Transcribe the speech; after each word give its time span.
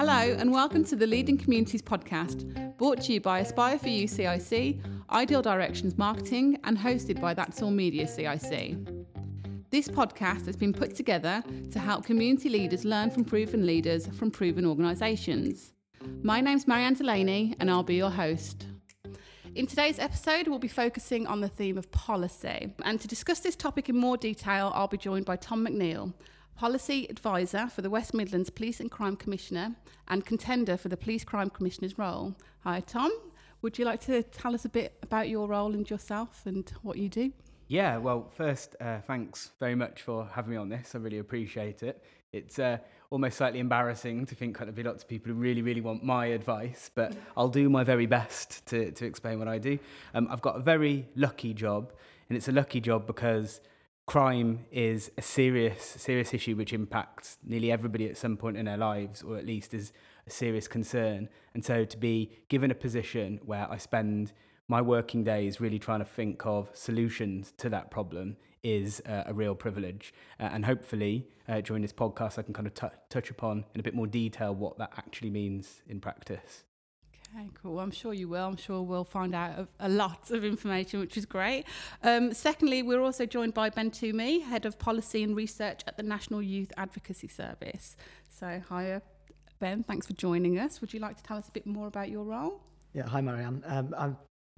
Hello, 0.00 0.14
and 0.14 0.50
welcome 0.50 0.82
to 0.84 0.96
the 0.96 1.06
Leading 1.06 1.36
Communities 1.36 1.82
podcast, 1.82 2.78
brought 2.78 3.02
to 3.02 3.12
you 3.12 3.20
by 3.20 3.40
Aspire 3.40 3.78
for 3.78 3.90
You 3.90 4.08
CIC, 4.08 4.78
Ideal 5.10 5.42
Directions 5.42 5.98
Marketing, 5.98 6.58
and 6.64 6.78
hosted 6.78 7.20
by 7.20 7.34
That's 7.34 7.60
All 7.60 7.70
Media 7.70 8.08
CIC. 8.08 8.78
This 9.68 9.88
podcast 9.88 10.46
has 10.46 10.56
been 10.56 10.72
put 10.72 10.96
together 10.96 11.44
to 11.70 11.78
help 11.78 12.06
community 12.06 12.48
leaders 12.48 12.86
learn 12.86 13.10
from 13.10 13.26
proven 13.26 13.66
leaders 13.66 14.06
from 14.06 14.30
proven 14.30 14.64
organisations. 14.64 15.74
My 16.22 16.40
name's 16.40 16.66
Marianne 16.66 16.94
Delaney, 16.94 17.54
and 17.60 17.70
I'll 17.70 17.82
be 17.82 17.96
your 17.96 18.08
host. 18.08 18.68
In 19.54 19.66
today's 19.66 19.98
episode, 19.98 20.48
we'll 20.48 20.58
be 20.58 20.66
focusing 20.66 21.26
on 21.26 21.42
the 21.42 21.48
theme 21.48 21.76
of 21.76 21.92
policy. 21.92 22.72
And 22.86 22.98
to 23.02 23.06
discuss 23.06 23.40
this 23.40 23.54
topic 23.54 23.90
in 23.90 23.98
more 23.98 24.16
detail, 24.16 24.72
I'll 24.74 24.88
be 24.88 24.96
joined 24.96 25.26
by 25.26 25.36
Tom 25.36 25.66
McNeil, 25.66 26.14
Policy 26.60 27.06
Advisor 27.08 27.68
for 27.68 27.80
the 27.80 27.88
West 27.88 28.12
Midlands 28.12 28.50
Police 28.50 28.80
and 28.80 28.90
Crime 28.90 29.16
Commissioner 29.16 29.76
and 30.08 30.26
contender 30.26 30.76
for 30.76 30.90
the 30.90 30.96
Police 30.98 31.24
Crime 31.24 31.48
Commissioner's 31.48 31.98
role. 31.98 32.34
Hi, 32.64 32.80
Tom. 32.80 33.10
Would 33.62 33.78
you 33.78 33.86
like 33.86 34.02
to 34.02 34.22
tell 34.24 34.54
us 34.54 34.66
a 34.66 34.68
bit 34.68 34.92
about 35.02 35.30
your 35.30 35.48
role 35.48 35.72
and 35.72 35.88
yourself 35.88 36.42
and 36.44 36.70
what 36.82 36.98
you 36.98 37.08
do? 37.08 37.32
Yeah, 37.68 37.96
well, 37.96 38.30
first, 38.36 38.76
uh, 38.78 38.98
thanks 39.06 39.52
very 39.58 39.74
much 39.74 40.02
for 40.02 40.28
having 40.34 40.50
me 40.50 40.58
on 40.58 40.68
this. 40.68 40.94
I 40.94 40.98
really 40.98 41.16
appreciate 41.16 41.82
it. 41.82 42.04
It's 42.34 42.58
uh, 42.58 42.76
almost 43.08 43.38
slightly 43.38 43.60
embarrassing 43.60 44.26
to 44.26 44.34
think 44.34 44.58
there'll 44.58 44.74
be 44.74 44.82
lots 44.82 45.02
of 45.02 45.08
people 45.08 45.32
who 45.32 45.38
really, 45.38 45.62
really 45.62 45.80
want 45.80 46.04
my 46.04 46.26
advice, 46.26 46.90
but 46.94 47.16
I'll 47.38 47.48
do 47.48 47.70
my 47.70 47.84
very 47.84 48.04
best 48.04 48.66
to, 48.66 48.90
to 48.90 49.06
explain 49.06 49.38
what 49.38 49.48
I 49.48 49.56
do. 49.56 49.78
Um, 50.12 50.28
I've 50.30 50.42
got 50.42 50.56
a 50.56 50.60
very 50.60 51.08
lucky 51.16 51.54
job, 51.54 51.94
and 52.28 52.36
it's 52.36 52.48
a 52.48 52.52
lucky 52.52 52.82
job 52.82 53.06
because 53.06 53.62
crime 54.06 54.66
is 54.72 55.10
a 55.16 55.22
serious, 55.22 55.84
serious 55.84 56.34
issue 56.34 56.56
which 56.56 56.72
impacts 56.72 57.38
nearly 57.44 57.70
everybody 57.70 58.08
at 58.08 58.16
some 58.16 58.36
point 58.36 58.56
in 58.56 58.66
their 58.66 58.76
lives, 58.76 59.22
or 59.22 59.36
at 59.36 59.46
least 59.46 59.72
is 59.74 59.92
a 60.26 60.30
serious 60.30 60.66
concern. 60.66 61.28
And 61.54 61.64
so 61.64 61.84
to 61.84 61.96
be 61.96 62.30
given 62.48 62.70
a 62.70 62.74
position 62.74 63.40
where 63.44 63.70
I 63.70 63.78
spend 63.78 64.32
my 64.68 64.80
working 64.80 65.24
days 65.24 65.60
really 65.60 65.78
trying 65.78 65.98
to 65.98 66.04
think 66.04 66.46
of 66.46 66.70
solutions 66.74 67.52
to 67.58 67.68
that 67.70 67.90
problem 67.90 68.36
is 68.62 69.00
uh, 69.06 69.24
a 69.26 69.34
real 69.34 69.54
privilege. 69.54 70.12
Uh, 70.38 70.50
and 70.52 70.64
hopefully, 70.64 71.26
uh, 71.48 71.60
during 71.60 71.82
this 71.82 71.92
podcast, 71.92 72.38
I 72.38 72.42
can 72.42 72.54
kind 72.54 72.66
of 72.66 72.74
t- 72.74 72.86
touch 73.08 73.30
upon 73.30 73.64
in 73.74 73.80
a 73.80 73.82
bit 73.82 73.94
more 73.94 74.06
detail 74.06 74.54
what 74.54 74.78
that 74.78 74.92
actually 74.96 75.30
means 75.30 75.82
in 75.88 76.00
practice. 76.00 76.64
Okay, 77.32 77.48
cool. 77.62 77.78
I'm 77.78 77.92
sure 77.92 78.12
you 78.12 78.28
will. 78.28 78.46
I'm 78.46 78.56
sure 78.56 78.82
we'll 78.82 79.04
find 79.04 79.34
out 79.34 79.68
a 79.78 79.88
lot 79.88 80.30
of 80.30 80.44
information, 80.44 80.98
which 81.00 81.16
is 81.16 81.26
great. 81.26 81.64
Um, 82.02 82.34
secondly, 82.34 82.82
we're 82.82 83.02
also 83.02 83.24
joined 83.24 83.54
by 83.54 83.70
Ben 83.70 83.90
Toomey, 83.90 84.40
Head 84.40 84.66
of 84.66 84.78
Policy 84.78 85.22
and 85.22 85.36
Research 85.36 85.82
at 85.86 85.96
the 85.96 86.02
National 86.02 86.42
Youth 86.42 86.72
Advocacy 86.76 87.28
Service. 87.28 87.96
So, 88.28 88.60
hi, 88.68 89.00
Ben. 89.60 89.84
Thanks 89.84 90.06
for 90.06 90.14
joining 90.14 90.58
us. 90.58 90.80
Would 90.80 90.92
you 90.92 90.98
like 90.98 91.16
to 91.18 91.22
tell 91.22 91.36
us 91.36 91.48
a 91.48 91.52
bit 91.52 91.66
more 91.66 91.86
about 91.86 92.08
your 92.08 92.24
role? 92.24 92.62
Yeah, 92.94 93.06
hi, 93.06 93.20
Marianne. 93.20 93.62
Um, 93.64 93.94
I 93.96 94.10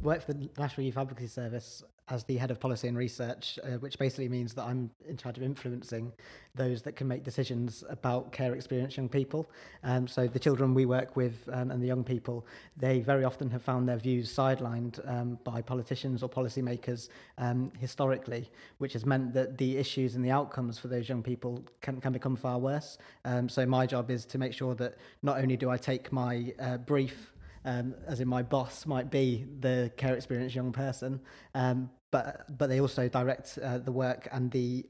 work 0.02 0.22
for 0.22 0.32
the 0.32 0.48
National 0.58 0.84
Youth 0.84 0.98
Advocacy 0.98 1.28
Service 1.28 1.84
as 2.08 2.24
the 2.24 2.36
head 2.36 2.50
of 2.50 2.58
policy 2.58 2.88
and 2.88 2.98
research, 2.98 3.58
uh, 3.62 3.78
which 3.78 3.98
basically 3.98 4.28
means 4.28 4.52
that 4.54 4.64
I'm 4.64 4.90
in 5.08 5.16
charge 5.16 5.38
of 5.38 5.44
influencing 5.44 6.12
those 6.54 6.82
that 6.82 6.96
can 6.96 7.06
make 7.06 7.22
decisions 7.22 7.84
about 7.88 8.32
care 8.32 8.54
experience 8.54 8.96
young 8.96 9.08
people. 9.08 9.48
Um, 9.84 10.08
so 10.08 10.26
the 10.26 10.38
children 10.38 10.74
we 10.74 10.84
work 10.84 11.16
with 11.16 11.48
um, 11.52 11.70
and 11.70 11.80
the 11.80 11.86
young 11.86 12.02
people, 12.02 12.44
they 12.76 13.00
very 13.00 13.24
often 13.24 13.48
have 13.50 13.62
found 13.62 13.88
their 13.88 13.96
views 13.96 14.34
sidelined 14.34 14.98
um, 15.08 15.38
by 15.44 15.62
politicians 15.62 16.22
or 16.22 16.28
policymakers 16.28 17.08
um, 17.38 17.72
historically, 17.78 18.50
which 18.78 18.92
has 18.94 19.06
meant 19.06 19.32
that 19.32 19.56
the 19.56 19.76
issues 19.76 20.16
and 20.16 20.24
the 20.24 20.30
outcomes 20.30 20.78
for 20.78 20.88
those 20.88 21.08
young 21.08 21.22
people 21.22 21.64
can, 21.80 22.00
can 22.00 22.12
become 22.12 22.34
far 22.34 22.58
worse. 22.58 22.98
Um, 23.24 23.48
so 23.48 23.64
my 23.64 23.86
job 23.86 24.10
is 24.10 24.24
to 24.26 24.38
make 24.38 24.52
sure 24.52 24.74
that 24.74 24.96
not 25.22 25.38
only 25.38 25.56
do 25.56 25.70
I 25.70 25.76
take 25.76 26.12
my 26.12 26.52
uh, 26.58 26.78
brief 26.78 27.31
um, 27.64 27.94
as 28.06 28.20
in 28.20 28.28
my 28.28 28.42
boss 28.42 28.86
might 28.86 29.10
be 29.10 29.46
the 29.60 29.90
care 29.96 30.14
experience 30.14 30.54
young 30.54 30.72
person, 30.72 31.20
um, 31.54 31.90
but 32.10 32.46
but 32.58 32.68
they 32.68 32.80
also 32.80 33.08
direct 33.08 33.58
uh, 33.62 33.78
the 33.78 33.92
work 33.92 34.28
and 34.32 34.50
the 34.50 34.86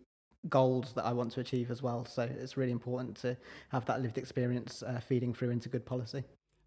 goals 0.48 0.92
that 0.94 1.04
I 1.04 1.12
want 1.12 1.32
to 1.32 1.41
achieve 1.41 1.70
as 1.70 1.82
well. 1.82 2.04
So 2.04 2.22
it's 2.22 2.56
really 2.56 2.72
important 2.72 3.16
to 3.19 3.36
have 3.69 3.84
that 3.86 4.02
lived 4.02 4.19
experience 4.19 4.82
uh, 4.82 5.00
feeding 5.00 5.32
through 5.32 5.50
into 5.50 5.69
good 5.69 5.86
policy. 5.86 6.24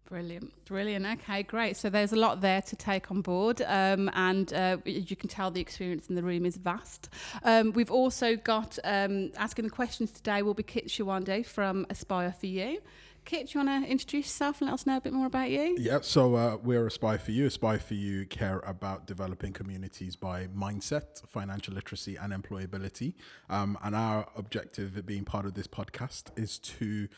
Brilliant, 0.08 0.52
brilliant. 0.66 1.04
Okay, 1.04 1.42
great. 1.42 1.76
So 1.76 1.90
there's 1.90 2.12
a 2.12 2.16
lot 2.16 2.40
there 2.40 2.62
to 2.62 2.76
take 2.76 3.10
on 3.10 3.22
board, 3.22 3.60
um, 3.62 4.08
and 4.14 4.52
uh, 4.52 4.76
you 4.84 5.16
can 5.16 5.28
tell 5.28 5.50
the 5.50 5.60
experience 5.60 6.08
in 6.08 6.14
the 6.14 6.22
room 6.22 6.46
is 6.46 6.56
vast. 6.56 7.08
Um, 7.42 7.72
we've 7.72 7.90
also 7.90 8.36
got 8.36 8.78
um, 8.84 9.32
asking 9.36 9.64
the 9.64 9.70
questions 9.70 10.12
today 10.12 10.42
will 10.42 10.54
be 10.54 10.62
Kit 10.62 10.86
Shawande 10.86 11.44
from 11.44 11.86
Aspire 11.90 12.32
for 12.32 12.46
You. 12.46 12.78
Kit, 13.26 13.48
do 13.48 13.58
you 13.58 13.66
want 13.66 13.84
to 13.84 13.90
introduce 13.90 14.26
yourself 14.26 14.60
and 14.60 14.70
let 14.70 14.74
us 14.74 14.86
know 14.86 14.98
a 14.98 15.00
bit 15.00 15.12
more 15.12 15.26
about 15.26 15.50
you? 15.50 15.74
Yeah, 15.80 15.98
so 16.00 16.36
uh, 16.36 16.58
we're 16.62 16.86
Aspire 16.86 17.18
for 17.18 17.32
You. 17.32 17.46
Aspire 17.46 17.80
for 17.80 17.94
You 17.94 18.24
care 18.24 18.60
about 18.60 19.04
developing 19.08 19.52
communities 19.52 20.14
by 20.14 20.46
mindset, 20.46 21.26
financial 21.26 21.74
literacy, 21.74 22.14
and 22.14 22.32
employability. 22.32 23.14
Um, 23.50 23.76
and 23.82 23.96
our 23.96 24.28
objective, 24.36 24.96
at 24.96 25.06
being 25.06 25.24
part 25.24 25.44
of 25.44 25.54
this 25.54 25.66
podcast, 25.66 26.38
is 26.38 26.60
to 26.60 27.08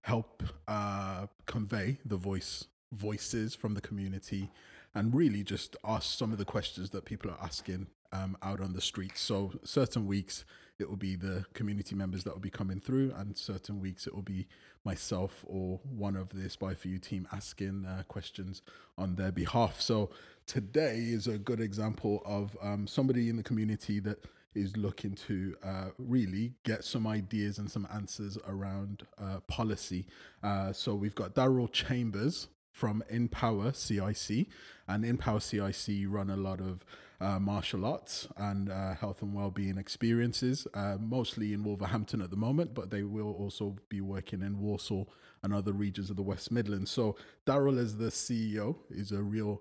help 0.00 0.42
uh, 0.66 1.26
convey 1.44 1.98
the 2.02 2.16
voice 2.16 2.64
voices 2.90 3.54
from 3.54 3.74
the 3.74 3.82
community 3.82 4.50
and 4.94 5.14
really 5.14 5.44
just 5.44 5.76
ask 5.84 6.18
some 6.18 6.32
of 6.32 6.38
the 6.38 6.46
questions 6.46 6.88
that 6.90 7.04
people 7.04 7.30
are 7.30 7.38
asking 7.42 7.88
um, 8.10 8.38
out 8.42 8.62
on 8.62 8.72
the 8.72 8.80
streets. 8.80 9.20
So 9.20 9.52
certain 9.64 10.06
weeks 10.06 10.46
it 10.78 10.88
will 10.88 10.96
be 10.96 11.16
the 11.16 11.44
community 11.54 11.94
members 11.94 12.24
that 12.24 12.32
will 12.32 12.40
be 12.40 12.50
coming 12.50 12.80
through, 12.80 13.12
and 13.16 13.36
certain 13.36 13.80
weeks 13.80 14.06
it 14.06 14.14
will 14.14 14.22
be 14.22 14.46
myself 14.84 15.44
or 15.46 15.80
one 15.84 16.16
of 16.16 16.30
the 16.30 16.46
Aspire 16.46 16.74
for 16.74 16.88
You 16.88 16.98
team 16.98 17.26
asking 17.32 17.84
uh, 17.84 18.04
questions 18.08 18.62
on 18.96 19.16
their 19.16 19.32
behalf. 19.32 19.80
So 19.80 20.10
today 20.46 20.98
is 20.98 21.26
a 21.26 21.38
good 21.38 21.60
example 21.60 22.22
of 22.24 22.56
um, 22.62 22.86
somebody 22.86 23.28
in 23.28 23.36
the 23.36 23.42
community 23.42 24.00
that 24.00 24.24
is 24.54 24.76
looking 24.76 25.12
to 25.14 25.54
uh, 25.62 25.84
really 25.98 26.54
get 26.64 26.84
some 26.84 27.06
ideas 27.06 27.58
and 27.58 27.70
some 27.70 27.86
answers 27.92 28.38
around 28.46 29.04
uh, 29.20 29.40
policy. 29.46 30.06
Uh, 30.42 30.72
so 30.72 30.94
we've 30.94 31.14
got 31.14 31.34
Daryl 31.34 31.70
Chambers 31.70 32.48
from 32.78 33.02
Empower 33.10 33.72
CIC, 33.72 34.46
and 34.86 35.04
Empower 35.04 35.40
CIC 35.40 36.04
run 36.06 36.30
a 36.30 36.36
lot 36.36 36.60
of 36.60 36.84
uh, 37.20 37.40
martial 37.40 37.84
arts 37.84 38.28
and 38.36 38.70
uh, 38.70 38.94
health 38.94 39.20
and 39.20 39.34
well-being 39.34 39.76
experiences, 39.76 40.64
uh, 40.74 40.96
mostly 41.00 41.52
in 41.52 41.64
Wolverhampton 41.64 42.22
at 42.22 42.30
the 42.30 42.36
moment, 42.36 42.74
but 42.74 42.90
they 42.90 43.02
will 43.02 43.32
also 43.32 43.74
be 43.88 44.00
working 44.00 44.42
in 44.42 44.60
Walsall 44.60 45.08
and 45.42 45.52
other 45.52 45.72
regions 45.72 46.08
of 46.08 46.14
the 46.14 46.22
West 46.22 46.52
Midlands. 46.52 46.88
So 46.92 47.16
Daryl, 47.44 47.80
as 47.80 47.96
the 47.96 48.10
CEO, 48.10 48.76
is 48.90 49.10
a 49.10 49.24
real 49.24 49.60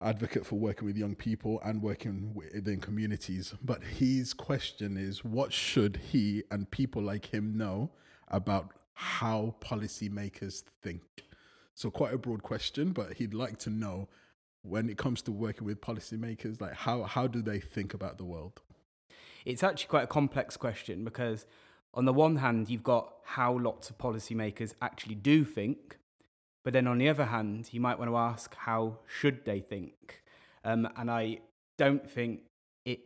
advocate 0.00 0.46
for 0.46 0.54
working 0.54 0.86
with 0.86 0.96
young 0.96 1.16
people 1.16 1.60
and 1.62 1.82
working 1.82 2.32
within 2.32 2.80
communities. 2.80 3.52
But 3.62 3.84
his 3.84 4.32
question 4.32 4.96
is, 4.96 5.22
what 5.22 5.52
should 5.52 6.00
he 6.12 6.44
and 6.50 6.70
people 6.70 7.02
like 7.02 7.26
him 7.26 7.58
know 7.58 7.90
about 8.28 8.72
how 8.94 9.56
policymakers 9.60 10.62
think? 10.80 11.27
So 11.78 11.92
quite 11.92 12.12
a 12.12 12.18
broad 12.18 12.42
question, 12.42 12.90
but 12.90 13.12
he'd 13.18 13.34
like 13.34 13.56
to 13.60 13.70
know 13.70 14.08
when 14.62 14.90
it 14.90 14.98
comes 14.98 15.22
to 15.22 15.30
working 15.30 15.64
with 15.64 15.80
policymakers, 15.80 16.60
like 16.60 16.74
how, 16.74 17.04
how 17.04 17.28
do 17.28 17.40
they 17.40 17.60
think 17.60 17.94
about 17.94 18.18
the 18.18 18.24
world? 18.24 18.60
It's 19.44 19.62
actually 19.62 19.86
quite 19.86 20.02
a 20.02 20.08
complex 20.08 20.56
question 20.56 21.04
because, 21.04 21.46
on 21.94 22.04
the 22.04 22.12
one 22.12 22.34
hand, 22.34 22.68
you've 22.68 22.82
got 22.82 23.12
how 23.22 23.56
lots 23.56 23.90
of 23.90 23.96
policymakers 23.96 24.74
actually 24.82 25.14
do 25.14 25.44
think, 25.44 25.98
but 26.64 26.72
then 26.72 26.88
on 26.88 26.98
the 26.98 27.08
other 27.08 27.26
hand, 27.26 27.68
you 27.70 27.80
might 27.80 27.96
want 27.96 28.10
to 28.10 28.16
ask 28.16 28.56
how 28.56 28.98
should 29.06 29.44
they 29.44 29.60
think? 29.60 30.24
Um, 30.64 30.88
and 30.96 31.08
I 31.08 31.38
don't 31.76 32.10
think 32.10 32.40
it's 32.86 33.02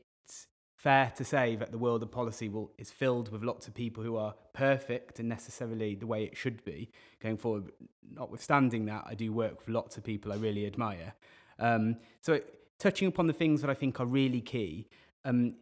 fair 0.82 1.12
to 1.14 1.24
say 1.24 1.54
that 1.54 1.70
the 1.70 1.78
world 1.78 2.02
of 2.02 2.10
policy 2.10 2.48
will, 2.48 2.72
is 2.76 2.90
filled 2.90 3.30
with 3.30 3.44
lots 3.44 3.68
of 3.68 3.74
people 3.74 4.02
who 4.02 4.16
are 4.16 4.34
perfect 4.52 5.20
and 5.20 5.28
necessarily 5.28 5.94
the 5.94 6.08
way 6.08 6.24
it 6.24 6.36
should 6.36 6.64
be 6.64 6.90
going 7.20 7.36
forward. 7.36 7.70
Notwithstanding 8.10 8.86
that, 8.86 9.04
I 9.06 9.14
do 9.14 9.32
work 9.32 9.60
with 9.60 9.68
lots 9.68 9.96
of 9.96 10.02
people 10.02 10.32
I 10.32 10.36
really 10.36 10.66
admire. 10.66 11.14
Um, 11.60 11.98
so, 12.20 12.40
touching 12.80 13.06
upon 13.06 13.28
the 13.28 13.32
things 13.32 13.60
that 13.60 13.70
I 13.70 13.74
think 13.74 14.00
are 14.00 14.06
really 14.06 14.40
key, 14.40 14.88
um, 15.24 15.54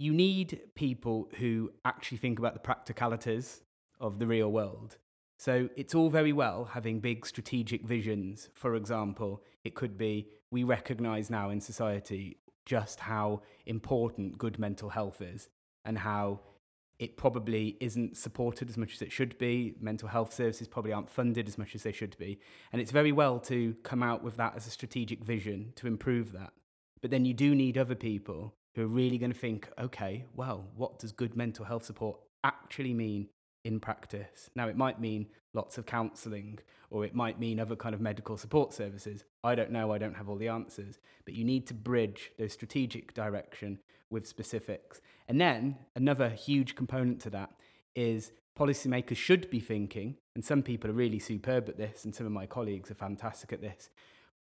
you 0.00 0.12
need 0.12 0.60
people 0.74 1.30
who 1.38 1.70
actually 1.84 2.18
think 2.18 2.40
about 2.40 2.54
the 2.54 2.60
practicalities 2.60 3.62
of 4.00 4.18
the 4.18 4.26
real 4.26 4.50
world. 4.50 4.96
So, 5.38 5.68
it's 5.76 5.94
all 5.94 6.10
very 6.10 6.32
well 6.32 6.64
having 6.64 6.98
big 6.98 7.24
strategic 7.24 7.86
visions. 7.86 8.48
For 8.54 8.74
example, 8.74 9.44
it 9.62 9.76
could 9.76 9.96
be 9.96 10.26
we 10.50 10.64
recognize 10.64 11.30
now 11.30 11.50
in 11.50 11.60
society 11.60 12.38
just 12.66 13.00
how 13.00 13.40
important 13.64 14.36
good 14.36 14.58
mental 14.58 14.90
health 14.90 15.22
is 15.22 15.48
and 15.84 15.96
how 15.96 16.40
it 16.98 17.16
probably 17.16 17.76
isn't 17.80 18.16
supported 18.16 18.68
as 18.68 18.76
much 18.76 18.94
as 18.94 19.02
it 19.02 19.12
should 19.12 19.36
be. 19.38 19.74
Mental 19.80 20.08
health 20.08 20.32
services 20.32 20.66
probably 20.66 20.92
aren't 20.92 21.10
funded 21.10 21.46
as 21.46 21.58
much 21.58 21.74
as 21.74 21.82
they 21.82 21.92
should 21.92 22.16
be. 22.18 22.40
And 22.72 22.80
it's 22.80 22.90
very 22.90 23.12
well 23.12 23.38
to 23.40 23.74
come 23.82 24.02
out 24.02 24.22
with 24.22 24.36
that 24.36 24.56
as 24.56 24.66
a 24.66 24.70
strategic 24.70 25.22
vision 25.22 25.72
to 25.76 25.86
improve 25.86 26.32
that. 26.32 26.52
But 27.02 27.10
then 27.10 27.24
you 27.24 27.34
do 27.34 27.54
need 27.54 27.76
other 27.78 27.94
people 27.94 28.54
who 28.74 28.82
are 28.82 28.88
really 28.88 29.18
going 29.18 29.32
to 29.32 29.38
think, 29.38 29.68
okay, 29.78 30.24
well, 30.34 30.66
what 30.74 30.98
does 30.98 31.12
good 31.12 31.36
mental 31.36 31.64
health 31.64 31.84
support 31.84 32.18
actually 32.44 32.94
mean 32.94 33.28
in 33.66 33.80
practice. 33.80 34.48
Now, 34.54 34.68
it 34.68 34.76
might 34.76 35.00
mean 35.00 35.26
lots 35.52 35.76
of 35.76 35.86
counselling 35.86 36.60
or 36.90 37.04
it 37.04 37.16
might 37.16 37.40
mean 37.40 37.58
other 37.58 37.74
kind 37.74 37.96
of 37.96 38.00
medical 38.00 38.36
support 38.36 38.72
services. 38.72 39.24
I 39.42 39.56
don't 39.56 39.72
know, 39.72 39.92
I 39.92 39.98
don't 39.98 40.14
have 40.14 40.28
all 40.28 40.36
the 40.36 40.48
answers, 40.48 41.00
but 41.24 41.34
you 41.34 41.44
need 41.44 41.66
to 41.66 41.74
bridge 41.74 42.30
those 42.38 42.52
strategic 42.52 43.12
direction 43.12 43.80
with 44.08 44.28
specifics. 44.28 45.00
And 45.26 45.40
then 45.40 45.78
another 45.96 46.28
huge 46.28 46.76
component 46.76 47.20
to 47.22 47.30
that 47.30 47.50
is 47.96 48.30
policymakers 48.56 49.16
should 49.16 49.50
be 49.50 49.58
thinking, 49.58 50.16
and 50.36 50.44
some 50.44 50.62
people 50.62 50.90
are 50.90 50.94
really 50.94 51.18
superb 51.18 51.68
at 51.68 51.76
this, 51.76 52.04
and 52.04 52.14
some 52.14 52.26
of 52.26 52.32
my 52.32 52.46
colleagues 52.46 52.90
are 52.92 52.94
fantastic 52.94 53.52
at 53.52 53.60
this. 53.60 53.90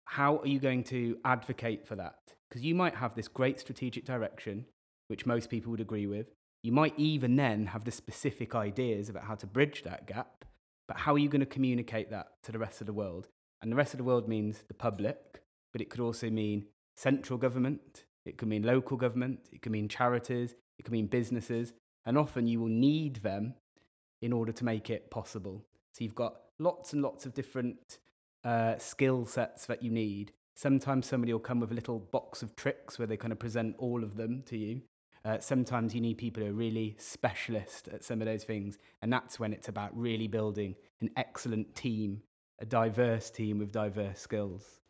How 0.03 0.39
are 0.39 0.47
you 0.47 0.59
going 0.59 0.83
to 0.85 1.17
advocate 1.23 1.87
for 1.87 1.95
that? 1.95 2.19
Because 2.49 2.65
you 2.65 2.75
might 2.75 2.95
have 2.95 3.15
this 3.15 3.29
great 3.29 3.61
strategic 3.61 4.03
direction, 4.03 4.65
which 5.07 5.25
most 5.25 5.49
people 5.49 5.71
would 5.71 5.79
agree 5.79 6.07
with. 6.07 6.27
You 6.63 6.71
might 6.71 6.97
even 6.97 7.35
then 7.35 7.67
have 7.67 7.83
the 7.83 7.91
specific 7.91 8.55
ideas 8.55 9.09
about 9.09 9.25
how 9.25 9.35
to 9.35 9.45
bridge 9.45 9.83
that 9.83 10.07
gap, 10.07 10.45
but 10.87 10.97
how 10.97 11.13
are 11.13 11.19
you 11.19 11.27
going 11.27 11.41
to 11.41 11.45
communicate 11.45 12.09
that 12.11 12.27
to 12.43 12.53
the 12.53 12.59
rest 12.59 12.79
of 12.79 12.87
the 12.87 12.93
world? 12.93 13.27
And 13.61 13.69
the 13.69 13.75
rest 13.75 13.93
of 13.93 13.97
the 13.97 14.05
world 14.05 14.29
means 14.29 14.63
the 14.69 14.73
public, 14.73 15.41
but 15.73 15.81
it 15.81 15.89
could 15.89 15.99
also 15.99 16.29
mean 16.29 16.67
central 16.95 17.37
government, 17.37 18.05
it 18.25 18.37
could 18.37 18.47
mean 18.47 18.63
local 18.63 18.95
government, 18.95 19.39
it 19.51 19.61
could 19.61 19.73
mean 19.73 19.89
charities, 19.89 20.55
it 20.79 20.83
could 20.83 20.93
mean 20.93 21.07
businesses, 21.07 21.73
and 22.05 22.17
often 22.17 22.47
you 22.47 22.61
will 22.61 22.67
need 22.67 23.17
them 23.17 23.55
in 24.21 24.31
order 24.31 24.53
to 24.53 24.63
make 24.63 24.89
it 24.89 25.11
possible. 25.11 25.65
So 25.91 26.05
you've 26.05 26.15
got 26.15 26.35
lots 26.59 26.93
and 26.93 27.01
lots 27.01 27.25
of 27.25 27.33
different 27.33 27.97
uh, 28.45 28.77
skill 28.77 29.25
sets 29.25 29.65
that 29.65 29.83
you 29.83 29.91
need. 29.91 30.31
Sometimes 30.55 31.07
somebody 31.07 31.33
will 31.33 31.39
come 31.39 31.59
with 31.59 31.71
a 31.71 31.75
little 31.75 31.99
box 31.99 32.41
of 32.41 32.55
tricks 32.55 32.97
where 32.97 33.07
they 33.07 33.17
kind 33.17 33.33
of 33.33 33.39
present 33.39 33.75
all 33.79 34.01
of 34.01 34.15
them 34.15 34.43
to 34.47 34.57
you. 34.57 34.81
Uh, 35.25 35.39
sometimes 35.39 35.95
you 35.95 36.01
need 36.01 36.17
people 36.17 36.43
who 36.43 36.49
are 36.49 36.53
really 36.53 36.95
specialist 36.99 37.87
at 37.87 38.03
some 38.03 38.21
of 38.21 38.27
those 38.27 38.43
things, 38.43 38.77
and 39.01 39.11
that's 39.11 39.39
when 39.39 39.53
it's 39.53 39.69
about 39.69 39.97
really 39.97 40.27
building 40.27 40.75
an 41.01 41.09
excellent 41.15 41.75
team, 41.75 42.21
a 42.59 42.65
diverse 42.65 43.29
team 43.29 43.57
with 43.57 43.71
diverse 43.71 44.19
skills. 44.19 44.81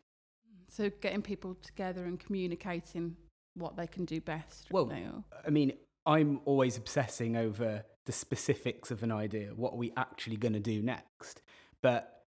So 0.68 0.90
getting 1.00 1.22
people 1.22 1.54
together 1.62 2.04
and 2.04 2.18
communicating 2.18 3.16
what 3.54 3.76
they 3.76 3.86
can 3.86 4.04
do 4.04 4.20
best. 4.20 4.66
Well, 4.72 4.90
or- 4.90 5.24
I 5.46 5.50
mean, 5.50 5.72
I'm 6.04 6.40
always 6.44 6.76
obsessing 6.76 7.36
over 7.36 7.84
the 8.06 8.12
specifics 8.12 8.90
of 8.90 9.02
an 9.04 9.12
idea. 9.12 9.52
What 9.54 9.74
are 9.74 9.78
we 9.78 9.92
actually 9.96 10.36
going 10.36 10.54
to 10.54 10.60
do 10.60 10.82
next? 10.82 11.42
But 11.80 12.24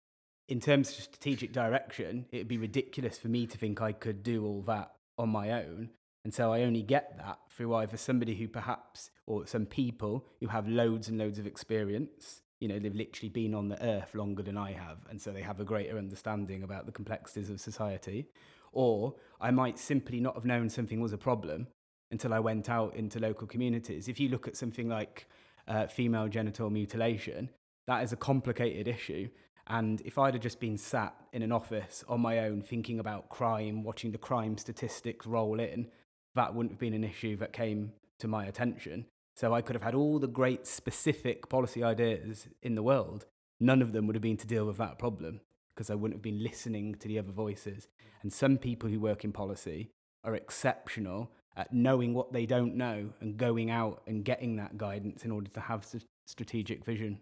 in 0.49 0.59
terms 0.59 0.89
of 0.89 0.95
strategic 0.95 1.53
direction, 1.53 2.25
it'd 2.31 2.49
be 2.49 2.57
ridiculous 2.57 3.17
for 3.17 3.29
me 3.29 3.47
to 3.47 3.57
think 3.57 3.81
I 3.81 3.93
could 3.93 4.23
do 4.23 4.45
all 4.45 4.61
that 4.63 4.91
on 5.17 5.29
my 5.29 5.51
own. 5.51 5.91
And 6.25 6.33
so 6.33 6.53
I 6.53 6.61
only 6.61 6.81
get 6.81 7.17
that 7.17 7.39
through 7.55 7.73
either 7.75 7.97
somebody 7.97 8.35
who 8.35 8.47
perhaps, 8.47 9.11
or 9.25 9.45
some 9.45 9.65
people 9.65 10.25
who 10.39 10.47
have 10.47 10.67
loads 10.67 11.07
and 11.07 11.17
loads 11.17 11.39
of 11.39 11.47
experience. 11.47 12.41
You 12.59 12.67
know, 12.67 12.79
they've 12.79 12.95
literally 12.95 13.29
been 13.29 13.53
on 13.53 13.67
the 13.67 13.83
earth 13.83 14.15
longer 14.15 14.41
than 14.41 14.57
I 14.57 14.71
have. 14.71 14.99
And 15.09 15.21
so 15.21 15.31
they 15.31 15.41
have 15.41 15.59
a 15.59 15.65
greater 15.65 15.97
understanding 15.97 16.63
about 16.63 16.85
the 16.85 16.91
complexities 16.91 17.49
of 17.49 17.59
society. 17.59 18.27
Or 18.71 19.15
I 19.39 19.51
might 19.51 19.77
simply 19.77 20.19
not 20.19 20.35
have 20.35 20.45
known 20.45 20.69
something 20.69 20.99
was 20.99 21.13
a 21.13 21.17
problem 21.17 21.67
until 22.11 22.33
I 22.33 22.39
went 22.39 22.69
out 22.69 22.95
into 22.95 23.19
local 23.19 23.47
communities. 23.47 24.07
If 24.07 24.19
you 24.19 24.29
look 24.29 24.47
at 24.47 24.55
something 24.55 24.87
like 24.87 25.27
uh, 25.67 25.87
female 25.87 26.27
genital 26.27 26.69
mutilation, 26.69 27.49
that 27.87 28.03
is 28.03 28.13
a 28.13 28.17
complicated 28.17 28.87
issue. 28.87 29.29
And 29.67 30.01
if 30.01 30.17
I'd 30.17 30.33
have 30.33 30.43
just 30.43 30.59
been 30.59 30.77
sat 30.77 31.15
in 31.31 31.41
an 31.41 31.51
office 31.51 32.03
on 32.07 32.19
my 32.21 32.39
own 32.39 32.61
thinking 32.61 32.99
about 32.99 33.29
crime, 33.29 33.83
watching 33.83 34.11
the 34.11 34.17
crime 34.17 34.57
statistics 34.57 35.25
roll 35.25 35.59
in, 35.59 35.87
that 36.35 36.53
wouldn't 36.53 36.73
have 36.73 36.79
been 36.79 36.93
an 36.93 37.03
issue 37.03 37.35
that 37.37 37.53
came 37.53 37.93
to 38.19 38.27
my 38.27 38.45
attention. 38.45 39.05
So 39.35 39.53
I 39.53 39.61
could 39.61 39.75
have 39.75 39.83
had 39.83 39.95
all 39.95 40.19
the 40.19 40.27
great 40.27 40.67
specific 40.67 41.49
policy 41.49 41.83
ideas 41.83 42.47
in 42.61 42.75
the 42.75 42.83
world. 42.83 43.25
None 43.59 43.81
of 43.81 43.91
them 43.91 44.05
would 44.07 44.15
have 44.15 44.21
been 44.21 44.37
to 44.37 44.47
deal 44.47 44.65
with 44.65 44.77
that 44.77 44.99
problem 44.99 45.41
because 45.73 45.89
I 45.89 45.95
wouldn't 45.95 46.17
have 46.17 46.21
been 46.21 46.43
listening 46.43 46.95
to 46.95 47.07
the 47.07 47.17
other 47.17 47.31
voices. 47.31 47.87
And 48.21 48.31
some 48.31 48.57
people 48.57 48.89
who 48.89 48.99
work 48.99 49.23
in 49.23 49.31
policy 49.31 49.89
are 50.23 50.35
exceptional 50.35 51.31
at 51.55 51.73
knowing 51.73 52.13
what 52.13 52.31
they 52.31 52.45
don't 52.45 52.75
know 52.75 53.09
and 53.21 53.37
going 53.37 53.71
out 53.71 54.01
and 54.07 54.23
getting 54.23 54.55
that 54.57 54.77
guidance 54.77 55.25
in 55.25 55.31
order 55.31 55.49
to 55.51 55.59
have 55.59 55.85
strategic 56.25 56.85
vision. 56.85 57.19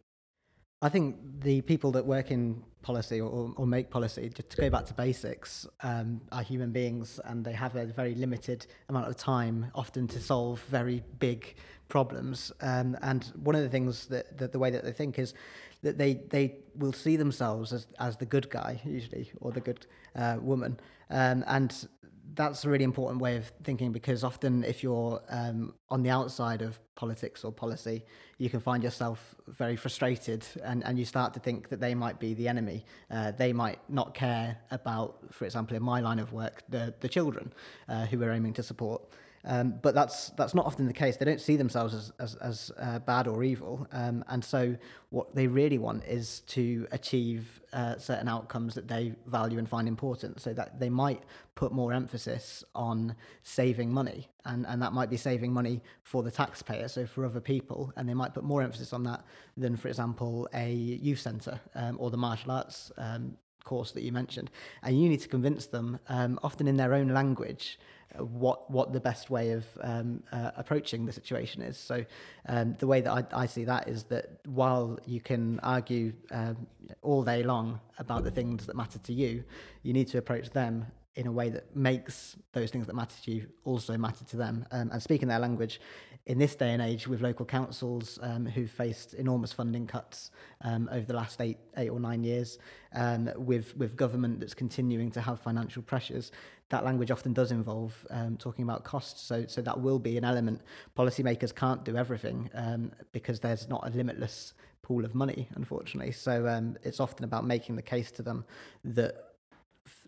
I 0.83 0.89
think 0.89 1.17
the 1.41 1.61
people 1.61 1.91
that 1.91 2.05
work 2.05 2.31
in 2.31 2.63
policy 2.81 3.21
or, 3.21 3.53
or 3.55 3.67
make 3.67 3.91
policy, 3.91 4.31
just 4.33 4.49
to 4.49 4.57
go 4.57 4.69
back 4.71 4.85
to 4.87 4.95
basics, 4.95 5.67
um, 5.83 6.19
are 6.31 6.41
human 6.41 6.71
beings 6.71 7.19
and 7.25 7.45
they 7.45 7.53
have 7.53 7.75
a 7.75 7.85
very 7.85 8.15
limited 8.15 8.65
amount 8.89 9.07
of 9.07 9.15
time 9.15 9.67
often 9.75 10.07
to 10.07 10.19
solve 10.19 10.59
very 10.69 11.03
big 11.19 11.55
problems. 11.87 12.51
Um, 12.61 12.97
and 13.03 13.31
one 13.43 13.55
of 13.55 13.61
the 13.61 13.69
things 13.69 14.07
that, 14.07 14.37
that 14.39 14.51
the 14.51 14.57
way 14.57 14.71
that 14.71 14.83
they 14.83 14.91
think 14.91 15.19
is 15.19 15.35
that 15.83 15.99
they, 15.99 16.15
they 16.29 16.55
will 16.75 16.93
see 16.93 17.15
themselves 17.15 17.73
as, 17.73 17.85
as 17.99 18.17
the 18.17 18.25
good 18.25 18.49
guy, 18.49 18.81
usually, 18.83 19.31
or 19.39 19.51
the 19.51 19.61
good 19.61 19.85
uh, 20.15 20.37
woman. 20.41 20.79
Um, 21.11 21.43
and 21.45 21.87
that's 22.33 22.63
a 22.65 22.69
really 22.69 22.83
important 22.83 23.21
way 23.21 23.35
of 23.35 23.51
thinking 23.63 23.91
because 23.91 24.23
often 24.23 24.63
if 24.63 24.83
you're 24.83 25.21
um, 25.29 25.73
on 25.89 26.03
the 26.03 26.09
outside 26.09 26.61
of 26.61 26.79
politics 26.95 27.43
or 27.43 27.51
policy, 27.51 28.03
you 28.37 28.49
can 28.49 28.59
find 28.59 28.83
yourself 28.83 29.35
very 29.47 29.75
frustrated 29.75 30.45
and, 30.63 30.83
and 30.85 30.97
you 30.97 31.05
start 31.05 31.33
to 31.33 31.39
think 31.39 31.69
that 31.69 31.79
they 31.79 31.93
might 31.93 32.19
be 32.19 32.33
the 32.33 32.47
enemy. 32.47 32.85
Uh, 33.09 33.31
they 33.31 33.51
might 33.53 33.79
not 33.89 34.13
care 34.13 34.57
about, 34.71 35.17
for 35.31 35.45
example, 35.45 35.75
in 35.75 35.83
my 35.83 35.99
line 35.99 36.19
of 36.19 36.31
work, 36.31 36.63
the, 36.69 36.93
the 37.01 37.09
children 37.09 37.51
uh, 37.89 38.05
who 38.05 38.19
we're 38.19 38.31
aiming 38.31 38.53
to 38.53 38.63
support. 38.63 39.01
Um, 39.45 39.75
but 39.81 39.95
that's 39.95 40.29
that's 40.31 40.53
not 40.53 40.65
often 40.65 40.85
the 40.85 40.93
case. 40.93 41.17
They 41.17 41.25
don't 41.25 41.41
see 41.41 41.55
themselves 41.55 41.93
as 41.93 42.11
as, 42.19 42.35
as 42.35 42.71
uh, 42.79 42.99
bad 42.99 43.27
or 43.27 43.43
evil, 43.43 43.87
um, 43.91 44.23
and 44.27 44.43
so 44.43 44.75
what 45.09 45.33
they 45.35 45.47
really 45.47 45.77
want 45.77 46.03
is 46.05 46.41
to 46.41 46.87
achieve 46.91 47.59
uh, 47.73 47.97
certain 47.97 48.27
outcomes 48.27 48.75
that 48.75 48.87
they 48.87 49.13
value 49.25 49.57
and 49.57 49.67
find 49.67 49.87
important. 49.87 50.39
So 50.39 50.53
that 50.53 50.79
they 50.79 50.89
might 50.89 51.23
put 51.55 51.71
more 51.71 51.91
emphasis 51.91 52.63
on 52.75 53.15
saving 53.41 53.91
money, 53.91 54.29
and 54.45 54.65
and 54.67 54.81
that 54.81 54.93
might 54.93 55.09
be 55.09 55.17
saving 55.17 55.51
money 55.51 55.81
for 56.03 56.21
the 56.21 56.31
taxpayer, 56.31 56.87
so 56.87 57.05
for 57.05 57.25
other 57.25 57.41
people, 57.41 57.91
and 57.95 58.07
they 58.07 58.13
might 58.13 58.33
put 58.33 58.43
more 58.43 58.61
emphasis 58.61 58.93
on 58.93 59.03
that 59.03 59.23
than, 59.57 59.75
for 59.75 59.87
example, 59.87 60.47
a 60.53 60.71
youth 60.71 61.19
centre 61.19 61.59
um, 61.75 61.97
or 61.99 62.11
the 62.11 62.17
martial 62.17 62.51
arts. 62.51 62.91
Um, 62.97 63.37
course 63.63 63.91
that 63.91 64.03
you 64.03 64.11
mentioned 64.11 64.49
and 64.83 64.99
you 64.99 65.07
need 65.07 65.19
to 65.19 65.27
convince 65.27 65.67
them 65.67 65.99
um, 66.09 66.39
often 66.43 66.67
in 66.67 66.77
their 66.77 66.93
own 66.93 67.09
language 67.09 67.79
what 68.17 68.69
what 68.69 68.93
the 68.93 68.99
best 68.99 69.29
way 69.29 69.51
of 69.51 69.65
um, 69.81 70.23
uh, 70.31 70.51
approaching 70.57 71.05
the 71.05 71.13
situation 71.13 71.61
is. 71.61 71.77
So 71.77 72.05
um, 72.47 72.75
the 72.79 72.87
way 72.87 73.01
that 73.01 73.11
I, 73.11 73.43
I 73.43 73.45
see 73.45 73.63
that 73.65 73.87
is 73.87 74.03
that 74.05 74.39
while 74.45 74.99
you 75.05 75.21
can 75.21 75.59
argue 75.61 76.13
um, 76.31 76.67
all 77.01 77.23
day 77.23 77.43
long 77.43 77.79
about 77.97 78.23
the 78.23 78.31
things 78.31 78.65
that 78.65 78.75
matter 78.75 78.99
to 78.99 79.13
you, 79.13 79.43
you 79.83 79.93
need 79.93 80.07
to 80.09 80.17
approach 80.17 80.49
them 80.49 80.85
in 81.15 81.27
a 81.27 81.31
way 81.31 81.49
that 81.49 81.75
makes 81.75 82.37
those 82.53 82.71
things 82.71 82.87
that 82.87 82.95
matter 82.95 83.15
to 83.23 83.31
you 83.31 83.47
also 83.65 83.97
matter 83.97 84.23
to 84.23 84.37
them 84.37 84.65
um, 84.71 84.89
and 84.91 85.03
speaking 85.03 85.27
their 85.27 85.39
language 85.39 85.81
in 86.25 86.37
this 86.37 86.55
day 86.55 86.71
and 86.71 86.81
age 86.81 87.07
with 87.07 87.21
local 87.21 87.45
councils 87.45 88.19
um, 88.21 88.45
who've 88.45 88.69
faced 88.69 89.13
enormous 89.15 89.51
funding 89.51 89.87
cuts 89.87 90.31
um, 90.61 90.87
over 90.91 91.05
the 91.05 91.13
last 91.13 91.41
eight 91.41 91.57
eight 91.77 91.89
or 91.89 91.99
nine 91.99 92.23
years 92.23 92.59
um, 92.93 93.29
with 93.35 93.75
with 93.77 93.95
government 93.95 94.39
that's 94.39 94.53
continuing 94.53 95.09
to 95.11 95.21
have 95.21 95.39
financial 95.39 95.81
pressures 95.81 96.31
that 96.71 96.85
language 96.85 97.11
often 97.11 97.33
does 97.33 97.51
involve 97.51 97.93
um, 98.09 98.37
talking 98.37 98.63
about 98.63 98.83
costs. 98.83 99.21
So 99.21 99.45
so 99.47 99.61
that 99.61 99.79
will 99.79 99.99
be 99.99 100.17
an 100.17 100.23
element. 100.23 100.61
Policymakers 100.97 101.53
can't 101.53 101.83
do 101.83 101.95
everything 101.97 102.49
um, 102.55 102.91
because 103.11 103.39
there's 103.39 103.67
not 103.67 103.85
a 103.85 103.91
limitless 103.91 104.53
pool 104.81 105.05
of 105.05 105.13
money 105.13 105.47
unfortunately. 105.55 106.11
So 106.11 106.47
um, 106.47 106.77
it's 106.83 106.99
often 106.99 107.25
about 107.25 107.45
making 107.45 107.75
the 107.75 107.81
case 107.81 108.09
to 108.11 108.23
them 108.23 108.45
that 108.85 109.30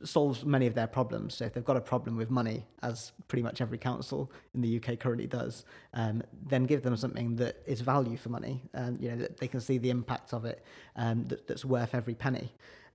solves 0.03 0.45
many 0.45 0.67
of 0.67 0.75
their 0.75 0.87
problems. 0.87 1.35
So 1.35 1.45
if 1.45 1.53
they've 1.53 1.63
got 1.63 1.77
a 1.77 1.81
problem 1.81 2.17
with 2.17 2.29
money, 2.29 2.65
as 2.81 3.11
pretty 3.27 3.43
much 3.43 3.61
every 3.61 3.77
council 3.77 4.31
in 4.53 4.61
the 4.61 4.77
UK 4.77 4.99
currently 4.99 5.27
does, 5.27 5.65
um, 5.93 6.21
then 6.47 6.65
give 6.65 6.83
them 6.83 6.95
something 6.95 7.35
that 7.37 7.61
is 7.65 7.81
value 7.81 8.17
for 8.17 8.29
money, 8.29 8.61
and 8.73 8.99
you 9.01 9.09
know 9.09 9.17
that 9.17 9.37
they 9.37 9.47
can 9.47 9.59
see 9.61 9.77
the 9.77 9.89
impact 9.89 10.33
of 10.33 10.45
it, 10.45 10.63
um, 10.95 11.25
that, 11.25 11.47
that's 11.47 11.65
worth 11.65 11.95
every 11.95 12.15
penny. 12.15 12.51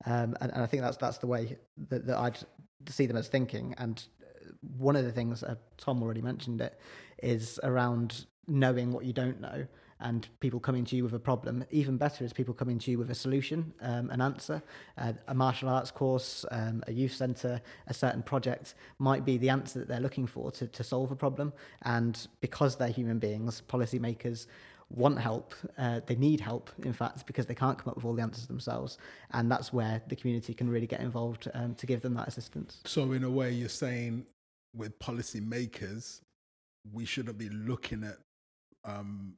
Um, 0.06 0.36
and, 0.40 0.52
and 0.52 0.62
I 0.62 0.66
think 0.66 0.82
that's 0.82 0.96
that's 0.96 1.18
the 1.18 1.26
way 1.26 1.56
that, 1.88 2.06
that 2.06 2.16
I'd 2.18 2.38
see 2.88 3.06
them 3.06 3.16
as 3.16 3.28
thinking. 3.28 3.74
And 3.78 4.02
one 4.76 4.96
of 4.96 5.04
the 5.04 5.12
things 5.12 5.42
uh, 5.42 5.56
Tom 5.76 6.02
already 6.02 6.22
mentioned 6.22 6.60
it 6.60 6.78
is 7.22 7.58
around 7.62 8.26
knowing 8.46 8.92
what 8.92 9.04
you 9.04 9.12
don't 9.12 9.40
know 9.40 9.66
and 10.00 10.28
people 10.40 10.61
coming 10.61 10.85
to 10.85 10.97
you 10.97 11.05
with 11.05 11.14
a 11.14 11.19
problem. 11.19 11.64
Even 11.71 11.97
better 11.97 12.25
is 12.25 12.33
people 12.33 12.55
coming 12.55 12.78
to 12.78 12.90
you 12.90 12.99
with 12.99 13.11
a 13.11 13.14
solution, 13.14 13.73
um, 13.81 14.11
an 14.11 14.21
answer. 14.21 14.62
Uh, 14.97 15.12
a 15.28 15.35
martial 15.35 15.69
arts 15.69 15.90
course, 15.90 16.45
um, 16.50 16.83
a 16.87 16.93
youth 16.93 17.14
centre, 17.14 17.61
a 17.88 17.95
certain 17.95 18.23
project 18.23 18.75
might 18.99 19.25
be 19.25 19.37
the 19.37 19.49
answer 19.49 19.78
that 19.78 19.88
they're 19.88 20.00
looking 20.00 20.26
for 20.26 20.50
to, 20.52 20.67
to 20.67 20.85
solve 20.85 21.11
a 21.11 21.17
problem. 21.17 21.52
And 21.83 22.26
because 22.40 22.76
they're 22.76 22.88
human 22.88 23.19
beings, 23.19 23.62
policymakers 23.69 24.47
want 24.90 25.19
help. 25.19 25.55
Uh, 25.76 26.00
they 26.07 26.14
need 26.14 26.40
help, 26.40 26.71
in 26.85 26.93
fact, 26.93 27.26
because 27.26 27.47
they 27.47 27.55
can't 27.55 27.78
come 27.78 27.90
up 27.90 27.97
with 27.97 28.05
all 28.05 28.14
the 28.14 28.23
answers 28.23 28.47
themselves. 28.47 28.99
And 29.33 29.50
that's 29.50 29.73
where 29.73 30.02
the 30.09 30.17
community 30.17 30.55
can 30.55 30.71
really 30.71 30.87
get 30.87 31.00
involved 31.00 31.49
um, 31.55 31.75
to 31.75 31.87
give 31.87 32.00
them 32.00 32.14
that 32.14 32.28
assistance. 32.28 32.81
So, 32.85 33.12
in 33.12 33.25
a 33.25 33.31
way, 33.31 33.52
you're 33.52 33.69
saying 33.69 34.26
with 34.75 34.99
policymakers, 34.99 36.21
we 36.93 37.05
shouldn't 37.05 37.38
be 37.38 37.50
looking 37.50 38.05
at 38.05 38.17
um, 38.85 39.35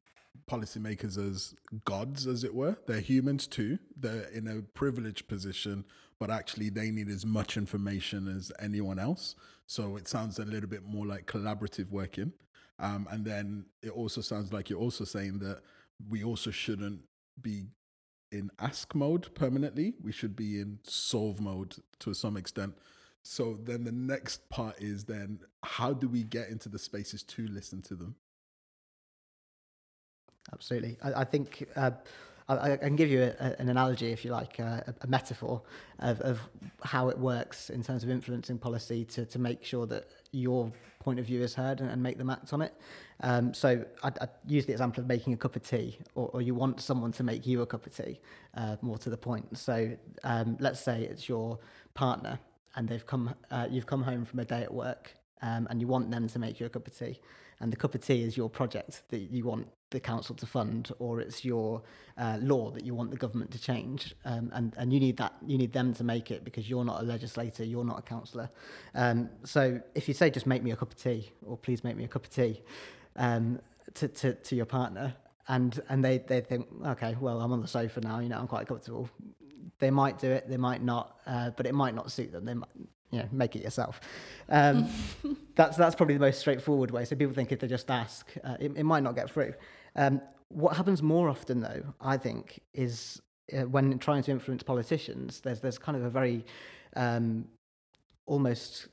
policymakers 0.50 1.16
as 1.16 1.54
gods, 1.84 2.26
as 2.26 2.44
it 2.44 2.54
were. 2.54 2.76
They're 2.86 3.00
humans 3.00 3.46
too. 3.46 3.78
They're 3.96 4.28
in 4.32 4.48
a 4.48 4.62
privileged 4.62 5.28
position, 5.28 5.84
but 6.18 6.30
actually 6.30 6.70
they 6.70 6.90
need 6.90 7.08
as 7.08 7.24
much 7.24 7.56
information 7.56 8.28
as 8.28 8.52
anyone 8.60 8.98
else. 8.98 9.36
So 9.66 9.96
it 9.96 10.08
sounds 10.08 10.38
a 10.38 10.44
little 10.44 10.68
bit 10.68 10.84
more 10.84 11.06
like 11.06 11.26
collaborative 11.26 11.90
working. 11.90 12.32
Um, 12.78 13.06
and 13.10 13.24
then 13.24 13.66
it 13.82 13.90
also 13.90 14.20
sounds 14.20 14.52
like 14.52 14.70
you're 14.70 14.80
also 14.80 15.04
saying 15.04 15.38
that 15.40 15.60
we 16.08 16.24
also 16.24 16.50
shouldn't 16.50 17.02
be 17.40 17.66
in 18.32 18.50
ask 18.58 18.94
mode 18.94 19.34
permanently. 19.34 19.94
We 20.02 20.12
should 20.12 20.34
be 20.34 20.60
in 20.60 20.78
solve 20.82 21.40
mode 21.40 21.76
to 22.00 22.14
some 22.14 22.36
extent. 22.36 22.74
So 23.22 23.58
then 23.62 23.84
the 23.84 23.92
next 23.92 24.48
part 24.48 24.80
is 24.80 25.04
then 25.04 25.40
how 25.62 25.92
do 25.92 26.08
we 26.08 26.22
get 26.22 26.48
into 26.48 26.68
the 26.68 26.78
spaces 26.78 27.22
to 27.24 27.46
listen 27.46 27.82
to 27.82 27.94
them? 27.94 28.16
Absolutely. 30.52 30.96
I, 31.02 31.20
I 31.20 31.24
think 31.24 31.68
uh, 31.76 31.90
I, 32.48 32.72
I, 32.72 32.76
can 32.76 32.96
give 32.96 33.10
you 33.10 33.22
a, 33.22 33.54
an 33.60 33.68
analogy, 33.68 34.10
if 34.10 34.24
you 34.24 34.32
like, 34.32 34.58
uh, 34.58 34.80
a, 34.86 34.94
a 35.02 35.06
metaphor 35.06 35.62
of, 36.00 36.20
of, 36.22 36.40
how 36.82 37.08
it 37.08 37.18
works 37.18 37.70
in 37.70 37.82
terms 37.82 38.02
of 38.02 38.10
influencing 38.10 38.58
policy 38.58 39.04
to, 39.04 39.24
to 39.26 39.38
make 39.38 39.64
sure 39.64 39.86
that 39.86 40.08
your 40.32 40.72
point 40.98 41.18
of 41.18 41.26
view 41.26 41.42
is 41.42 41.54
heard 41.54 41.80
and, 41.80 41.90
and 41.90 42.02
make 42.02 42.18
them 42.18 42.30
act 42.30 42.52
on 42.52 42.62
it. 42.62 42.74
Um, 43.22 43.54
so 43.54 43.84
I, 44.02 44.08
I 44.08 44.28
use 44.46 44.66
the 44.66 44.72
example 44.72 45.02
of 45.02 45.06
making 45.06 45.34
a 45.34 45.36
cup 45.36 45.54
of 45.54 45.62
tea, 45.62 45.98
or, 46.14 46.30
or 46.32 46.42
you 46.42 46.54
want 46.54 46.80
someone 46.80 47.12
to 47.12 47.22
make 47.22 47.46
you 47.46 47.62
a 47.62 47.66
cup 47.66 47.86
of 47.86 47.96
tea, 47.96 48.18
uh, 48.56 48.76
more 48.82 48.98
to 48.98 49.10
the 49.10 49.16
point. 49.16 49.56
So 49.56 49.90
um, 50.24 50.56
let's 50.58 50.80
say 50.80 51.02
it's 51.02 51.28
your 51.28 51.58
partner, 51.94 52.38
and 52.76 52.88
they've 52.88 53.06
come, 53.06 53.34
uh, 53.50 53.68
you've 53.70 53.86
come 53.86 54.02
home 54.02 54.24
from 54.24 54.40
a 54.40 54.44
day 54.44 54.62
at 54.62 54.72
work, 54.72 55.12
um, 55.42 55.68
and 55.70 55.80
you 55.80 55.86
want 55.86 56.10
them 56.10 56.28
to 56.28 56.38
make 56.38 56.60
you 56.60 56.66
a 56.66 56.70
cup 56.70 56.86
of 56.86 56.98
tea 56.98 57.20
and 57.60 57.70
the 57.70 57.76
cup 57.76 57.94
of 57.94 58.04
tea 58.04 58.22
is 58.22 58.36
your 58.36 58.48
project 58.48 59.02
that 59.10 59.18
you 59.18 59.44
want 59.44 59.68
the 59.90 60.00
council 60.00 60.34
to 60.36 60.46
fund, 60.46 60.90
or 60.98 61.20
it's 61.20 61.44
your 61.44 61.82
uh, 62.16 62.38
law 62.40 62.70
that 62.70 62.84
you 62.84 62.94
want 62.94 63.10
the 63.10 63.16
government 63.16 63.50
to 63.50 63.58
change, 63.58 64.14
um, 64.24 64.50
and 64.54 64.74
and 64.76 64.92
you 64.92 65.00
need 65.00 65.16
that 65.16 65.34
you 65.46 65.58
need 65.58 65.72
them 65.72 65.92
to 65.94 66.04
make 66.04 66.30
it 66.30 66.44
because 66.44 66.68
you're 66.68 66.84
not 66.84 67.00
a 67.02 67.04
legislator, 67.04 67.64
you're 67.64 67.84
not 67.84 67.98
a 67.98 68.02
councillor. 68.02 68.50
Um, 68.94 69.28
so 69.44 69.80
if 69.94 70.06
you 70.08 70.14
say 70.14 70.30
just 70.30 70.46
make 70.46 70.62
me 70.62 70.70
a 70.70 70.76
cup 70.76 70.92
of 70.92 70.98
tea, 70.98 71.32
or 71.44 71.56
please 71.56 71.82
make 71.82 71.96
me 71.96 72.04
a 72.04 72.08
cup 72.08 72.24
of 72.24 72.30
tea, 72.30 72.62
um, 73.16 73.60
to, 73.94 74.08
to 74.08 74.34
to 74.34 74.56
your 74.56 74.66
partner, 74.66 75.14
and 75.48 75.80
and 75.88 76.04
they 76.04 76.18
they 76.18 76.40
think 76.40 76.66
okay, 76.86 77.16
well 77.20 77.40
I'm 77.40 77.52
on 77.52 77.60
the 77.60 77.68
sofa 77.68 78.00
now, 78.00 78.20
you 78.20 78.28
know 78.28 78.38
I'm 78.38 78.48
quite 78.48 78.66
comfortable. 78.66 79.08
They 79.78 79.90
might 79.90 80.18
do 80.18 80.30
it, 80.30 80.48
they 80.48 80.58
might 80.58 80.82
not, 80.82 81.18
uh, 81.26 81.50
but 81.56 81.66
it 81.66 81.74
might 81.74 81.94
not 81.94 82.12
suit 82.12 82.32
them. 82.32 82.44
They 82.44 82.52
might, 82.52 82.68
you 83.10 83.18
know, 83.20 83.28
make 83.32 83.56
it 83.56 83.62
yourself. 83.62 83.98
Um, 84.48 84.88
that's 85.56 85.76
that's 85.76 85.94
probably 85.94 86.14
the 86.14 86.20
most 86.20 86.38
straightforward 86.38 86.90
way. 86.90 87.04
So 87.06 87.16
people 87.16 87.34
think 87.34 87.50
if 87.50 87.60
they 87.60 87.66
just 87.66 87.90
ask, 87.90 88.30
uh, 88.44 88.56
it, 88.60 88.72
it 88.76 88.84
might 88.84 89.02
not 89.02 89.14
get 89.14 89.30
through. 89.30 89.54
Um, 89.96 90.20
what 90.48 90.76
happens 90.76 91.02
more 91.02 91.28
often, 91.28 91.60
though, 91.60 91.82
I 92.00 92.16
think, 92.16 92.60
is 92.74 93.20
uh, 93.52 93.62
when 93.62 93.98
trying 93.98 94.22
to 94.24 94.30
influence 94.30 94.62
politicians. 94.62 95.40
There's 95.40 95.60
there's 95.60 95.78
kind 95.78 95.96
of 95.96 96.04
a 96.04 96.10
very 96.10 96.44
um, 96.96 97.46
almost 98.26 98.88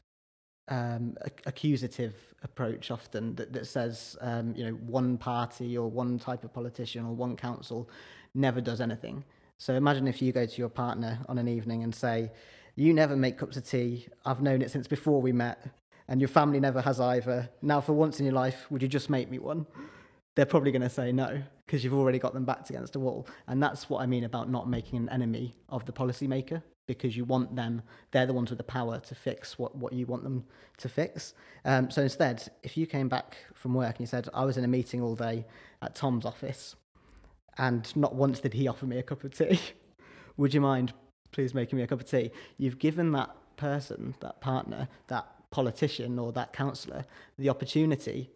um, 0.70 1.16
accusative 1.46 2.16
approach 2.44 2.92
often 2.92 3.36
that, 3.36 3.54
that 3.54 3.68
says, 3.68 4.18
um, 4.22 4.54
you 4.56 4.66
know, 4.66 4.72
one 4.72 5.18
party 5.18 5.78
or 5.78 5.90
one 5.90 6.20
type 6.20 6.44
of 6.44 6.54
politician 6.54 7.06
or 7.06 7.14
one 7.14 7.36
council 7.36 7.90
never 8.34 8.62
does 8.62 8.82
anything. 8.82 9.24
So 9.58 9.74
imagine 9.74 10.08
if 10.08 10.22
you 10.22 10.32
go 10.32 10.46
to 10.46 10.58
your 10.58 10.70
partner 10.70 11.20
on 11.28 11.38
an 11.38 11.48
evening 11.48 11.84
and 11.84 11.94
say, 11.94 12.32
you 12.76 12.94
never 12.94 13.16
make 13.16 13.38
cups 13.38 13.58
of 13.58 13.68
tea. 13.68 14.08
I've 14.26 14.42
known 14.42 14.62
it 14.62 14.70
since 14.70 14.88
before 14.88 15.22
we 15.22 15.32
met. 15.32 15.66
And 16.10 16.22
your 16.22 16.28
family 16.30 16.60
never 16.60 16.82
has 16.82 17.00
either. 17.00 17.50
Now, 17.62 17.82
for 17.82 17.94
once 17.94 18.20
in 18.20 18.26
your 18.26 18.36
life, 18.36 18.66
would 18.70 18.82
you 18.82 18.88
just 18.88 19.10
make 19.10 19.30
me 19.30 19.40
one? 19.40 19.66
They're 20.38 20.46
probably 20.46 20.72
going 20.72 20.84
to 20.84 20.90
say 20.90 21.12
no 21.12 21.42
because 21.66 21.84
you've 21.84 21.96
already 21.96 22.20
got 22.20 22.36
them 22.36 22.46
backed 22.46 22.70
against 22.70 22.96
a 22.96 23.00
wall. 23.00 23.28
And 23.48 23.62
that's 23.62 23.90
what 23.90 24.04
I 24.04 24.06
mean 24.06 24.24
about 24.24 24.52
not 24.52 24.70
making 24.70 25.00
an 25.00 25.10
enemy 25.10 25.56
of 25.70 25.84
the 25.86 25.92
policymaker 25.92 26.62
because 26.86 27.18
you 27.18 27.26
want 27.26 27.56
them, 27.56 27.82
they're 28.12 28.28
the 28.28 28.34
ones 28.34 28.52
with 28.52 28.60
the 28.60 28.64
power 28.64 29.00
to 29.00 29.16
fix 29.16 29.58
what, 29.58 29.76
what 29.76 29.94
you 29.94 30.06
want 30.06 30.24
them 30.24 30.46
to 30.78 30.88
fix. 30.88 31.34
Um, 31.66 31.90
so 31.90 32.04
instead, 32.04 32.48
if 32.62 32.78
you 32.78 32.86
came 32.86 33.10
back 33.10 33.36
from 33.56 33.74
work 33.74 33.96
and 33.96 34.02
you 34.02 34.06
said, 34.06 34.30
I 34.32 34.46
was 34.46 34.58
in 34.58 34.64
a 34.64 34.68
meeting 34.68 35.02
all 35.02 35.16
day 35.16 35.44
at 35.82 35.96
Tom's 35.96 36.24
office 36.24 36.76
and 37.58 37.94
not 37.96 38.14
once 38.14 38.40
did 38.40 38.54
he 38.54 38.68
offer 38.68 38.86
me 38.86 39.00
a 39.00 39.04
cup 39.04 39.24
of 39.24 39.36
tea, 39.36 39.60
would 40.38 40.54
you 40.54 40.62
mind 40.62 40.94
please 41.32 41.56
making 41.56 41.78
me 41.78 41.84
a 41.84 41.88
cup 41.88 42.00
of 42.00 42.10
tea. 42.10 42.32
You've 42.58 42.80
given 42.80 43.12
that 43.14 43.32
person, 43.58 44.16
that 44.22 44.40
partner, 44.40 44.88
that 45.08 45.28
politician 45.50 46.20
or 46.20 46.32
that 46.34 46.54
councillor 46.54 47.06
the 47.38 47.50
opportunity 47.50 48.30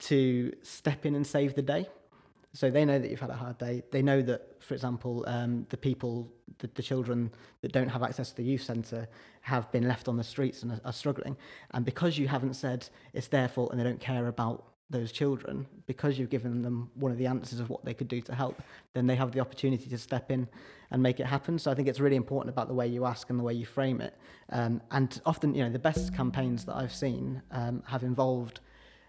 to 0.00 0.52
step 0.62 1.06
in 1.06 1.14
and 1.14 1.26
save 1.26 1.54
the 1.54 1.62
day. 1.62 1.86
So 2.54 2.70
they 2.70 2.84
know 2.84 3.00
that 3.00 3.10
you've 3.10 3.20
had 3.20 3.30
a 3.30 3.36
hard 3.36 3.58
day. 3.58 3.82
They 3.90 4.00
know 4.00 4.22
that, 4.22 4.62
for 4.62 4.74
example, 4.74 5.24
um, 5.26 5.66
the 5.70 5.76
people, 5.76 6.32
the, 6.58 6.70
the, 6.74 6.82
children 6.82 7.32
that 7.62 7.72
don't 7.72 7.88
have 7.88 8.04
access 8.04 8.30
to 8.30 8.36
the 8.36 8.44
youth 8.44 8.62
centre 8.62 9.08
have 9.40 9.70
been 9.72 9.88
left 9.88 10.06
on 10.06 10.16
the 10.16 10.22
streets 10.22 10.62
and 10.62 10.70
are, 10.70 10.80
are 10.84 10.92
struggling. 10.92 11.36
And 11.72 11.84
because 11.84 12.16
you 12.16 12.28
haven't 12.28 12.54
said 12.54 12.88
it's 13.12 13.26
their 13.26 13.48
fault 13.48 13.72
and 13.72 13.80
they 13.80 13.84
don't 13.84 13.98
care 13.98 14.28
about 14.28 14.66
those 14.88 15.10
children, 15.10 15.66
because 15.86 16.16
you've 16.16 16.30
given 16.30 16.62
them 16.62 16.90
one 16.94 17.10
of 17.10 17.18
the 17.18 17.26
answers 17.26 17.58
of 17.58 17.70
what 17.70 17.84
they 17.84 17.92
could 17.92 18.06
do 18.06 18.20
to 18.20 18.34
help, 18.34 18.62
then 18.92 19.08
they 19.08 19.16
have 19.16 19.32
the 19.32 19.40
opportunity 19.40 19.88
to 19.88 19.98
step 19.98 20.30
in 20.30 20.46
and 20.92 21.02
make 21.02 21.18
it 21.18 21.26
happen. 21.26 21.58
So 21.58 21.72
I 21.72 21.74
think 21.74 21.88
it's 21.88 21.98
really 21.98 22.14
important 22.14 22.50
about 22.54 22.68
the 22.68 22.74
way 22.74 22.86
you 22.86 23.04
ask 23.04 23.30
and 23.30 23.38
the 23.38 23.42
way 23.42 23.54
you 23.54 23.66
frame 23.66 24.00
it. 24.00 24.16
Um, 24.50 24.80
and 24.92 25.20
often, 25.26 25.56
you 25.56 25.64
know, 25.64 25.70
the 25.70 25.80
best 25.80 26.14
campaigns 26.14 26.64
that 26.66 26.76
I've 26.76 26.94
seen 26.94 27.42
um, 27.50 27.82
have 27.88 28.04
involved 28.04 28.60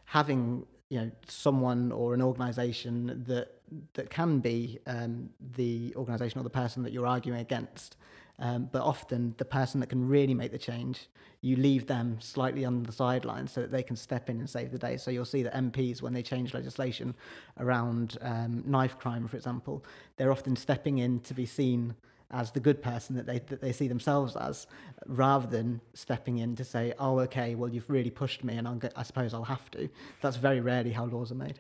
having 0.05 0.65
you 0.95 1.01
know 1.01 1.11
someone 1.27 1.91
or 1.91 2.13
an 2.13 2.21
organization 2.21 3.23
that 3.27 3.47
that 3.93 4.09
can 4.09 4.39
be 4.39 4.79
um, 4.87 5.29
the 5.57 5.93
organization 5.95 6.39
or 6.39 6.43
the 6.43 6.49
person 6.49 6.83
that 6.83 6.93
you're 6.93 7.07
arguing 7.07 7.39
against 7.39 7.97
um, 8.39 8.69
but 8.71 8.81
often 8.81 9.33
the 9.37 9.45
person 9.45 9.79
that 9.79 9.87
can 9.87 10.07
really 10.07 10.33
make 10.33 10.51
the 10.51 10.57
change, 10.57 11.07
you 11.41 11.55
leave 11.55 11.87
them 11.87 12.17
slightly 12.19 12.65
on 12.65 12.83
the 12.83 12.91
sidelines 12.91 13.51
so 13.51 13.61
that 13.61 13.71
they 13.71 13.83
can 13.83 13.95
step 13.95 14.29
in 14.29 14.39
and 14.39 14.49
save 14.49 14.71
the 14.71 14.77
day. 14.77 14.97
So 14.97 15.09
you'll 15.11 15.25
see 15.25 15.43
that 15.43 15.53
MPs, 15.53 16.01
when 16.01 16.13
they 16.13 16.23
change 16.23 16.53
legislation 16.53 17.15
around 17.59 18.17
um, 18.21 18.63
knife 18.65 18.97
crime, 18.97 19.27
for 19.27 19.37
example, 19.37 19.85
they're 20.17 20.31
often 20.31 20.55
stepping 20.55 20.97
in 20.97 21.21
to 21.21 21.33
be 21.33 21.45
seen 21.45 21.95
as 22.31 22.51
the 22.51 22.59
good 22.59 22.81
person 22.81 23.15
that 23.15 23.25
they 23.25 23.39
that 23.39 23.61
they 23.61 23.71
see 23.71 23.87
themselves 23.87 24.35
as, 24.35 24.67
rather 25.05 25.47
than 25.47 25.81
stepping 25.93 26.39
in 26.39 26.55
to 26.55 26.63
say, 26.63 26.93
"Oh, 26.99 27.19
okay, 27.19 27.55
well 27.55 27.69
you've 27.69 27.89
really 27.89 28.09
pushed 28.09 28.43
me, 28.43 28.55
and 28.55 28.89
i 28.95 29.03
suppose 29.03 29.33
I'll 29.33 29.43
have 29.43 29.69
to." 29.71 29.89
That's 30.21 30.37
very 30.37 30.59
rarely 30.59 30.91
how 30.91 31.05
laws 31.05 31.31
are 31.31 31.35
made. 31.35 31.59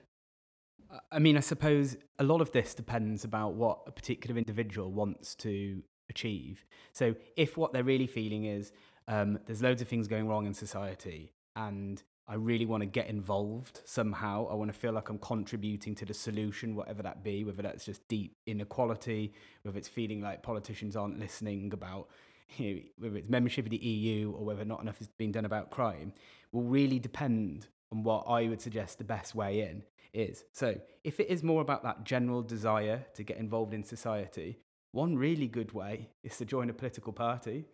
I 1.11 1.19
mean, 1.19 1.37
I 1.37 1.41
suppose 1.41 1.97
a 2.19 2.23
lot 2.23 2.41
of 2.41 2.51
this 2.51 2.73
depends 2.73 3.23
about 3.23 3.53
what 3.53 3.79
a 3.87 3.91
particular 3.91 4.37
individual 4.37 4.91
wants 4.91 5.35
to 5.35 5.83
achieve. 6.09 6.65
So 6.93 7.15
if 7.35 7.57
what 7.57 7.73
they're 7.73 7.83
really 7.83 8.07
feeling 8.07 8.45
is 8.45 8.71
um, 9.07 9.39
there's 9.45 9.61
loads 9.61 9.81
of 9.81 9.87
things 9.87 10.07
going 10.07 10.27
wrong 10.27 10.45
in 10.45 10.53
society 10.53 11.33
and 11.55 12.01
I 12.27 12.35
really 12.35 12.65
want 12.65 12.81
to 12.81 12.87
get 12.87 13.07
involved 13.07 13.81
somehow. 13.85 14.47
I 14.49 14.55
want 14.55 14.73
to 14.73 14.77
feel 14.77 14.91
like 14.91 15.09
I'm 15.09 15.19
contributing 15.19 15.93
to 15.95 16.05
the 16.05 16.13
solution, 16.13 16.75
whatever 16.75 17.03
that 17.03 17.23
be, 17.23 17.43
whether 17.43 17.61
that's 17.61 17.85
just 17.85 18.07
deep 18.07 18.35
inequality, 18.47 19.33
whether 19.61 19.77
it's 19.77 19.87
feeling 19.87 20.21
like 20.21 20.41
politicians 20.41 20.95
aren't 20.95 21.19
listening 21.19 21.71
about, 21.71 22.09
you 22.57 22.75
know, 22.75 22.81
whether 22.97 23.17
it's 23.17 23.29
membership 23.29 23.65
of 23.65 23.71
the 23.71 23.77
EU 23.77 24.31
or 24.31 24.43
whether 24.43 24.65
not 24.65 24.81
enough 24.81 24.99
is 25.01 25.07
being 25.07 25.31
done 25.31 25.45
about 25.45 25.69
crime, 25.69 26.13
will 26.51 26.63
really 26.63 26.97
depend 26.97 27.67
on 27.91 28.01
what 28.01 28.23
I 28.27 28.47
would 28.47 28.61
suggest 28.61 28.97
the 28.97 29.03
best 29.03 29.35
way 29.35 29.61
in 29.61 29.83
is. 30.11 30.45
So 30.51 30.79
if 31.03 31.19
it 31.19 31.29
is 31.29 31.43
more 31.43 31.61
about 31.61 31.83
that 31.83 32.05
general 32.05 32.41
desire 32.41 33.05
to 33.13 33.23
get 33.23 33.37
involved 33.37 33.73
in 33.73 33.83
society, 33.83 34.57
one 34.91 35.15
really 35.15 35.47
good 35.47 35.73
way 35.73 36.09
is 36.23 36.37
to 36.37 36.45
join 36.45 36.69
a 36.69 36.73
political 36.73 37.13
party. 37.13 37.65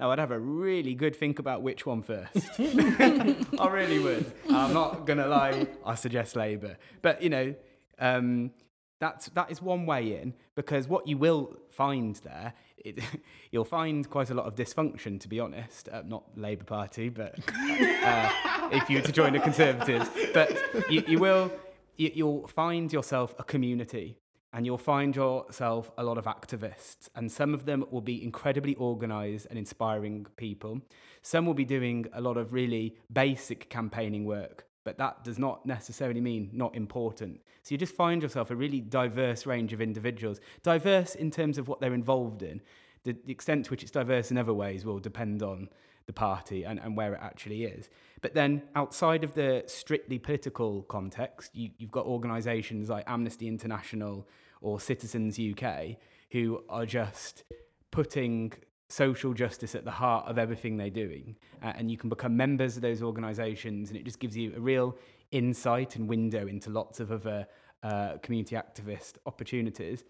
Now, 0.00 0.12
I'd 0.12 0.18
have 0.18 0.30
a 0.30 0.38
really 0.38 0.94
good 0.94 1.14
think 1.14 1.38
about 1.38 1.60
which 1.60 1.84
one 1.84 2.00
first. 2.00 2.48
I 2.58 3.68
really 3.68 3.98
would. 3.98 4.32
I'm 4.48 4.72
not 4.72 5.04
going 5.04 5.18
to 5.18 5.26
lie, 5.26 5.66
I 5.84 5.94
suggest 5.94 6.36
Labour. 6.36 6.78
But, 7.02 7.20
you 7.20 7.28
know, 7.28 7.54
um, 7.98 8.50
that's, 8.98 9.26
that 9.28 9.50
is 9.50 9.60
one 9.60 9.84
way 9.84 10.18
in 10.18 10.32
because 10.56 10.88
what 10.88 11.06
you 11.06 11.18
will 11.18 11.54
find 11.68 12.16
there, 12.16 12.54
it, 12.78 12.98
you'll 13.50 13.66
find 13.66 14.08
quite 14.08 14.30
a 14.30 14.34
lot 14.34 14.46
of 14.46 14.54
dysfunction, 14.54 15.20
to 15.20 15.28
be 15.28 15.38
honest. 15.38 15.90
Uh, 15.90 16.00
not 16.06 16.24
Labour 16.34 16.64
Party, 16.64 17.10
but 17.10 17.38
uh, 17.52 18.32
if 18.72 18.88
you 18.88 18.96
were 18.96 19.04
to 19.04 19.12
join 19.12 19.34
the 19.34 19.38
Conservatives. 19.38 20.08
But 20.32 20.58
you, 20.90 21.04
you 21.06 21.18
will, 21.18 21.52
you, 21.98 22.10
you'll 22.14 22.46
find 22.48 22.90
yourself 22.90 23.34
a 23.38 23.44
community 23.44 24.16
and 24.52 24.66
you'll 24.66 24.78
find 24.78 25.14
yourself 25.14 25.90
a 25.96 26.02
lot 26.02 26.18
of 26.18 26.24
activists, 26.24 27.08
and 27.14 27.30
some 27.30 27.54
of 27.54 27.66
them 27.66 27.84
will 27.90 28.00
be 28.00 28.22
incredibly 28.22 28.74
organized 28.76 29.46
and 29.48 29.58
inspiring 29.58 30.26
people. 30.36 30.80
Some 31.22 31.46
will 31.46 31.54
be 31.54 31.64
doing 31.64 32.06
a 32.12 32.20
lot 32.20 32.36
of 32.36 32.52
really 32.52 32.96
basic 33.12 33.68
campaigning 33.70 34.24
work, 34.24 34.66
but 34.84 34.98
that 34.98 35.22
does 35.22 35.38
not 35.38 35.64
necessarily 35.66 36.20
mean 36.20 36.50
not 36.52 36.74
important. 36.74 37.40
So 37.62 37.74
you 37.74 37.78
just 37.78 37.94
find 37.94 38.22
yourself 38.22 38.50
a 38.50 38.56
really 38.56 38.80
diverse 38.80 39.46
range 39.46 39.72
of 39.72 39.80
individuals, 39.80 40.40
diverse 40.62 41.14
in 41.14 41.30
terms 41.30 41.58
of 41.58 41.68
what 41.68 41.80
they're 41.80 41.94
involved 41.94 42.42
in, 42.42 42.60
the, 43.04 43.16
the 43.24 43.32
extent 43.32 43.66
to 43.66 43.70
which 43.70 43.82
it's 43.82 43.92
diverse 43.92 44.30
in 44.30 44.38
other 44.38 44.54
ways 44.54 44.84
will 44.84 44.98
depend 44.98 45.42
on 45.42 45.68
the 46.06 46.12
party 46.12 46.64
and, 46.64 46.80
and 46.80 46.96
where 46.96 47.14
it 47.14 47.20
actually 47.22 47.64
is. 47.64 47.88
But 48.20 48.34
then 48.34 48.62
outside 48.74 49.24
of 49.24 49.34
the 49.34 49.64
strictly 49.66 50.18
political 50.18 50.82
context, 50.82 51.54
you, 51.54 51.70
you've 51.78 51.90
got 51.90 52.06
organisations 52.06 52.88
like 52.88 53.04
Amnesty 53.06 53.48
International 53.48 54.28
or 54.60 54.78
Citizens 54.78 55.38
UK 55.38 55.96
who 56.32 56.62
are 56.68 56.86
just 56.86 57.44
putting 57.90 58.52
social 58.88 59.32
justice 59.32 59.74
at 59.74 59.84
the 59.84 59.90
heart 59.90 60.26
of 60.26 60.38
everything 60.38 60.76
they're 60.76 60.90
doing. 60.90 61.36
Uh, 61.62 61.72
and 61.76 61.90
you 61.90 61.96
can 61.96 62.08
become 62.08 62.36
members 62.36 62.76
of 62.76 62.82
those 62.82 63.02
organisations, 63.02 63.90
and 63.90 63.98
it 63.98 64.04
just 64.04 64.20
gives 64.20 64.36
you 64.36 64.52
a 64.56 64.60
real 64.60 64.96
insight 65.30 65.96
and 65.96 66.08
window 66.08 66.46
into 66.46 66.70
lots 66.70 67.00
of 67.00 67.12
other 67.12 67.46
uh, 67.82 68.18
community 68.22 68.56
activist 68.56 69.14
opportunities. 69.26 70.04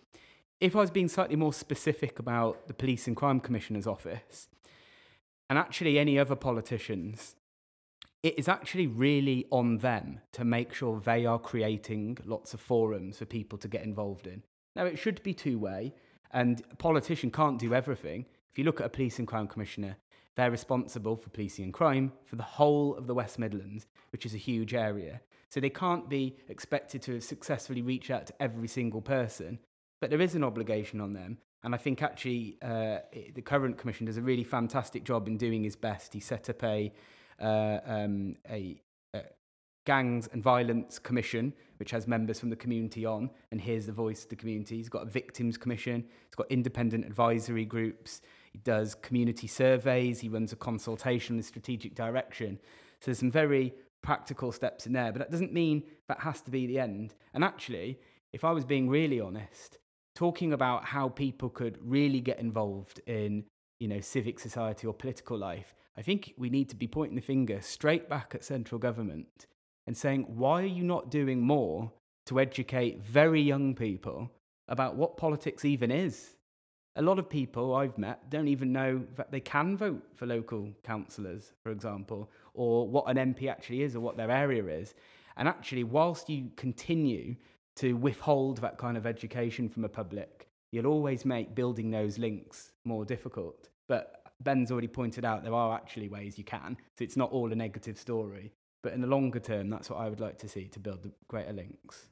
If 0.61 0.75
I 0.76 0.81
was 0.81 0.90
being 0.90 1.09
slightly 1.09 1.37
more 1.37 1.52
specific 1.52 2.19
about 2.19 2.67
the 2.69 2.75
Police 2.75 3.07
and 3.07 3.17
Crime 3.17 3.40
Commissioner's 3.40 3.87
office, 3.87 4.49
and 5.49 5.59
actually 5.59 5.99
any 5.99 6.19
other 6.19 6.37
politicians, 6.37 7.35
it 8.23 8.39
is 8.39 8.49
actually 8.49 8.87
really 8.87 9.47
on 9.50 9.79
them 9.79 10.21
to 10.33 10.45
make 10.45 10.75
sure 10.75 11.00
they 11.00 11.25
are 11.25 11.39
creating 11.39 12.19
lots 12.25 12.53
of 12.55 12.61
forums 12.61 13.19
for 13.19 13.25
people 13.25 13.59
to 13.59 13.69
get 13.69 13.83
involved 13.83 14.27
in. 14.27 14.43
Now, 14.77 14.85
it 14.85 14.99
should 14.99 15.23
be 15.23 15.35
two 15.35 15.59
way, 15.59 15.95
and 16.31 16.62
a 16.71 16.77
politician 16.77 17.31
can't 17.31 17.59
do 17.59 17.75
everything. 17.75 18.27
If 18.50 18.59
you 18.59 18.65
look 18.65 18.81
at 18.81 18.87
a 18.87 18.91
police 18.91 19.19
and 19.19 19.27
crime 19.27 19.49
commissioner, 19.49 19.97
they're 20.37 20.50
responsible 20.50 21.17
for 21.17 21.31
policing 21.31 21.65
and 21.65 21.75
crime 21.75 22.12
for 22.25 22.37
the 22.37 22.43
whole 22.43 22.95
of 22.95 23.07
the 23.07 23.15
West 23.15 23.39
Midlands, 23.39 23.87
which 24.11 24.27
is 24.27 24.35
a 24.35 24.39
huge 24.39 24.75
area. 24.75 25.21
So 25.49 25.59
they 25.59 25.71
can't 25.71 26.09
be 26.09 26.37
expected 26.49 27.03
to 27.03 27.21
successfully 27.21 27.83
reach 27.83 28.11
out 28.11 28.27
to 28.27 28.43
every 28.43 28.69
single 28.69 29.00
person, 29.00 29.59
but 30.00 30.11
there 30.11 30.21
is 30.21 30.35
an 30.35 30.45
obligation 30.45 31.00
on 31.00 31.12
them. 31.12 31.39
And 31.62 31.75
I 31.75 31.79
think 31.79 32.03
actually 32.03 32.57
uh, 32.62 32.99
the 33.35 33.43
current 33.43 33.77
commission 33.77 34.07
does 34.07 34.17
a 34.17 34.23
really 34.23 34.45
fantastic 34.45 35.05
job 35.05 35.27
in 35.27 35.37
doing 35.37 35.65
his 35.65 35.77
best. 35.77 36.15
He 36.15 36.21
set 36.21 36.49
up 36.49 36.62
a, 36.62 36.93
um, 37.41 38.37
a, 38.51 38.81
a 39.15 39.23
gangs 39.87 40.29
and 40.33 40.43
violence 40.43 40.99
commission, 40.99 41.53
which 41.79 41.91
has 41.91 42.07
members 42.07 42.39
from 42.39 42.51
the 42.51 42.57
community 42.57 43.05
on 43.07 43.31
and 43.51 43.61
hears 43.61 43.87
the 43.87 43.93
voice 43.93 44.25
of 44.25 44.31
the 44.31 44.37
community. 44.37 44.77
He's 44.77 44.89
got 44.89 45.03
a 45.03 45.11
victims 45.11 45.57
commission. 45.57 46.05
He's 46.27 46.35
got 46.37 46.51
independent 46.51 47.05
advisory 47.05 47.65
groups. 47.65 48.21
He 48.53 48.59
does 48.59 48.95
community 48.95 49.47
surveys. 49.47 50.21
He 50.21 50.29
runs 50.29 50.53
a 50.53 50.57
consultation 50.57 51.37
with 51.37 51.47
strategic 51.47 51.95
direction. 51.95 52.59
So 53.01 53.07
there's 53.07 53.19
some 53.19 53.31
very 53.31 53.75
practical 54.03 54.53
steps 54.53 54.87
in 54.87 54.93
there, 54.93 55.13
but 55.13 55.19
that 55.19 55.31
doesn't 55.31 55.53
mean 55.53 55.83
that 56.09 56.21
has 56.21 56.41
to 56.43 56.51
be 56.51 56.67
the 56.67 56.79
end. 56.79 57.15
And 57.35 57.45
actually, 57.45 57.99
if 58.33 58.45
I 58.45 58.53
was 58.53 58.65
being 58.65 58.89
really 58.89 59.21
honest, 59.21 59.79
talking 60.15 60.53
about 60.53 60.85
how 60.85 61.09
people 61.09 61.49
could 61.49 61.79
really 61.83 62.21
get 62.21 62.39
involved 62.39 63.01
in, 63.07 63.45
you 63.79 63.89
know, 63.89 64.01
civic 64.01 64.39
society 64.39 64.87
or 64.87 64.95
political 64.95 65.39
life, 65.39 65.75
I 65.97 66.03
think 66.03 66.35
we 66.37 66.51
need 66.51 66.69
to 66.71 66.77
be 66.77 66.87
pointing 66.87 67.17
the 67.17 67.23
finger 67.23 67.61
straight 67.61 68.09
back 68.09 68.35
at 68.35 68.45
central 68.45 68.79
government 68.79 69.47
and 69.87 69.97
saying, 69.97 70.25
why 70.29 70.63
are 70.63 70.67
you 70.67 70.85
not 70.85 71.11
doing 71.11 71.41
more 71.41 71.91
to 72.27 72.41
educate 72.41 73.03
very 73.03 73.41
young 73.43 73.75
people 73.75 74.31
about 74.69 74.95
what 74.97 75.17
politics 75.17 75.65
even 75.65 75.91
is? 75.91 76.37
A 76.97 77.03
lot 77.03 77.19
of 77.19 77.29
people 77.29 77.75
I've 77.75 77.99
met 77.99 78.31
don't 78.31 78.49
even 78.49 78.73
know 78.73 79.03
that 79.17 79.31
they 79.31 79.41
can 79.41 79.77
vote 79.77 80.03
for 80.15 80.27
local 80.27 80.69
councillors, 80.83 81.53
for 81.63 81.71
example, 81.71 82.31
or 82.55 82.87
what 82.89 83.05
an 83.07 83.35
MP 83.35 83.49
actually 83.49 83.83
is 83.83 83.95
or 83.95 84.01
what 84.01 84.17
their 84.17 84.31
area 84.31 84.67
is. 84.67 84.95
And 85.37 85.49
actually, 85.49 85.85
whilst 85.85 86.29
you 86.29 86.51
continue 86.57 87.37
to 87.77 87.95
withhold 87.95 88.59
that 88.59 88.79
kind 88.79 88.97
of 88.97 89.07
education 89.07 89.69
from 89.69 89.83
the 89.83 89.89
public, 89.89 90.49
you'll 90.73 90.87
always 90.87 91.25
make 91.25 91.55
building 91.55 91.91
those 91.91 92.19
links 92.19 92.73
more 92.85 93.05
difficult. 93.05 93.69
But 93.89 94.20
Ben's 94.41 94.71
already 94.71 94.89
pointed 94.89 95.25
out 95.25 95.45
there 95.45 95.55
are 95.55 95.75
actually 95.75 96.09
ways 96.09 96.39
you 96.39 96.45
can. 96.45 96.77
So 96.99 97.05
it's 97.05 97.17
not 97.17 97.31
all 97.31 97.53
a 97.53 97.55
negative 97.55 97.99
story. 97.99 98.53
But 98.83 98.95
in 98.95 99.01
the 99.01 99.07
longer 99.07 99.41
term, 99.41 99.69
that's 99.69 99.91
what 99.91 99.99
I 99.99 100.09
would 100.09 100.21
like 100.21 100.39
to 100.39 100.49
see 100.49 100.69
to 100.69 100.79
build 100.79 101.03
the 101.03 101.13
greater 101.29 101.53
links. 101.53 102.07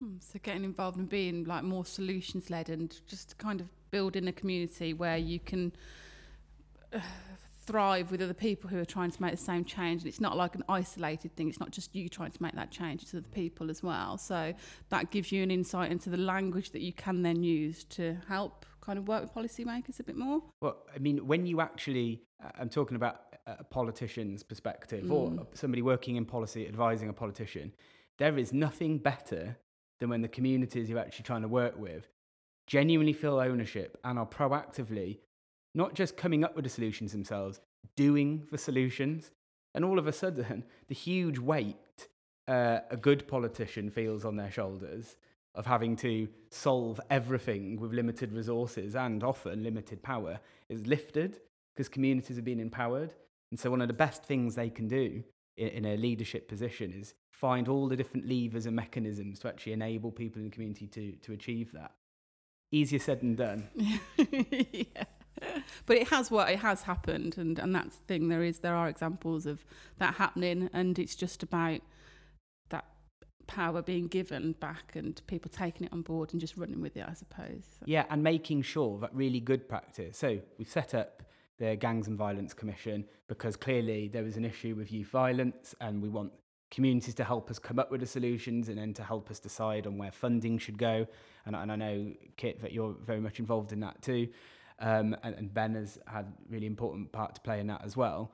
Hmm, 0.00 0.16
so 0.20 0.38
getting 0.40 0.64
involved 0.64 0.96
and 0.96 1.08
being 1.08 1.44
like 1.44 1.64
more 1.64 1.84
solutions 1.84 2.50
led 2.50 2.68
and 2.68 2.94
just 3.06 3.36
kind 3.38 3.60
of 3.60 3.68
building 3.90 4.28
a 4.28 4.32
community 4.32 4.94
where 4.94 5.16
you 5.16 5.40
can 5.40 5.72
uh, 6.92 7.00
thrive 7.64 8.10
with 8.10 8.20
other 8.20 8.34
people 8.34 8.68
who 8.68 8.78
are 8.78 8.84
trying 8.84 9.10
to 9.10 9.22
make 9.22 9.30
the 9.30 9.36
same 9.36 9.64
change 9.64 10.02
and 10.02 10.08
it's 10.08 10.20
not 10.20 10.36
like 10.36 10.56
an 10.56 10.64
isolated 10.68 11.34
thing 11.36 11.48
it's 11.48 11.60
not 11.60 11.70
just 11.70 11.94
you 11.94 12.08
trying 12.08 12.32
to 12.32 12.42
make 12.42 12.54
that 12.54 12.72
change 12.72 13.02
it's 13.02 13.14
other 13.14 13.22
people 13.32 13.70
as 13.70 13.82
well 13.82 14.18
so 14.18 14.52
that 14.88 15.12
gives 15.12 15.30
you 15.30 15.44
an 15.44 15.50
insight 15.50 15.92
into 15.92 16.10
the 16.10 16.16
language 16.16 16.72
that 16.72 16.80
you 16.80 16.92
can 16.92 17.22
then 17.22 17.44
use 17.44 17.84
to 17.84 18.16
help 18.28 18.66
kind 18.82 18.98
of 18.98 19.08
work 19.08 19.22
with 19.22 19.34
policymakers 19.34 19.98
a 20.00 20.02
bit 20.02 20.16
more 20.16 20.42
well 20.60 20.76
i 20.94 20.98
mean 20.98 21.26
when 21.26 21.46
you 21.46 21.60
actually 21.60 22.22
uh, 22.44 22.50
i'm 22.58 22.68
talking 22.68 22.96
about 22.96 23.22
a 23.46 23.64
politician's 23.64 24.42
perspective 24.42 25.04
mm. 25.04 25.12
or 25.12 25.46
somebody 25.54 25.82
working 25.82 26.16
in 26.16 26.24
policy 26.24 26.68
advising 26.68 27.08
a 27.08 27.12
politician 27.12 27.72
there 28.18 28.36
is 28.38 28.52
nothing 28.52 28.98
better 28.98 29.56
than 29.98 30.10
when 30.10 30.20
the 30.20 30.28
communities 30.28 30.88
you're 30.88 30.98
actually 30.98 31.24
trying 31.24 31.42
to 31.42 31.48
work 31.48 31.78
with 31.78 32.08
genuinely 32.66 33.12
feel 33.12 33.38
ownership 33.38 33.98
and 34.04 34.18
are 34.18 34.26
proactively 34.26 35.18
not 35.74 35.94
just 35.94 36.16
coming 36.16 36.44
up 36.44 36.54
with 36.54 36.64
the 36.64 36.70
solutions 36.70 37.12
themselves, 37.12 37.60
doing 37.96 38.46
the 38.50 38.58
solutions. 38.58 39.30
And 39.74 39.84
all 39.84 39.98
of 39.98 40.06
a 40.06 40.12
sudden, 40.12 40.64
the 40.88 40.94
huge 40.94 41.38
weight 41.38 42.08
uh, 42.48 42.80
a 42.90 42.96
good 42.96 43.26
politician 43.28 43.90
feels 43.90 44.24
on 44.24 44.36
their 44.36 44.50
shoulders 44.50 45.16
of 45.54 45.66
having 45.66 45.96
to 45.96 46.28
solve 46.50 47.00
everything 47.10 47.78
with 47.78 47.92
limited 47.92 48.32
resources 48.32 48.94
and 48.96 49.22
often 49.22 49.62
limited 49.62 50.02
power 50.02 50.40
is 50.68 50.86
lifted 50.86 51.40
because 51.74 51.88
communities 51.88 52.38
are 52.38 52.42
being 52.42 52.60
empowered. 52.60 53.12
And 53.50 53.60
so, 53.60 53.70
one 53.70 53.82
of 53.82 53.88
the 53.88 53.94
best 53.94 54.24
things 54.24 54.54
they 54.54 54.70
can 54.70 54.88
do 54.88 55.22
in, 55.56 55.68
in 55.68 55.84
a 55.84 55.96
leadership 55.96 56.48
position 56.48 56.92
is 56.92 57.14
find 57.30 57.68
all 57.68 57.88
the 57.88 57.96
different 57.96 58.28
levers 58.28 58.66
and 58.66 58.76
mechanisms 58.76 59.40
to 59.40 59.48
actually 59.48 59.72
enable 59.72 60.10
people 60.10 60.40
in 60.40 60.44
the 60.44 60.50
community 60.50 60.86
to, 60.86 61.12
to 61.12 61.32
achieve 61.32 61.72
that. 61.72 61.92
Easier 62.70 62.98
said 62.98 63.20
than 63.20 63.34
done. 63.34 63.68
yeah. 63.74 65.04
but 65.86 65.96
it 65.96 66.08
has 66.08 66.30
what 66.30 66.48
it 66.50 66.60
has 66.60 66.82
happened 66.82 67.36
and 67.36 67.58
and 67.58 67.74
that's 67.74 67.96
the 67.96 68.04
thing 68.04 68.28
there 68.28 68.42
is 68.42 68.60
there 68.60 68.76
are 68.76 68.88
examples 68.88 69.44
of 69.44 69.64
that 69.98 70.14
happening 70.14 70.70
and 70.72 70.98
it's 70.98 71.16
just 71.16 71.42
about 71.42 71.80
power 73.46 73.82
being 73.82 74.06
given 74.06 74.52
back 74.60 74.94
and 74.94 75.20
people 75.26 75.50
taking 75.50 75.86
it 75.86 75.92
on 75.92 76.02
board 76.02 76.32
and 76.32 76.40
just 76.40 76.56
running 76.56 76.80
with 76.80 76.96
it 76.96 77.04
i 77.08 77.12
suppose 77.12 77.62
yeah 77.84 78.04
and 78.10 78.22
making 78.22 78.62
sure 78.62 78.98
that 78.98 79.14
really 79.14 79.40
good 79.40 79.68
practice 79.68 80.16
so 80.16 80.38
we've 80.58 80.68
set 80.68 80.94
up 80.94 81.22
the 81.58 81.76
gangs 81.76 82.08
and 82.08 82.16
violence 82.16 82.52
commission 82.52 83.04
because 83.28 83.56
clearly 83.56 84.08
there 84.08 84.22
was 84.22 84.36
an 84.36 84.44
issue 84.44 84.74
with 84.74 84.92
youth 84.92 85.08
violence 85.08 85.74
and 85.80 86.02
we 86.02 86.08
want 86.08 86.32
communities 86.70 87.14
to 87.14 87.24
help 87.24 87.50
us 87.50 87.58
come 87.58 87.78
up 87.78 87.90
with 87.90 88.00
the 88.00 88.06
solutions 88.06 88.68
and 88.68 88.78
then 88.78 88.94
to 88.94 89.04
help 89.04 89.30
us 89.30 89.38
decide 89.38 89.86
on 89.86 89.98
where 89.98 90.10
funding 90.10 90.56
should 90.56 90.78
go 90.78 91.06
and, 91.44 91.54
and 91.54 91.70
i 91.70 91.76
know 91.76 92.12
kit 92.36 92.60
that 92.62 92.72
you're 92.72 92.94
very 93.04 93.20
much 93.20 93.38
involved 93.38 93.72
in 93.72 93.80
that 93.80 94.00
too 94.02 94.28
um, 94.82 95.16
and, 95.22 95.34
and, 95.36 95.54
Ben 95.54 95.74
has 95.74 95.98
had 96.06 96.26
a 96.26 96.52
really 96.52 96.66
important 96.66 97.12
part 97.12 97.36
to 97.36 97.40
play 97.40 97.60
in 97.60 97.68
that 97.68 97.82
as 97.84 97.96
well. 97.96 98.32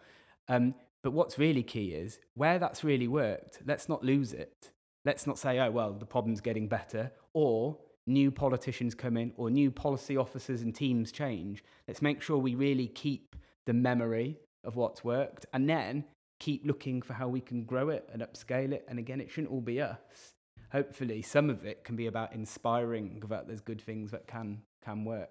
Um, 0.48 0.74
but 1.02 1.12
what's 1.12 1.38
really 1.38 1.62
key 1.62 1.88
is 1.88 2.18
where 2.34 2.58
that's 2.58 2.82
really 2.82 3.06
worked, 3.06 3.60
let's 3.66 3.88
not 3.88 4.02
lose 4.02 4.32
it. 4.32 4.70
Let's 5.08 5.26
not 5.26 5.38
say, 5.38 5.58
oh, 5.58 5.70
well, 5.70 5.94
the 5.94 6.04
problem's 6.04 6.42
getting 6.42 6.68
better, 6.68 7.10
or 7.32 7.78
new 8.06 8.30
politicians 8.30 8.94
come 8.94 9.16
in, 9.16 9.32
or 9.38 9.48
new 9.48 9.70
policy 9.70 10.18
officers 10.18 10.60
and 10.60 10.74
teams 10.74 11.12
change. 11.12 11.64
Let's 11.86 12.02
make 12.02 12.20
sure 12.20 12.36
we 12.36 12.54
really 12.54 12.88
keep 12.88 13.34
the 13.64 13.72
memory 13.72 14.36
of 14.64 14.76
what's 14.76 15.02
worked 15.02 15.46
and 15.54 15.66
then 15.66 16.04
keep 16.40 16.66
looking 16.66 17.00
for 17.00 17.14
how 17.14 17.26
we 17.26 17.40
can 17.40 17.64
grow 17.64 17.88
it 17.88 18.06
and 18.12 18.20
upscale 18.20 18.72
it. 18.72 18.84
And 18.86 18.98
again, 18.98 19.18
it 19.22 19.30
shouldn't 19.30 19.50
all 19.50 19.62
be 19.62 19.80
us. 19.80 20.34
Hopefully, 20.72 21.22
some 21.22 21.48
of 21.48 21.64
it 21.64 21.84
can 21.84 21.96
be 21.96 22.08
about 22.08 22.34
inspiring 22.34 23.22
that 23.30 23.46
there's 23.46 23.62
good 23.62 23.80
things 23.80 24.10
that 24.10 24.26
can 24.26 24.60
can 24.84 25.06
work 25.06 25.30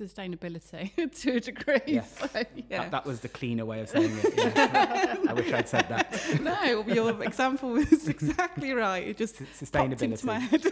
sustainability 0.00 0.92
to 1.22 1.36
a 1.36 1.40
degree. 1.40 1.80
Yeah. 1.86 2.02
So, 2.02 2.28
yeah. 2.34 2.82
That, 2.82 2.90
that, 2.90 3.06
was 3.06 3.20
the 3.20 3.28
cleaner 3.28 3.64
way 3.64 3.80
of 3.80 3.88
saying 3.88 4.10
it. 4.22 4.34
Yeah. 4.36 5.16
I 5.28 5.32
wish 5.32 5.52
I'd 5.52 5.68
said 5.68 5.88
that. 5.88 6.40
No, 6.40 6.86
your 6.86 7.22
example 7.22 7.70
was 7.70 8.08
exactly 8.08 8.72
right. 8.72 9.06
It 9.06 9.16
just 9.16 9.36
sustainability. 9.36 10.24
my 10.24 10.38
head. 10.38 10.64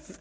so, 0.00 0.16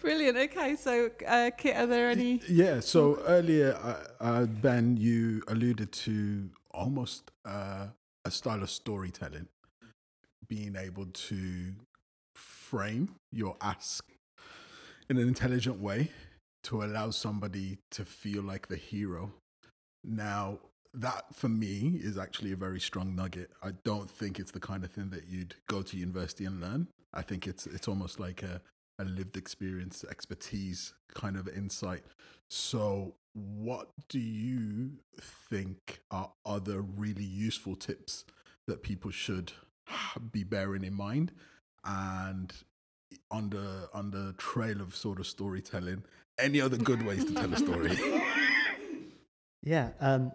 brilliant. 0.00 0.36
Okay, 0.36 0.76
so 0.76 1.10
uh, 1.26 1.50
Kit, 1.56 1.76
are 1.76 1.86
there 1.86 2.10
any? 2.10 2.40
Yeah. 2.48 2.80
So 2.80 3.22
earlier, 3.26 3.74
uh, 3.82 4.24
uh, 4.24 4.46
Ben, 4.46 4.96
you 4.96 5.42
alluded 5.48 5.92
to 5.92 6.50
almost 6.72 7.30
uh, 7.44 7.86
a 8.24 8.30
style 8.30 8.62
of 8.62 8.70
storytelling, 8.70 9.48
being 10.48 10.76
able 10.76 11.06
to 11.06 11.74
frame 12.34 13.14
your 13.30 13.56
ask 13.60 14.04
in 15.08 15.18
an 15.18 15.28
intelligent 15.28 15.80
way 15.80 16.10
to 16.64 16.82
allow 16.82 17.10
somebody 17.10 17.78
to 17.90 18.04
feel 18.04 18.42
like 18.42 18.68
the 18.68 18.76
hero. 18.76 19.32
Now, 20.04 20.58
that 20.94 21.34
for 21.34 21.48
me 21.48 21.98
is 22.02 22.18
actually 22.18 22.52
a 22.52 22.56
very 22.56 22.80
strong 22.80 23.14
nugget. 23.14 23.50
I 23.62 23.70
don't 23.84 24.10
think 24.10 24.38
it's 24.38 24.50
the 24.50 24.60
kind 24.60 24.84
of 24.84 24.90
thing 24.90 25.10
that 25.10 25.26
you'd 25.28 25.54
go 25.68 25.82
to 25.82 25.96
university 25.96 26.44
and 26.44 26.60
learn. 26.60 26.88
I 27.14 27.22
think 27.22 27.46
it's 27.46 27.66
it's 27.66 27.88
almost 27.88 28.20
like 28.20 28.42
a 28.42 28.60
a 28.98 29.04
lived 29.04 29.36
experience, 29.36 30.04
expertise 30.08 30.94
kind 31.14 31.36
of 31.36 31.48
insight. 31.48 32.04
So, 32.48 33.14
what 33.34 33.88
do 34.08 34.18
you 34.18 34.92
think 35.48 36.00
are 36.10 36.32
other 36.44 36.82
really 36.82 37.24
useful 37.24 37.74
tips 37.74 38.24
that 38.66 38.82
people 38.82 39.10
should 39.10 39.52
be 40.30 40.44
bearing 40.44 40.84
in 40.84 40.94
mind? 40.94 41.32
And 41.84 42.52
on 43.30 43.50
the 43.50 44.34
trail 44.36 44.80
of 44.80 44.94
sort 44.94 45.18
of 45.18 45.26
storytelling, 45.26 46.04
any 46.42 46.60
other 46.60 46.76
good 46.76 47.04
ways 47.06 47.24
to 47.24 47.34
tell 47.34 47.52
a 47.52 47.56
story? 47.56 47.96
Yeah. 49.64 49.90
Um, 50.00 50.32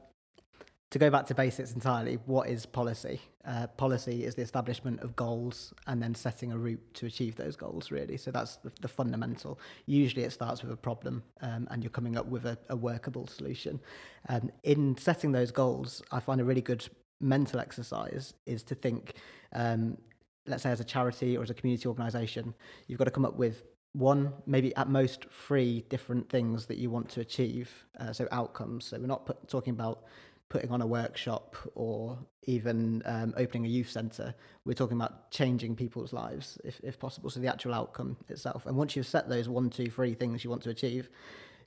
to 0.92 1.00
go 1.00 1.10
back 1.10 1.26
to 1.26 1.36
basics 1.36 1.74
entirely, 1.74 2.18
what 2.28 2.48
is 2.48 2.66
policy? 2.66 3.20
Uh, 3.44 3.68
policy 3.68 4.24
is 4.24 4.36
the 4.36 4.42
establishment 4.42 5.02
of 5.02 5.18
goals 5.18 5.74
and 5.88 6.02
then 6.02 6.16
setting 6.16 6.54
a 6.54 6.58
route 6.58 6.82
to 6.94 7.08
achieve 7.08 7.36
those 7.36 7.58
goals, 7.58 7.92
really. 7.92 8.16
So 8.16 8.32
that's 8.32 8.56
the, 8.58 8.72
the 8.82 8.88
fundamental. 8.88 9.60
Usually 9.86 10.24
it 10.24 10.32
starts 10.32 10.64
with 10.64 10.72
a 10.72 10.78
problem 10.78 11.24
um, 11.42 11.68
and 11.72 11.84
you're 11.84 11.90
coming 11.90 12.16
up 12.16 12.28
with 12.28 12.46
a, 12.46 12.58
a 12.70 12.76
workable 12.78 13.28
solution. 13.28 13.82
Um, 14.30 14.50
in 14.64 14.96
setting 14.98 15.34
those 15.34 15.52
goals, 15.52 16.02
I 16.14 16.22
find 16.22 16.40
a 16.40 16.46
really 16.46 16.62
good 16.62 16.88
mental 17.20 17.60
exercise 17.60 18.34
is 18.46 18.64
to 18.64 18.76
think, 18.76 19.16
um, 19.52 19.98
let's 20.46 20.64
say, 20.64 20.72
as 20.72 20.80
a 20.80 20.86
charity 20.86 21.36
or 21.36 21.44
as 21.44 21.50
a 21.50 21.54
community 21.54 21.90
organisation, 21.90 22.54
you've 22.88 22.98
got 22.98 23.06
to 23.06 23.12
come 23.12 23.26
up 23.26 23.36
with 23.36 23.64
one, 23.98 24.32
maybe 24.46 24.76
at 24.76 24.90
most 24.90 25.26
three 25.32 25.84
different 25.90 26.30
things 26.30 26.68
that 26.68 26.78
you 26.78 26.90
want 26.90 27.10
to 27.10 27.22
achieve. 27.22 27.72
Uh, 28.00 28.14
so 28.14 28.28
outcomes. 28.32 28.86
So 28.86 29.00
we're 29.00 29.08
not 29.08 29.26
put, 29.26 29.48
talking 29.48 29.74
about 29.74 30.04
putting 30.50 30.72
on 30.72 30.82
a 30.82 30.88
workshop 30.88 31.56
or 31.76 32.18
even 32.44 33.02
um, 33.06 33.34
opening 33.38 33.66
a 33.66 33.70
youth 33.70 33.90
centre. 33.90 34.34
We're 34.66 34.74
talking 34.74 34.96
about 34.96 35.32
changing 35.32 35.76
people's 35.76 36.14
lives, 36.14 36.58
if, 36.64 36.80
if 36.84 37.00
possible. 37.00 37.30
So 37.30 37.40
the 37.40 37.48
actual 37.48 37.74
outcome 37.74 38.16
itself. 38.30 38.66
And 38.66 38.78
once 38.78 38.96
you've 38.96 39.08
set 39.08 39.28
those 39.28 39.50
one, 39.50 39.70
two, 39.70 39.90
three 39.90 40.14
things 40.14 40.44
you 40.44 40.50
want 40.50 40.62
to 40.64 40.70
achieve, 40.70 41.10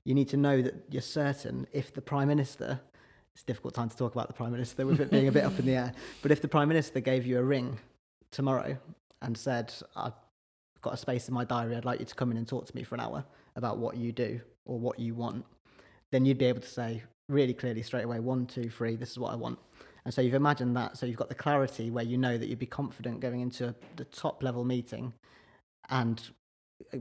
you 0.05 0.15
need 0.15 0.29
to 0.29 0.37
know 0.37 0.63
that 0.63 0.75
you're 0.89 1.03
certain 1.03 1.67
if 1.73 1.93
the 1.93 2.01
Prime 2.01 2.29
Minister, 2.29 2.81
it's 3.35 3.43
a 3.43 3.47
difficult 3.47 3.75
time 3.75 3.91
to 3.91 3.97
talk 3.97 4.15
about 4.15 4.29
the 4.29 4.35
Prime 4.35 4.53
Minister 4.53 4.87
with 4.87 5.01
it 5.01 5.11
being 5.11 5.29
a 5.29 5.33
bit 5.33 5.45
up 5.45 5.59
in 5.59 5.67
the 5.67 5.75
air, 5.75 5.93
but 6.23 6.31
if 6.31 6.41
the 6.41 6.49
Prime 6.49 6.69
Minister 6.69 7.01
gave 7.01 7.27
you 7.27 7.39
a 7.39 7.43
ring 7.43 7.79
tomorrow 8.31 8.79
and 9.21 9.37
said, 9.37 9.75
I've 9.95 10.15
got 10.83 10.95
a 10.95 10.97
space 10.97 11.29
in 11.29 11.35
my 11.35 11.45
diary, 11.45 11.77
I'd 11.77 11.85
like 11.85 12.01
you 12.01 12.07
to 12.07 12.15
come 12.15 12.31
in 12.31 12.37
and 12.37 12.47
talk 12.47 12.67
to 12.67 12.77
me 12.77 12.83
for 12.83 12.95
an 12.95 13.01
hour 13.01 13.25
about 13.57 13.79
what 13.79 13.97
you 13.97 14.13
do 14.13 14.41
or 14.65 14.79
what 14.79 14.99
you 14.99 15.15
want, 15.15 15.45
then 16.11 16.25
you'd 16.25 16.39
be 16.39 16.47
able 16.47 16.61
to 16.61 16.69
say, 16.69 17.03
really 17.29 17.55
clearly 17.55 17.83
straight 17.83 18.05
away 18.05 18.21
one, 18.21 18.47
two, 18.47 18.69
three, 18.69 18.97
this 18.97 19.11
is 19.11 19.19
what 19.19 19.33
I 19.33 19.37
want. 19.37 19.59
And 20.05 20.13
so 20.13 20.21
you've 20.23 20.35
imagined 20.35 20.77
that. 20.77 20.97
So 20.97 21.07
you've 21.07 21.17
got 21.17 21.29
the 21.29 21.35
clarity 21.35 21.91
where 21.91 22.05
you 22.05 22.17
know 22.17 22.39
that 22.39 22.49
you'd 22.49 22.59
be 22.59 22.67
confident 22.67 23.21
going 23.21 23.41
into 23.41 23.75
the 23.97 24.05
top 24.07 24.43
level 24.43 24.65
meeting 24.65 25.13
and 25.91 26.23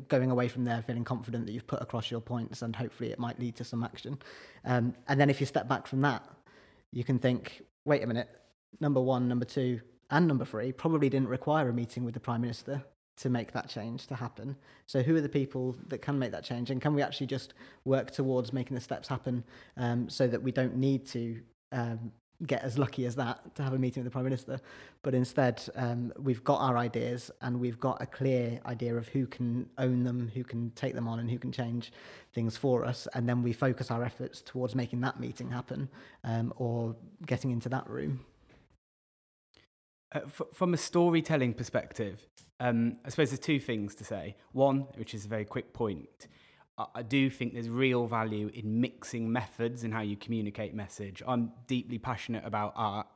going 0.08 0.30
away 0.30 0.48
from 0.48 0.66
there 0.66 0.84
feeling 0.86 1.06
confident 1.06 1.46
that 1.46 1.54
you've 1.54 1.68
put 1.68 1.82
across 1.82 2.12
your 2.12 2.20
points 2.20 2.62
and 2.62 2.76
hopefully 2.76 3.12
it 3.12 3.20
might 3.20 3.40
lead 3.40 3.56
to 3.56 3.64
some 3.64 3.84
action. 3.84 4.18
Um, 4.66 4.94
and 5.08 5.20
then 5.20 5.30
if 5.30 5.40
you 5.40 5.46
step 5.46 5.68
back 5.68 5.88
from 5.88 6.02
that, 6.02 6.28
you 6.92 7.04
can 7.04 7.18
think, 7.18 7.62
wait 7.86 8.04
a 8.04 8.08
minute, 8.08 8.30
number 8.80 9.00
one, 9.00 9.28
number 9.28 9.46
two, 9.46 9.80
and 10.12 10.28
number 10.28 10.44
three 10.44 10.72
probably 10.72 11.10
didn't 11.10 11.30
require 11.30 11.70
a 11.70 11.74
meeting 11.74 12.04
with 12.04 12.14
the 12.14 12.20
Prime 12.20 12.42
Minister 12.42 12.84
to 13.20 13.30
make 13.30 13.52
that 13.52 13.70
change 13.70 14.08
to 14.08 14.16
happen. 14.16 14.56
So, 14.88 15.02
who 15.02 15.16
are 15.16 15.22
the 15.22 15.30
people 15.30 15.76
that 15.88 16.02
can 16.02 16.18
make 16.18 16.32
that 16.32 16.44
change, 16.44 16.72
and 16.72 16.82
can 16.82 16.94
we 16.94 17.02
actually 17.02 17.28
just 17.28 17.54
work 17.86 18.12
towards 18.12 18.54
making 18.54 18.76
the 18.76 18.82
steps 18.82 19.08
happen 19.08 19.44
um, 19.78 20.10
so 20.10 20.28
that 20.28 20.42
we 20.42 20.52
don't 20.52 20.76
need 20.76 21.06
to 21.08 21.40
um, 21.72 22.12
get 22.46 22.64
as 22.64 22.78
lucky 22.78 23.06
as 23.06 23.16
that 23.16 23.54
to 23.56 23.64
have 23.64 23.74
a 23.74 23.78
meeting 23.78 24.02
with 24.02 24.12
the 24.12 24.14
Prime 24.14 24.24
Minister, 24.24 24.60
but 25.04 25.14
instead 25.14 25.62
um, 25.76 26.14
we've 26.18 26.44
got 26.44 26.62
our 26.62 26.78
ideas 26.78 27.30
and 27.42 27.60
we've 27.60 27.80
got 27.80 28.02
a 28.02 28.06
clear 28.06 28.60
idea 28.66 28.96
of 28.96 29.08
who 29.10 29.28
can 29.28 29.70
own 29.78 30.04
them, 30.04 30.32
who 30.34 30.44
can 30.44 30.72
take 30.72 30.96
them 30.96 31.08
on, 31.08 31.20
and 31.20 31.30
who 31.30 31.38
can 31.38 31.52
change 31.52 31.92
things 32.34 32.56
for 32.56 32.86
us, 32.86 33.08
and 33.14 33.28
then 33.28 33.44
we 33.44 33.52
focus 33.52 33.92
our 33.92 34.04
efforts 34.04 34.42
towards 34.42 34.76
making 34.76 35.02
that 35.02 35.20
meeting 35.20 35.52
happen 35.52 35.90
um, 36.24 36.54
or 36.56 36.96
getting 37.26 37.52
into 37.52 37.68
that 37.68 37.90
room. 37.90 38.22
Uh, 40.12 40.22
f- 40.26 40.42
from 40.54 40.74
a 40.74 40.78
storytelling 40.78 41.54
perspective, 41.54 42.26
um, 42.60 42.98
I 43.06 43.10
suppose 43.10 43.30
there's 43.30 43.40
two 43.40 43.60
things 43.60 43.94
to 43.96 44.04
say. 44.04 44.36
One, 44.54 44.88
which 44.96 45.14
is 45.14 45.26
a 45.26 45.28
very 45.28 45.46
quick 45.46 45.72
point, 45.74 46.28
I, 46.78 46.86
I 46.96 47.02
do 47.04 47.30
think 47.30 47.54
there's 47.54 47.70
real 47.70 48.08
value 48.08 48.50
in 48.54 48.82
mixing 48.82 49.32
methods 49.32 49.84
and 49.84 49.94
how 49.94 50.02
you 50.02 50.18
communicate 50.18 50.74
message. 50.74 51.22
I'm 51.28 51.52
deeply 51.68 52.00
passionate 52.00 52.44
about 52.46 52.74
art. 52.76 53.08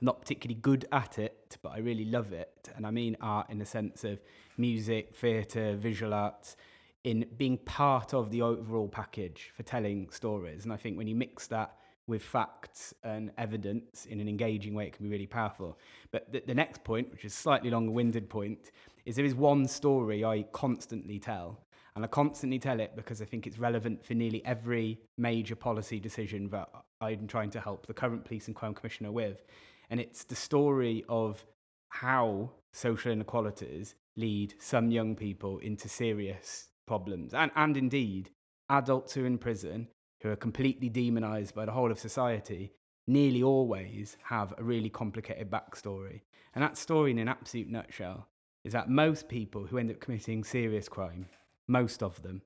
I'm 0.00 0.06
not 0.06 0.20
particularly 0.20 0.60
good 0.60 0.86
at 0.90 1.18
it, 1.18 1.58
but 1.62 1.70
I 1.70 1.78
really 1.78 2.06
love 2.06 2.32
it. 2.32 2.70
And 2.74 2.86
I 2.86 2.90
mean 2.90 3.16
art 3.20 3.48
in 3.50 3.58
the 3.58 3.66
sense 3.66 4.02
of 4.02 4.20
music, 4.58 5.14
theatre, 5.14 5.76
visual 5.76 6.12
arts, 6.12 6.56
in 7.04 7.26
being 7.36 7.58
part 7.58 8.14
of 8.14 8.30
the 8.30 8.42
overall 8.42 8.88
package 8.88 9.52
for 9.56 9.62
telling 9.62 10.10
stories. 10.10 10.64
And 10.64 10.72
I 10.72 10.76
think 10.76 10.96
when 10.96 11.06
you 11.06 11.14
mix 11.14 11.46
that 11.48 11.76
with 12.06 12.22
facts 12.22 12.94
and 13.04 13.30
evidence 13.38 14.06
in 14.06 14.20
an 14.20 14.28
engaging 14.28 14.74
way, 14.74 14.86
it 14.86 14.92
can 14.92 15.04
be 15.04 15.10
really 15.10 15.26
powerful. 15.26 15.78
But 16.10 16.32
the, 16.32 16.42
the 16.46 16.54
next 16.54 16.82
point, 16.84 17.10
which 17.10 17.24
is 17.24 17.34
slightly 17.34 17.70
longer 17.70 17.92
winded 17.92 18.28
point, 18.28 18.72
is 19.04 19.16
there 19.16 19.24
is 19.24 19.34
one 19.34 19.66
story 19.66 20.24
I 20.24 20.44
constantly 20.52 21.18
tell. 21.18 21.60
And 21.94 22.04
I 22.04 22.08
constantly 22.08 22.58
tell 22.58 22.80
it 22.80 22.96
because 22.96 23.20
I 23.20 23.26
think 23.26 23.46
it's 23.46 23.58
relevant 23.58 24.04
for 24.04 24.14
nearly 24.14 24.42
every 24.44 24.98
major 25.18 25.54
policy 25.54 26.00
decision 26.00 26.48
that 26.48 26.70
I'm 27.00 27.26
trying 27.26 27.50
to 27.50 27.60
help 27.60 27.86
the 27.86 27.94
current 27.94 28.24
Police 28.24 28.46
and 28.46 28.56
Crime 28.56 28.74
Commissioner 28.74 29.12
with. 29.12 29.44
And 29.90 30.00
it's 30.00 30.24
the 30.24 30.34
story 30.34 31.04
of 31.08 31.44
how 31.90 32.50
social 32.72 33.12
inequalities 33.12 33.94
lead 34.16 34.54
some 34.58 34.90
young 34.90 35.14
people 35.14 35.58
into 35.58 35.88
serious 35.88 36.68
problems. 36.86 37.34
And, 37.34 37.50
and 37.56 37.76
indeed, 37.76 38.30
adults 38.70 39.12
who 39.12 39.24
are 39.24 39.26
in 39.26 39.36
prison 39.36 39.88
who 40.22 40.30
are 40.30 40.36
completely 40.36 40.88
demonized 40.88 41.54
by 41.54 41.64
the 41.64 41.72
whole 41.72 41.90
of 41.90 41.98
society, 41.98 42.72
nearly 43.06 43.42
always 43.42 44.16
have 44.22 44.54
a 44.56 44.62
really 44.62 44.88
complicated 44.88 45.50
backstory. 45.50 46.20
And 46.54 46.62
that 46.62 46.78
story, 46.78 47.10
in 47.10 47.18
an 47.18 47.28
absolute 47.28 47.68
nutshell, 47.68 48.28
is 48.64 48.72
that 48.72 48.88
most 48.88 49.28
people 49.28 49.66
who 49.66 49.78
end 49.78 49.90
up 49.90 50.00
committing 50.00 50.44
serious 50.44 50.88
crime, 50.88 51.26
most 51.66 52.02
of 52.02 52.22
them, 52.22 52.42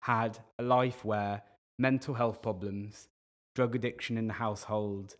had 0.00 0.38
a 0.58 0.62
life 0.62 1.04
where 1.04 1.42
mental 1.78 2.14
health 2.14 2.40
problems, 2.40 3.08
drug 3.54 3.74
addiction 3.74 4.16
in 4.16 4.28
the 4.28 4.32
household, 4.34 5.16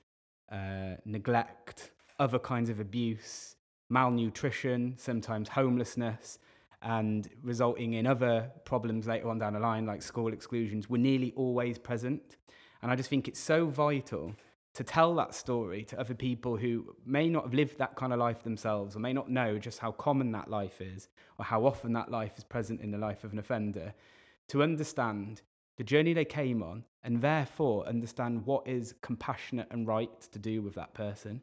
uh, 0.52 0.94
neglect, 1.04 1.90
other 2.20 2.38
kinds 2.38 2.70
of 2.70 2.78
abuse, 2.78 3.56
malnutrition, 3.90 4.94
sometimes 4.96 5.48
homelessness, 5.48 6.38
and 6.82 7.28
resulting 7.42 7.94
in 7.94 8.06
other 8.06 8.50
problems 8.64 9.06
later 9.06 9.28
on 9.28 9.38
down 9.38 9.54
the 9.54 9.60
line, 9.60 9.86
like 9.86 10.02
school 10.02 10.32
exclusions, 10.32 10.88
were 10.88 10.98
nearly 10.98 11.32
always 11.36 11.78
present. 11.78 12.36
And 12.82 12.90
I 12.90 12.96
just 12.96 13.10
think 13.10 13.28
it's 13.28 13.40
so 13.40 13.66
vital 13.66 14.34
to 14.74 14.84
tell 14.84 15.14
that 15.14 15.34
story 15.34 15.84
to 15.84 15.98
other 15.98 16.14
people 16.14 16.56
who 16.56 16.94
may 17.06 17.30
not 17.30 17.44
have 17.44 17.54
lived 17.54 17.78
that 17.78 17.96
kind 17.96 18.12
of 18.12 18.18
life 18.18 18.42
themselves 18.42 18.94
or 18.94 18.98
may 18.98 19.12
not 19.12 19.30
know 19.30 19.58
just 19.58 19.78
how 19.78 19.90
common 19.90 20.32
that 20.32 20.50
life 20.50 20.82
is 20.82 21.08
or 21.38 21.46
how 21.46 21.64
often 21.64 21.94
that 21.94 22.10
life 22.10 22.36
is 22.36 22.44
present 22.44 22.82
in 22.82 22.90
the 22.90 22.98
life 22.98 23.24
of 23.24 23.32
an 23.32 23.38
offender, 23.38 23.94
to 24.48 24.62
understand 24.62 25.40
the 25.78 25.84
journey 25.84 26.12
they 26.12 26.24
came 26.26 26.62
on 26.62 26.84
and 27.02 27.22
therefore 27.22 27.86
understand 27.86 28.44
what 28.44 28.66
is 28.68 28.94
compassionate 29.00 29.66
and 29.70 29.86
right 29.86 30.20
to 30.30 30.38
do 30.38 30.60
with 30.60 30.74
that 30.74 30.92
person. 30.92 31.40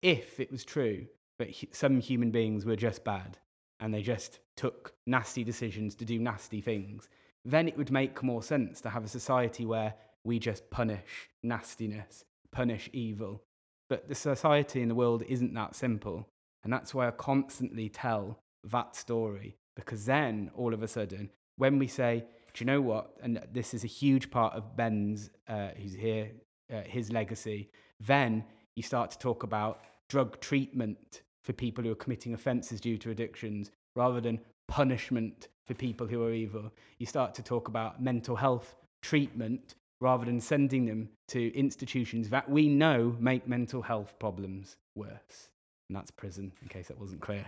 If 0.00 0.38
it 0.38 0.52
was 0.52 0.64
true 0.64 1.06
that 1.38 1.52
some 1.72 2.00
human 2.00 2.30
beings 2.30 2.64
were 2.64 2.76
just 2.76 3.02
bad 3.04 3.38
and 3.80 3.92
they 3.92 4.02
just 4.02 4.40
took 4.56 4.94
nasty 5.06 5.44
decisions 5.44 5.94
to 5.96 6.04
do 6.04 6.18
nasty 6.18 6.60
things, 6.60 7.08
then 7.44 7.68
it 7.68 7.76
would 7.76 7.90
make 7.90 8.22
more 8.22 8.42
sense 8.42 8.80
to 8.80 8.90
have 8.90 9.04
a 9.04 9.08
society 9.08 9.64
where 9.64 9.94
we 10.24 10.38
just 10.38 10.68
punish 10.70 11.28
nastiness, 11.42 12.24
punish 12.52 12.90
evil. 12.92 13.42
But 13.88 14.08
the 14.08 14.14
society 14.14 14.82
in 14.82 14.88
the 14.88 14.94
world 14.94 15.22
isn't 15.28 15.54
that 15.54 15.74
simple. 15.74 16.28
And 16.64 16.72
that's 16.72 16.92
why 16.92 17.08
I 17.08 17.12
constantly 17.12 17.88
tell 17.88 18.38
that 18.64 18.96
story, 18.96 19.56
because 19.76 20.04
then 20.04 20.50
all 20.56 20.74
of 20.74 20.82
a 20.82 20.88
sudden, 20.88 21.30
when 21.56 21.78
we 21.78 21.86
say, 21.86 22.24
do 22.52 22.64
you 22.64 22.66
know 22.66 22.80
what? 22.80 23.16
And 23.22 23.40
this 23.52 23.72
is 23.72 23.84
a 23.84 23.88
huge 23.88 24.30
part 24.30 24.54
of 24.54 24.76
Ben's, 24.76 25.30
uh, 25.48 25.68
who's 25.80 25.94
here, 25.94 26.32
uh, 26.72 26.82
his 26.82 27.12
legacy. 27.12 27.70
Then 28.00 28.44
you 28.74 28.82
start 28.82 29.10
to 29.12 29.18
talk 29.18 29.44
about 29.44 29.84
drug 30.08 30.40
treatment 30.40 31.22
for 31.48 31.54
people 31.54 31.82
who 31.82 31.90
are 31.90 31.94
committing 31.94 32.34
offences 32.34 32.78
due 32.78 32.98
to 32.98 33.10
addictions 33.10 33.70
rather 33.96 34.20
than 34.20 34.38
punishment 34.68 35.48
for 35.66 35.72
people 35.72 36.06
who 36.06 36.22
are 36.22 36.32
evil. 36.34 36.70
You 36.98 37.06
start 37.06 37.34
to 37.36 37.42
talk 37.42 37.68
about 37.68 38.02
mental 38.02 38.36
health 38.36 38.76
treatment 39.00 39.76
rather 39.98 40.26
than 40.26 40.40
sending 40.42 40.84
them 40.84 41.08
to 41.28 41.50
institutions 41.56 42.28
that 42.28 42.50
we 42.50 42.68
know 42.68 43.16
make 43.18 43.48
mental 43.48 43.80
health 43.80 44.12
problems 44.18 44.76
worse. 44.94 45.48
And 45.88 45.96
that's 45.96 46.10
prison, 46.10 46.52
in 46.60 46.68
case 46.68 46.88
that 46.88 47.00
wasn't 47.00 47.22
clear. 47.22 47.46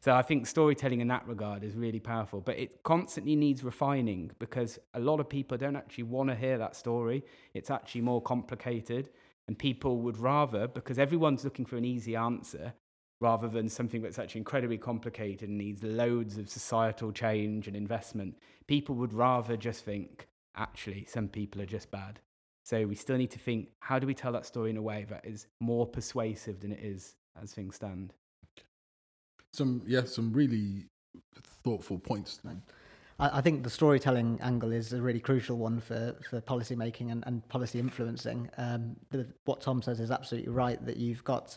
So 0.00 0.14
I 0.14 0.22
think 0.22 0.46
storytelling 0.46 1.00
in 1.00 1.08
that 1.08 1.26
regard 1.26 1.64
is 1.64 1.74
really 1.74 1.98
powerful, 1.98 2.40
but 2.40 2.56
it 2.56 2.84
constantly 2.84 3.34
needs 3.34 3.64
refining 3.64 4.30
because 4.38 4.78
a 4.94 5.00
lot 5.00 5.18
of 5.18 5.28
people 5.28 5.58
don't 5.58 5.74
actually 5.74 6.04
want 6.04 6.28
to 6.28 6.36
hear 6.36 6.56
that 6.58 6.76
story. 6.76 7.24
It's 7.52 7.70
actually 7.70 8.02
more 8.02 8.22
complicated, 8.22 9.08
and 9.48 9.58
people 9.58 9.98
would 10.02 10.18
rather, 10.18 10.68
because 10.68 11.00
everyone's 11.00 11.42
looking 11.42 11.64
for 11.64 11.76
an 11.76 11.84
easy 11.84 12.14
answer, 12.14 12.74
rather 13.20 13.48
than 13.48 13.68
something 13.68 14.02
that's 14.02 14.18
actually 14.18 14.40
incredibly 14.40 14.78
complicated 14.78 15.48
and 15.48 15.58
needs 15.58 15.82
loads 15.82 16.36
of 16.36 16.48
societal 16.48 17.12
change 17.12 17.66
and 17.66 17.76
investment. 17.76 18.36
People 18.66 18.94
would 18.96 19.12
rather 19.12 19.56
just 19.56 19.84
think, 19.84 20.26
actually, 20.56 21.04
some 21.06 21.28
people 21.28 21.62
are 21.62 21.66
just 21.66 21.90
bad. 21.90 22.20
So 22.64 22.86
we 22.86 22.94
still 22.94 23.16
need 23.16 23.30
to 23.30 23.38
think, 23.38 23.68
how 23.80 23.98
do 23.98 24.06
we 24.06 24.14
tell 24.14 24.32
that 24.32 24.46
story 24.46 24.70
in 24.70 24.76
a 24.76 24.82
way 24.82 25.06
that 25.10 25.24
is 25.24 25.46
more 25.60 25.86
persuasive 25.86 26.60
than 26.60 26.72
it 26.72 26.80
is 26.80 27.14
as 27.40 27.52
things 27.52 27.76
stand? 27.76 28.14
Some 29.52 29.82
yeah, 29.86 30.04
some 30.04 30.32
really 30.32 30.86
thoughtful 31.62 31.98
points. 31.98 32.40
I, 33.18 33.38
I 33.38 33.40
think 33.40 33.62
the 33.62 33.70
storytelling 33.70 34.40
angle 34.42 34.72
is 34.72 34.92
a 34.92 35.00
really 35.00 35.20
crucial 35.20 35.58
one 35.58 35.80
for, 35.80 36.16
for 36.28 36.40
policy 36.40 36.74
making 36.74 37.10
and, 37.10 37.22
and 37.26 37.46
policy 37.48 37.78
influencing. 37.78 38.50
Um, 38.56 38.96
the, 39.10 39.26
what 39.44 39.60
Tom 39.60 39.82
says 39.82 40.00
is 40.00 40.10
absolutely 40.10 40.52
right 40.52 40.84
that 40.86 40.96
you've 40.96 41.22
got 41.22 41.56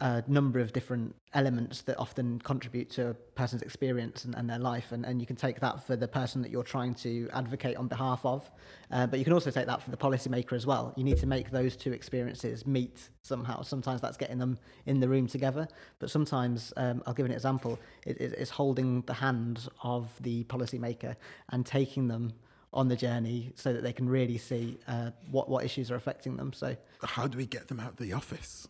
a 0.00 0.24
number 0.26 0.60
of 0.60 0.72
different 0.72 1.14
elements 1.34 1.82
that 1.82 1.96
often 1.98 2.38
contribute 2.40 2.88
to 2.90 3.10
a 3.10 3.14
person's 3.14 3.60
experience 3.62 4.24
and, 4.24 4.34
and 4.34 4.48
their 4.48 4.58
life. 4.58 4.92
And, 4.92 5.04
and 5.04 5.20
you 5.20 5.26
can 5.26 5.36
take 5.36 5.60
that 5.60 5.86
for 5.86 5.94
the 5.94 6.08
person 6.08 6.40
that 6.42 6.50
you're 6.50 6.62
trying 6.62 6.94
to 6.96 7.28
advocate 7.32 7.76
on 7.76 7.86
behalf 7.86 8.24
of. 8.24 8.50
Uh, 8.90 9.06
but 9.06 9.18
you 9.18 9.24
can 9.24 9.34
also 9.34 9.50
take 9.50 9.66
that 9.66 9.82
for 9.82 9.90
the 9.90 9.96
policymaker 9.96 10.54
as 10.54 10.66
well. 10.66 10.94
You 10.96 11.04
need 11.04 11.18
to 11.18 11.26
make 11.26 11.50
those 11.50 11.76
two 11.76 11.92
experiences 11.92 12.66
meet 12.66 13.10
somehow. 13.22 13.62
Sometimes 13.62 14.00
that's 14.00 14.16
getting 14.16 14.38
them 14.38 14.58
in 14.86 15.00
the 15.00 15.08
room 15.08 15.26
together. 15.26 15.68
But 15.98 16.10
sometimes, 16.10 16.72
um, 16.78 17.02
I'll 17.06 17.14
give 17.14 17.26
an 17.26 17.32
example, 17.32 17.78
it, 18.06 18.16
it, 18.20 18.34
it's 18.38 18.50
holding 18.50 19.02
the 19.02 19.14
hand 19.14 19.68
of 19.82 20.10
the 20.20 20.44
policymaker 20.44 21.14
and 21.50 21.66
taking 21.66 22.08
them 22.08 22.32
on 22.72 22.88
the 22.88 22.96
journey 22.96 23.52
so 23.54 23.72
that 23.72 23.82
they 23.82 23.92
can 23.92 24.08
really 24.08 24.38
see 24.38 24.78
uh, 24.88 25.10
what, 25.30 25.48
what 25.48 25.64
issues 25.64 25.90
are 25.90 25.96
affecting 25.96 26.36
them. 26.36 26.52
So, 26.52 26.76
how 27.02 27.26
do 27.26 27.36
we 27.36 27.46
get 27.46 27.68
them 27.68 27.80
out 27.80 27.90
of 27.90 27.96
the 27.96 28.12
office? 28.12 28.68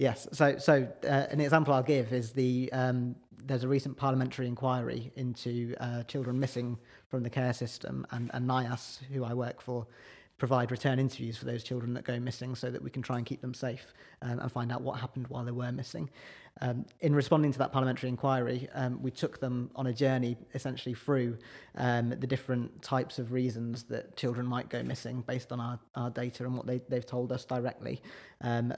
Yes. 0.00 0.26
So, 0.32 0.56
so 0.56 0.88
uh, 1.04 1.26
an 1.30 1.42
example 1.42 1.74
I'll 1.74 1.82
give 1.82 2.14
is 2.14 2.32
the 2.32 2.72
um, 2.72 3.14
there's 3.44 3.64
a 3.64 3.68
recent 3.68 3.98
parliamentary 3.98 4.46
inquiry 4.46 5.12
into 5.16 5.74
uh, 5.78 6.04
children 6.04 6.40
missing 6.40 6.78
from 7.08 7.22
the 7.22 7.28
care 7.28 7.52
system, 7.52 8.06
and, 8.10 8.30
and 8.32 8.48
NYAS, 8.48 9.04
who 9.12 9.24
I 9.24 9.34
work 9.34 9.60
for, 9.60 9.86
provide 10.38 10.70
return 10.70 10.98
interviews 10.98 11.36
for 11.36 11.44
those 11.44 11.62
children 11.62 11.92
that 11.92 12.04
go 12.04 12.18
missing, 12.18 12.54
so 12.54 12.70
that 12.70 12.82
we 12.82 12.88
can 12.88 13.02
try 13.02 13.18
and 13.18 13.26
keep 13.26 13.42
them 13.42 13.52
safe 13.52 13.92
um, 14.22 14.38
and 14.40 14.50
find 14.50 14.72
out 14.72 14.80
what 14.80 14.98
happened 14.98 15.26
while 15.28 15.44
they 15.44 15.52
were 15.52 15.70
missing. 15.70 16.08
Um, 16.62 16.86
in 17.00 17.14
responding 17.14 17.52
to 17.52 17.58
that 17.58 17.70
parliamentary 17.70 18.08
inquiry, 18.08 18.70
um, 18.72 19.02
we 19.02 19.10
took 19.10 19.38
them 19.38 19.70
on 19.76 19.88
a 19.88 19.92
journey 19.92 20.38
essentially 20.54 20.94
through 20.94 21.36
um, 21.76 22.08
the 22.08 22.26
different 22.26 22.80
types 22.80 23.18
of 23.18 23.32
reasons 23.32 23.82
that 23.84 24.16
children 24.16 24.46
might 24.46 24.70
go 24.70 24.82
missing 24.82 25.22
based 25.26 25.52
on 25.52 25.60
our, 25.60 25.78
our 25.94 26.08
data 26.08 26.44
and 26.44 26.56
what 26.56 26.66
they, 26.66 26.80
they've 26.88 27.04
told 27.06 27.32
us 27.32 27.44
directly. 27.44 28.00
Um, 28.40 28.72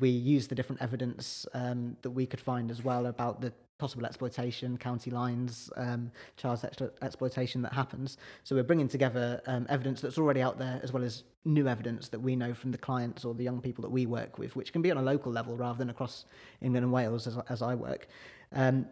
we 0.00 0.08
used 0.08 0.50
the 0.50 0.54
different 0.54 0.82
evidence 0.82 1.46
um, 1.54 1.96
that 2.02 2.10
we 2.10 2.26
could 2.26 2.40
find 2.40 2.70
as 2.70 2.82
well 2.82 3.06
about 3.06 3.40
the 3.40 3.52
possible 3.78 4.04
exploitation, 4.04 4.76
county 4.76 5.10
lines, 5.10 5.70
um, 5.76 6.10
child 6.36 6.64
exploitation 7.00 7.62
that 7.62 7.72
happens. 7.72 8.18
So 8.42 8.56
we're 8.56 8.64
bringing 8.64 8.88
together 8.88 9.40
um, 9.46 9.66
evidence 9.68 10.00
that's 10.00 10.18
already 10.18 10.42
out 10.42 10.58
there 10.58 10.80
as 10.82 10.92
well 10.92 11.04
as 11.04 11.22
new 11.44 11.68
evidence 11.68 12.08
that 12.08 12.18
we 12.18 12.34
know 12.34 12.52
from 12.52 12.72
the 12.72 12.78
clients 12.78 13.24
or 13.24 13.34
the 13.34 13.44
young 13.44 13.60
people 13.60 13.82
that 13.82 13.90
we 13.90 14.06
work 14.06 14.38
with, 14.38 14.56
which 14.56 14.72
can 14.72 14.82
be 14.82 14.90
on 14.90 14.96
a 14.96 15.02
local 15.02 15.30
level 15.30 15.56
rather 15.56 15.78
than 15.78 15.90
across 15.90 16.24
England 16.60 16.84
and 16.84 16.92
Wales 16.92 17.26
as, 17.26 17.38
as 17.48 17.62
I 17.62 17.74
work. 17.74 18.08
Um, 18.52 18.86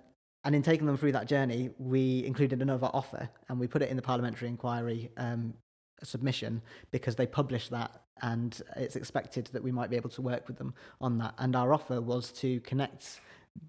and 0.44 0.55
in 0.55 0.62
taking 0.62 0.87
them 0.87 0.96
through 0.96 1.12
that 1.12 1.27
journey, 1.27 1.70
we 1.79 2.25
included 2.25 2.62
another 2.62 2.88
offer 2.92 3.29
and 3.49 3.59
we 3.59 3.66
put 3.66 3.83
it 3.83 3.90
in 3.90 3.96
the 3.96 4.03
parliamentary 4.03 4.49
inquiry 4.49 5.11
um, 5.16 5.53
submission 6.02 6.62
because 6.90 7.16
they 7.16 7.26
published 7.26 7.70
that 7.70 8.02
and 8.22 8.62
it's 8.76 8.96
expected 8.96 9.48
that 9.52 9.62
we 9.62 9.72
might 9.72 9.90
be 9.90 9.96
able 9.96 10.11
to 10.11 10.22
work 10.22 10.48
with 10.48 10.56
them 10.56 10.74
on 11.00 11.18
that. 11.18 11.35
And 11.38 11.54
our 11.54 11.74
offer 11.74 12.00
was 12.00 12.32
to 12.32 12.61
connect 12.61 13.20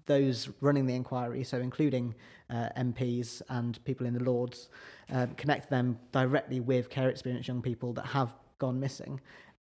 those 0.06 0.48
running 0.60 0.86
the 0.86 0.94
inquiry, 0.94 1.44
so 1.44 1.58
including 1.58 2.14
uh, 2.50 2.68
MPs 2.76 3.42
and 3.48 3.82
people 3.84 4.06
in 4.06 4.14
the 4.14 4.22
Lords, 4.22 4.68
uh, 5.12 5.26
connect 5.36 5.70
them 5.70 5.98
directly 6.12 6.60
with 6.60 6.90
care 6.90 7.08
experienced 7.08 7.48
young 7.48 7.62
people 7.62 7.92
that 7.94 8.06
have 8.06 8.34
gone 8.58 8.78
missing 8.78 9.20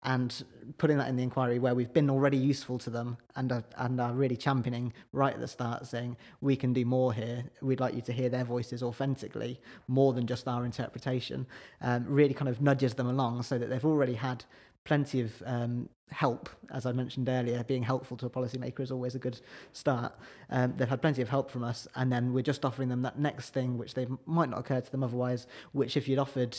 and 0.05 0.45
putting 0.77 0.97
that 0.97 1.09
in 1.09 1.15
the 1.15 1.23
inquiry 1.23 1.59
where 1.59 1.75
we've 1.75 1.91
been 1.91 2.09
already 2.09 2.37
useful 2.37 2.77
to 2.79 2.89
them 2.89 3.17
and 3.35 3.51
are, 3.51 3.63
and 3.77 3.99
are 3.99 4.13
really 4.13 4.37
championing 4.37 4.93
right 5.11 5.33
at 5.33 5.39
the 5.39 5.47
start 5.47 5.85
saying 5.85 6.15
we 6.41 6.55
can 6.55 6.73
do 6.73 6.85
more 6.85 7.11
here. 7.11 7.43
We'd 7.61 7.79
like 7.79 7.95
you 7.95 8.01
to 8.01 8.13
hear 8.13 8.29
their 8.29 8.45
voices 8.45 8.83
authentically 8.83 9.59
more 9.87 10.13
than 10.13 10.27
just 10.27 10.47
our 10.47 10.63
interpretation. 10.63 11.45
Um, 11.81 12.05
really 12.07 12.33
kind 12.33 12.49
of 12.49 12.61
nudges 12.61 12.93
them 12.93 13.07
along 13.07 13.43
so 13.43 13.57
that 13.57 13.69
they've 13.69 13.85
already 13.85 14.13
had 14.13 14.45
plenty 14.83 15.21
of 15.21 15.43
um, 15.45 15.89
help, 16.11 16.49
as 16.71 16.85
I 16.85 16.91
mentioned 16.91 17.27
earlier, 17.27 17.63
being 17.63 17.83
helpful 17.83 18.15
to 18.17 18.25
a 18.25 18.29
policymaker 18.29 18.79
is 18.79 18.91
always 18.91 19.15
a 19.15 19.19
good 19.19 19.39
start. 19.73 20.13
Um, 20.49 20.73
they've 20.77 20.87
had 20.87 21.01
plenty 21.01 21.21
of 21.21 21.29
help 21.29 21.49
from 21.49 21.63
us, 21.63 21.87
and 21.95 22.11
then 22.11 22.31
we're 22.31 22.43
just 22.43 22.63
offering 22.63 22.89
them 22.89 23.01
that 23.01 23.19
next 23.19 23.49
thing, 23.49 23.77
which 23.77 23.95
they 23.95 24.07
might 24.25 24.49
not 24.49 24.59
occur 24.59 24.81
to 24.81 24.91
them 24.91 25.03
otherwise, 25.03 25.47
which 25.73 25.97
if 25.97 26.07
you'd 26.07 26.19
offered 26.19 26.55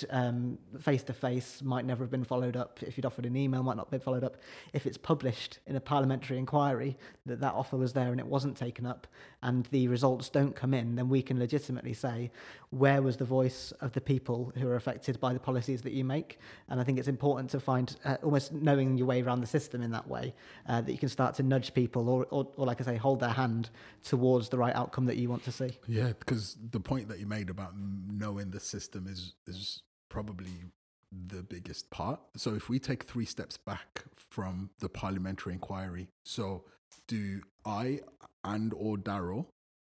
face 0.81 1.03
to 1.05 1.13
face 1.13 1.63
might 1.63 1.85
never 1.85 2.05
have 2.05 2.11
been 2.11 2.25
followed 2.25 2.57
up. 2.57 2.81
If 2.83 2.97
you'd 2.97 3.07
offered 3.07 3.25
an 3.25 3.37
email, 3.37 3.63
might 3.63 3.77
not 3.77 3.87
have 3.87 3.91
been 3.91 4.01
followed 4.01 4.25
up. 4.25 4.37
If 4.73 4.87
it's 4.87 4.99
published 4.99 5.61
in 5.67 5.77
a 5.77 5.81
parliamentary 5.81 6.39
inquiry 6.39 6.97
that 7.25 7.41
that 7.41 7.55
offer 7.55 7.77
was 7.77 7.93
there 7.93 8.11
and 8.11 8.21
it 8.21 8.27
wasn't 8.27 8.57
taken 8.57 8.85
up, 8.85 9.07
and 9.43 9.65
the 9.67 9.89
results 9.89 10.29
don't 10.29 10.57
come 10.57 10.75
in, 10.75 10.97
then 10.97 11.09
we 11.09 11.23
can 11.23 11.39
legitimately 11.39 11.95
say, 11.95 12.31
where 12.71 13.01
was 13.01 13.17
the 13.17 13.25
voice 13.25 13.73
of 13.81 13.93
the 13.93 14.01
people 14.01 14.53
who 14.57 14.69
are 14.69 14.77
affected 14.77 15.21
by 15.21 15.33
the 15.33 15.39
policies 15.39 15.83
that 15.83 15.93
you 15.93 16.05
make? 16.05 16.41
And 16.69 16.81
I 16.81 16.85
think 16.85 16.99
it's 16.99 17.09
important 17.09 17.51
to 17.51 17.61
find 17.61 17.97
uh, 18.05 18.17
almost 18.23 18.53
knowing 18.53 18.99
your 18.99 19.07
way 19.07 19.23
around 19.23 19.36
the 19.41 19.47
system 19.47 19.83
in 19.83 19.91
that 19.93 20.07
way 20.09 20.35
uh, 20.69 20.81
that 20.81 20.91
you 20.91 20.99
can 20.99 21.09
start 21.09 21.35
to 21.37 21.43
nudge 21.43 21.75
people 21.75 22.09
or, 22.09 22.27
or, 22.31 22.49
or, 22.57 22.67
like 22.67 22.81
I 22.81 22.85
say, 22.85 22.97
hold 22.97 23.21
their 23.21 23.31
hand 23.31 23.71
towards 24.03 24.49
the 24.49 24.59
right 24.59 24.75
outcome 24.75 25.07
that 25.07 25.17
you 25.17 25.29
want 25.29 25.45
to 25.45 25.53
see. 25.53 25.79
Yeah, 25.87 26.13
because 26.19 26.57
the 26.71 26.81
point 26.81 27.09
that 27.09 27.19
you 27.19 27.27
made 27.27 27.51
about 27.51 27.75
knowing 27.77 28.51
the 28.51 28.61
system 28.61 29.07
is 29.07 29.35
is 29.47 29.83
probably 30.09 30.65
the 31.13 31.43
biggest 31.43 31.91
part. 31.91 32.21
So 32.37 32.55
if 32.55 32.69
we 32.69 32.79
take 32.79 33.05
three 33.05 33.25
steps 33.25 33.57
back 33.57 34.05
from 34.17 34.71
the 34.81 34.89
parliamentary 34.89 35.53
inquiry, 35.53 36.09
so 36.25 36.65
do 37.07 37.43
I 37.65 38.01
and 38.45 38.73
or 38.75 38.97
Daryl 38.97 39.47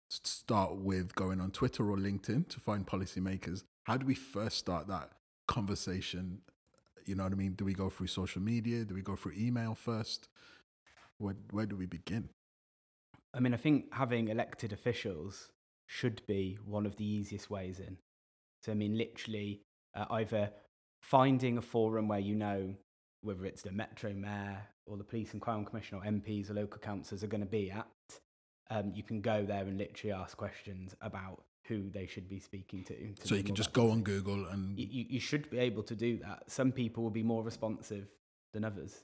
start 0.08 0.76
with 0.76 1.14
going 1.14 1.40
on 1.40 1.50
Twitter 1.50 1.90
or 1.90 1.96
LinkedIn 1.96 2.48
to 2.48 2.60
find 2.60 2.86
policymakers? 2.86 3.64
How 3.84 3.96
do 3.96 4.06
we 4.06 4.14
first 4.14 4.58
start 4.58 4.88
that 4.88 5.10
conversation? 5.46 6.40
You 7.06 7.14
know 7.14 7.24
what 7.24 7.32
I 7.32 7.36
mean? 7.36 7.52
Do 7.52 7.64
we 7.64 7.72
go 7.72 7.88
through 7.88 8.08
social 8.08 8.42
media? 8.42 8.84
Do 8.84 8.94
we 8.94 9.02
go 9.02 9.16
through 9.16 9.34
email 9.38 9.74
first? 9.74 10.28
Where, 11.18 11.36
where 11.50 11.66
do 11.66 11.76
we 11.76 11.86
begin? 11.86 12.28
I 13.32 13.40
mean, 13.40 13.54
I 13.54 13.58
think 13.58 13.92
having 13.94 14.28
elected 14.28 14.72
officials 14.72 15.50
should 15.86 16.22
be 16.26 16.58
one 16.64 16.84
of 16.84 16.96
the 16.96 17.04
easiest 17.04 17.48
ways 17.48 17.78
in. 17.78 17.96
So, 18.62 18.72
I 18.72 18.74
mean, 18.74 18.98
literally, 18.98 19.60
uh, 19.94 20.06
either 20.10 20.50
finding 21.00 21.58
a 21.58 21.62
forum 21.62 22.08
where 22.08 22.18
you 22.18 22.34
know 22.34 22.74
whether 23.22 23.44
it's 23.44 23.62
the 23.62 23.72
Metro 23.72 24.12
Mayor 24.12 24.62
or 24.86 24.96
the 24.96 25.04
Police 25.04 25.32
and 25.32 25.40
Crime 25.40 25.64
Commission 25.64 25.98
or 25.98 26.02
MPs 26.02 26.50
or 26.50 26.54
local 26.54 26.80
councillors 26.80 27.22
are 27.22 27.28
going 27.28 27.40
to 27.40 27.46
be 27.46 27.70
at, 27.70 27.86
um, 28.70 28.92
you 28.94 29.02
can 29.02 29.20
go 29.20 29.44
there 29.44 29.62
and 29.62 29.78
literally 29.78 30.12
ask 30.12 30.36
questions 30.36 30.94
about 31.00 31.42
who 31.68 31.90
they 31.90 32.06
should 32.06 32.28
be 32.28 32.38
speaking 32.38 32.84
to. 32.84 32.94
to 32.94 33.26
so 33.26 33.34
you 33.34 33.42
can 33.42 33.54
just 33.54 33.72
go 33.72 33.90
on 33.90 34.02
Google 34.02 34.46
and 34.46 34.78
you, 34.78 35.06
you 35.08 35.20
should 35.20 35.50
be 35.50 35.58
able 35.58 35.82
to 35.84 35.94
do 35.94 36.18
that. 36.18 36.44
Some 36.46 36.72
people 36.72 37.02
will 37.02 37.10
be 37.10 37.22
more 37.22 37.42
responsive 37.42 38.06
than 38.52 38.64
others, 38.64 39.02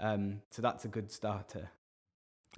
um, 0.00 0.42
so 0.50 0.62
that's 0.62 0.84
a 0.84 0.88
good 0.88 1.10
starter. 1.10 1.70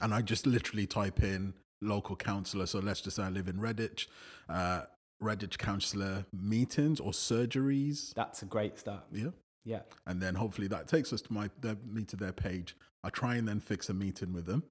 And 0.01 0.15
I 0.15 0.23
just 0.23 0.47
literally 0.47 0.87
type 0.87 1.23
in 1.23 1.55
local 1.81 2.17
councillor. 2.17 2.67
So 2.67 2.79
let's 2.79 3.01
just 3.01 3.17
say 3.17 3.23
I 3.25 3.29
live 3.29 3.49
in 3.49 3.57
Redditch. 3.57 4.07
Uh, 4.49 4.83
Redditch 5.23 5.59
councillor 5.59 6.25
meetings 6.33 7.01
or 7.01 7.13
surgeries. 7.13 8.15
That's 8.15 8.43
a 8.43 8.47
great 8.47 8.79
start. 8.79 9.05
Yeah. 9.13 9.31
Yeah. 9.65 9.81
And 10.07 10.21
then 10.21 10.35
hopefully 10.35 10.69
that 10.69 10.89
takes 10.89 11.13
us 11.13 11.21
to 11.23 11.33
my 11.33 11.51
their, 11.61 11.77
me 11.87 12.05
to 12.05 12.17
their 12.17 12.33
page. 12.33 12.77
I 13.05 13.11
try 13.11 13.37
and 13.37 13.47
then 13.47 13.61
fix 13.61 13.89
a 13.89 13.95
meeting 13.95 14.33
with 14.33 14.47
them. 14.47 14.65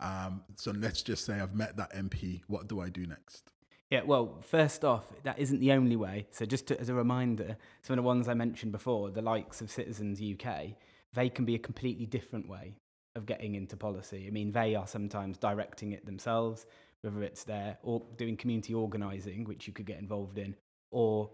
Um, 0.00 0.42
so 0.56 0.72
let's 0.72 1.02
just 1.02 1.24
say 1.24 1.40
I've 1.40 1.54
met 1.54 1.76
that 1.76 1.92
MP. 1.94 2.42
What 2.46 2.68
do 2.68 2.80
I 2.80 2.88
do 2.88 3.06
next? 3.06 3.50
Yeah, 3.90 4.02
well, 4.04 4.38
first 4.42 4.84
off, 4.84 5.04
that 5.22 5.38
isn't 5.38 5.60
the 5.60 5.72
only 5.72 5.96
way. 5.96 6.26
So, 6.30 6.46
just 6.46 6.66
to, 6.68 6.80
as 6.80 6.88
a 6.88 6.94
reminder, 6.94 7.56
some 7.82 7.94
of 7.94 7.98
the 7.98 8.06
ones 8.06 8.28
I 8.28 8.34
mentioned 8.34 8.72
before, 8.72 9.10
the 9.10 9.22
likes 9.22 9.60
of 9.60 9.70
Citizens 9.70 10.20
UK, 10.20 10.70
they 11.12 11.28
can 11.28 11.44
be 11.44 11.54
a 11.54 11.58
completely 11.58 12.06
different 12.06 12.48
way 12.48 12.74
of 13.14 13.26
getting 13.26 13.54
into 13.54 13.76
policy. 13.76 14.24
I 14.26 14.30
mean, 14.30 14.50
they 14.52 14.74
are 14.74 14.86
sometimes 14.86 15.38
directing 15.38 15.92
it 15.92 16.04
themselves, 16.04 16.66
whether 17.02 17.22
it's 17.22 17.44
there 17.44 17.78
or 17.82 18.02
doing 18.16 18.36
community 18.36 18.74
organising, 18.74 19.44
which 19.44 19.66
you 19.66 19.72
could 19.72 19.86
get 19.86 19.98
involved 19.98 20.38
in, 20.38 20.56
or 20.90 21.30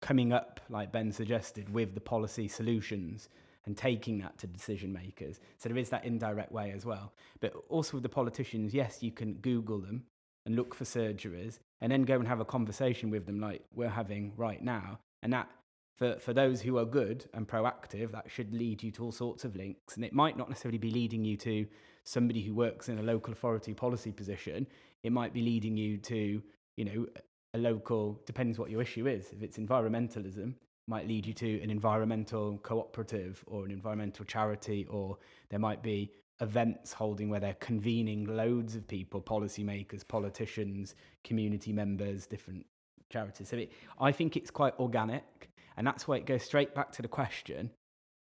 coming 0.00 0.32
up, 0.32 0.60
like 0.68 0.92
Ben 0.92 1.10
suggested, 1.10 1.68
with 1.72 1.94
the 1.94 2.00
policy 2.00 2.46
solutions 2.46 3.28
and 3.64 3.76
taking 3.76 4.18
that 4.18 4.38
to 4.38 4.46
decision 4.46 4.92
makers. 4.92 5.40
So 5.58 5.68
there 5.68 5.78
is 5.78 5.88
that 5.88 6.04
indirect 6.04 6.52
way 6.52 6.70
as 6.70 6.86
well. 6.86 7.12
But 7.40 7.54
also 7.68 7.94
with 7.94 8.04
the 8.04 8.08
politicians, 8.08 8.72
yes, 8.72 9.02
you 9.02 9.10
can 9.10 9.34
Google 9.34 9.80
them 9.80 10.04
and 10.44 10.54
look 10.54 10.74
for 10.74 10.84
surgeries 10.84 11.58
and 11.80 11.90
then 11.92 12.02
go 12.02 12.14
and 12.16 12.26
have 12.26 12.40
a 12.40 12.44
conversation 12.44 13.10
with 13.10 13.26
them 13.26 13.40
like 13.40 13.62
we're 13.74 13.88
having 13.88 14.32
right 14.36 14.62
now. 14.62 14.98
And 15.22 15.32
that 15.32 15.48
for, 15.96 16.18
for 16.18 16.32
those 16.32 16.60
who 16.60 16.78
are 16.78 16.84
good 16.84 17.24
and 17.34 17.48
proactive, 17.48 18.12
that 18.12 18.30
should 18.30 18.52
lead 18.52 18.82
you 18.82 18.90
to 18.92 19.04
all 19.04 19.12
sorts 19.12 19.44
of 19.44 19.56
links. 19.56 19.96
And 19.96 20.04
it 20.04 20.12
might 20.12 20.36
not 20.36 20.48
necessarily 20.48 20.78
be 20.78 20.90
leading 20.90 21.24
you 21.24 21.36
to 21.38 21.66
somebody 22.04 22.42
who 22.42 22.54
works 22.54 22.88
in 22.88 22.98
a 22.98 23.02
local 23.02 23.32
authority 23.32 23.74
policy 23.74 24.12
position. 24.12 24.66
It 25.02 25.12
might 25.12 25.32
be 25.32 25.42
leading 25.42 25.76
you 25.76 25.96
to, 25.98 26.42
you 26.76 26.84
know, 26.84 27.06
a 27.54 27.58
local, 27.58 28.20
depends 28.26 28.58
what 28.58 28.70
your 28.70 28.82
issue 28.82 29.06
is. 29.06 29.32
If 29.32 29.42
it's 29.42 29.58
environmentalism, 29.58 30.54
might 30.88 31.08
lead 31.08 31.26
you 31.26 31.32
to 31.34 31.60
an 31.62 31.70
environmental 31.70 32.58
cooperative 32.58 33.42
or 33.46 33.64
an 33.64 33.70
environmental 33.70 34.24
charity, 34.24 34.86
or 34.88 35.18
there 35.48 35.58
might 35.58 35.82
be 35.82 36.12
events 36.40 36.92
holding 36.92 37.28
where 37.28 37.40
they're 37.40 37.54
convening 37.54 38.24
loads 38.24 38.74
of 38.74 38.86
people, 38.86 39.20
policymakers, 39.20 40.06
politicians, 40.06 40.94
community 41.24 41.72
members, 41.72 42.26
different 42.26 42.66
charities. 43.10 43.48
So 43.48 43.56
it, 43.56 43.72
I 44.00 44.12
think 44.12 44.36
it's 44.36 44.50
quite 44.50 44.78
organic, 44.78 45.50
and 45.76 45.86
that's 45.86 46.06
why 46.06 46.16
it 46.16 46.26
goes 46.26 46.42
straight 46.42 46.74
back 46.74 46.92
to 46.92 47.02
the 47.02 47.08
question: 47.08 47.70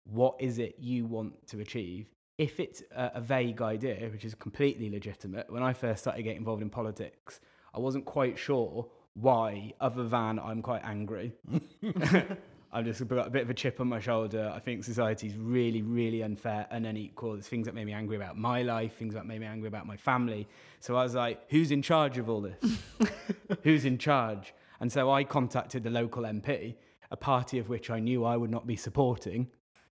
What 0.05 0.37
is 0.39 0.59
it 0.59 0.77
you 0.79 1.07
want 1.07 1.47
to 1.49 1.61
achieve? 1.61 2.07
If 2.39 2.61
it's 2.61 2.83
a, 2.95 3.13
a 3.15 3.21
vague 3.21 3.61
idea, 3.63 4.09
which 4.11 4.25
is 4.25 4.35
completely 4.35 4.91
legitimate, 4.91 5.51
when 5.51 5.63
I 5.63 5.73
first 5.73 6.03
started 6.03 6.23
getting 6.23 6.39
involved 6.39 6.63
in 6.63 6.71
politics, 6.71 7.41
I 7.75 7.81
wasn't 7.81 8.05
quite 8.05 8.39
sure 8.39 8.87
why, 9.15 9.73
other 9.81 10.09
than 10.09 10.39
I'm 10.39 10.63
quite 10.63 10.83
angry. 10.85 11.33
I've 12.71 12.85
just 12.85 13.07
got 13.09 13.27
a 13.27 13.31
bit 13.31 13.43
of 13.43 13.51
a 13.51 13.55
chip 13.55 13.81
on 13.81 13.89
my 13.89 13.99
shoulder. 13.99 14.53
I 14.55 14.59
think 14.59 14.85
society's 14.85 15.37
really, 15.37 15.81
really 15.81 16.23
unfair 16.23 16.67
and 16.71 16.87
unequal. 16.87 17.33
There's 17.33 17.49
things 17.49 17.65
that 17.67 17.75
made 17.75 17.87
me 17.87 17.95
angry 17.95 18.17
about 18.17 18.37
my 18.37 18.61
life, 18.63 18.97
things 18.97 19.15
that 19.15 19.25
made 19.25 19.41
me 19.41 19.47
angry 19.47 19.69
about 19.69 19.87
my 19.87 19.97
family. 19.97 20.47
So 20.81 20.95
I 20.95 21.03
was 21.03 21.15
like, 21.15 21.41
who's 21.49 21.71
in 21.71 21.81
charge 21.81 22.19
of 22.19 22.29
all 22.29 22.43
this? 22.43 22.79
who's 23.63 23.87
in 23.87 23.97
charge? 23.97 24.53
And 24.81 24.93
so 24.93 25.11
I 25.11 25.25
contacted 25.25 25.83
the 25.83 25.91
local 25.91 26.25
MP, 26.25 26.75
a 27.11 27.17
party 27.17 27.59
of 27.59 27.71
which 27.71 27.89
I 27.89 28.01
knew 28.01 28.25
I 28.25 28.37
would 28.37 28.51
not 28.51 28.67
be 28.67 28.77
supporting, 28.77 29.49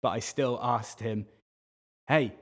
but 0.00 0.10
I 0.10 0.20
still 0.20 0.58
asked 0.62 1.00
him, 1.00 1.26
hey, 2.06 2.34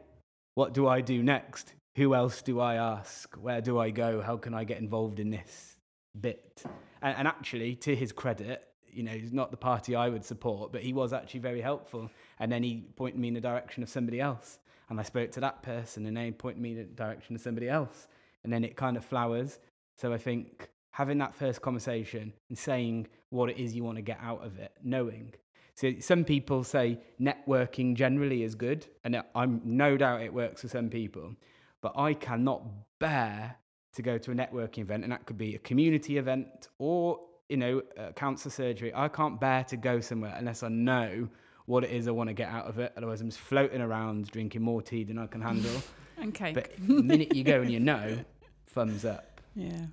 what 0.55 0.75
do 0.75 0.87
I 0.87 1.01
do 1.01 1.23
next? 1.23 1.73
Who 1.97 2.15
else 2.15 2.43
do 2.43 2.61
I 2.61 2.75
ask? 2.75 3.35
Where 3.37 3.63
do 3.63 3.79
I 3.79 3.91
go? 3.91 4.21
How 4.21 4.37
can 4.37 4.53
I 4.53 4.65
get 4.65 4.79
involved 4.79 5.21
in 5.21 5.31
this 5.31 5.79
bit? 6.21 6.63
And, 7.01 7.17
and 7.17 7.27
actually, 7.27 7.77
to 7.77 7.97
his 7.97 8.13
credit, 8.13 8.63
you 8.99 9.05
know, 9.05 9.13
he's 9.13 9.33
not 9.33 9.53
the 9.53 9.57
party 9.57 9.95
I 9.95 10.09
would 10.09 10.25
support, 10.25 10.73
but 10.73 10.83
he 10.83 10.93
was 10.93 11.13
actually 11.13 11.41
very 11.41 11.61
helpful. 11.61 12.11
And 12.41 12.51
then 12.51 12.65
he 12.65 12.85
pointed 12.97 13.21
me 13.21 13.29
in 13.29 13.35
the 13.35 13.41
direction 13.41 13.85
of 13.85 13.89
somebody 13.89 14.21
else. 14.21 14.59
And 14.91 14.99
I 14.99 15.05
spoke 15.05 15.31
to 15.33 15.41
that 15.41 15.63
person, 15.63 16.05
and 16.07 16.17
they 16.17 16.33
pointed 16.33 16.61
me 16.61 16.73
in 16.73 16.79
the 16.79 16.85
direction 16.85 17.37
of 17.37 17.41
somebody 17.41 17.69
else. 17.69 18.09
And 18.43 18.53
then 18.53 18.65
it 18.65 18.77
kind 18.77 18.97
of 18.97 19.05
flowers. 19.05 19.61
So 19.97 20.13
I 20.13 20.19
think 20.19 20.69
having 20.91 21.19
that 21.19 21.35
first 21.35 21.63
conversation 21.63 22.33
and 22.49 22.59
saying 22.59 23.07
what 23.31 23.51
it 23.51 23.59
is 23.59 23.75
you 23.75 23.85
want 23.85 23.97
to 23.97 24.03
get 24.03 24.19
out 24.21 24.45
of 24.45 24.59
it, 24.59 24.73
knowing. 24.83 25.33
So 25.75 25.95
some 26.01 26.25
people 26.25 26.65
say 26.65 26.99
networking 27.21 27.95
generally 27.95 28.43
is 28.43 28.57
good, 28.57 28.85
and 29.05 29.23
I'm 29.37 29.61
no 29.65 29.97
doubt 29.97 30.23
it 30.23 30.35
works 30.35 30.63
for 30.63 30.69
some 30.69 30.89
people. 30.91 31.37
But 31.83 31.93
I 31.97 32.15
cannot 32.15 32.65
bear 32.99 33.55
to 33.95 34.03
go 34.03 34.19
to 34.19 34.33
a 34.33 34.35
networking 34.35 34.79
event, 34.79 35.05
and 35.05 35.13
that 35.13 35.25
could 35.27 35.39
be 35.39 35.55
a 35.55 35.59
community 35.61 36.19
event 36.19 36.67
or 36.79 37.21
you 37.49 37.57
know, 37.57 37.83
uh, 37.99 38.13
councillor 38.13 38.53
surgery. 38.53 38.93
I 38.95 39.09
can't 39.09 39.41
bear 39.41 39.65
to 39.65 39.77
go 39.77 40.01
somewhere 40.01 40.35
unless 40.37 40.63
I 40.63 40.69
know 40.69 41.29
what 41.67 41.85
it 41.85 41.91
is 41.91 42.09
I 42.09 42.13
want 42.13 42.29
to 42.29 42.35
get 42.35 42.49
out 42.49 42.67
of 42.67 42.79
it. 42.79 42.93
Otherwise, 42.97 43.21
I'm 43.21 43.29
just 43.29 43.41
floating 43.41 43.81
around 43.81 44.31
drinking 44.31 44.63
more 44.63 44.83
tea 44.83 45.05
than 45.05 45.19
I 45.19 45.27
can 45.27 45.41
handle. 45.41 45.83
and 46.19 46.35
cake. 46.35 46.55
But 46.55 46.71
the 46.79 47.03
minute 47.03 47.35
you 47.35 47.45
go 47.45 47.61
and 47.61 47.71
you 47.71 47.81
know, 47.81 48.19
thumbs 48.67 49.05
up. 49.05 49.41
Yeah. 49.55 49.87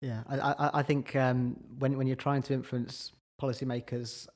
Yeah, 0.00 0.22
I, 0.28 0.38
I, 0.38 0.70
I 0.80 0.82
think 0.82 1.14
um, 1.14 1.56
when 1.78 1.96
when 1.96 2.08
you're 2.08 2.16
trying 2.16 2.42
to 2.42 2.54
influence 2.54 3.12
policymakers, 3.40 4.26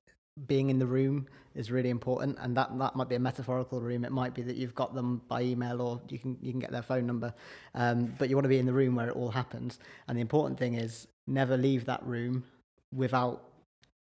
being 0.47 0.71
in 0.71 0.79
the 0.79 0.87
room 0.87 1.27
is 1.57 1.73
really 1.73 1.91
important, 1.91 2.39
and 2.41 2.57
that 2.57 2.79
that 2.79 2.95
might 2.95 3.09
be 3.09 3.17
a 3.17 3.21
metaphorical 3.21 3.81
room. 3.81 4.05
It 4.05 4.13
might 4.13 4.33
be 4.33 4.43
that 4.43 4.55
you've 4.55 4.77
got 4.77 4.95
them 4.95 5.23
by 5.29 5.43
email, 5.43 5.83
or 5.83 6.01
you 6.09 6.21
can 6.21 6.39
you 6.41 6.53
can 6.53 6.61
get 6.61 6.71
their 6.71 6.83
phone 6.83 7.05
number, 7.05 7.35
um, 7.75 8.15
but 8.17 8.29
you 8.31 8.37
want 8.37 8.45
to 8.45 8.49
be 8.49 8.59
in 8.59 8.67
the 8.67 8.73
room 8.73 8.95
where 8.95 9.09
it 9.09 9.17
all 9.17 9.31
happens. 9.31 9.81
And 10.07 10.17
the 10.17 10.23
important 10.23 10.57
thing 10.57 10.75
is 10.75 11.09
never 11.27 11.57
leave 11.57 11.85
that 11.87 12.05
room 12.05 12.45
without 12.93 13.43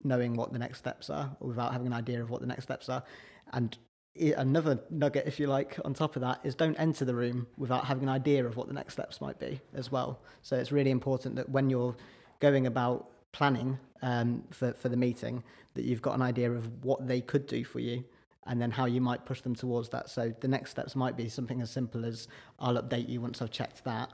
knowing 0.04 0.34
what 0.36 0.54
the 0.54 0.60
next 0.60 0.80
steps 0.80 1.10
are 1.10 1.36
or 1.40 1.50
without 1.50 1.74
having 1.74 1.88
an 1.88 1.94
idea 1.94 2.22
of 2.22 2.30
what 2.30 2.42
the 2.42 2.48
next 2.48 2.64
steps 2.64 2.90
are. 2.90 3.04
And 3.54 3.78
another 4.38 4.80
nugget, 4.90 5.28
if 5.28 5.40
you 5.40 5.48
like, 5.48 5.78
on 5.86 5.94
top 5.94 6.16
of 6.16 6.22
that 6.22 6.40
is 6.44 6.56
don't 6.56 6.76
enter 6.76 7.06
the 7.06 7.16
room 7.16 7.48
without 7.58 7.86
having 7.86 8.04
an 8.04 8.10
idea 8.10 8.46
of 8.46 8.58
what 8.58 8.68
the 8.68 8.74
next 8.74 8.94
steps 8.94 9.22
might 9.22 9.40
be 9.40 9.60
as 9.74 9.92
well. 9.92 10.20
So 10.42 10.56
it's 10.56 10.72
really 10.72 10.92
important 10.92 11.36
that 11.36 11.50
when 11.50 11.70
you're 11.70 11.96
going 12.40 12.68
about 12.68 13.10
planning 13.32 13.78
um, 14.02 14.44
for, 14.52 14.74
for 14.74 14.90
the 14.90 14.98
meeting, 14.98 15.44
that 15.76 15.84
you've 15.84 16.02
got 16.02 16.16
an 16.16 16.22
idea 16.22 16.52
of 16.52 16.84
what 16.84 17.08
they 17.08 17.22
could 17.22 17.46
do 17.48 17.64
for 17.64 17.80
you 17.80 18.04
and 18.48 18.62
then 18.62 18.72
how 18.72 18.86
you 18.86 19.02
might 19.02 19.26
push 19.26 19.42
them 19.42 19.54
towards 19.54 19.90
that. 19.90 20.10
So 20.10 20.34
the 20.40 20.48
next 20.48 20.72
steps 20.72 20.96
might 20.96 21.16
be 21.16 21.30
something 21.30 21.62
as 21.62 21.70
simple 21.70 22.06
as 22.06 22.28
I'll 22.60 22.82
update 22.82 23.08
you 23.08 23.22
once 23.22 23.42
I've 23.42 23.52
checked 23.52 23.84
that 23.84 24.12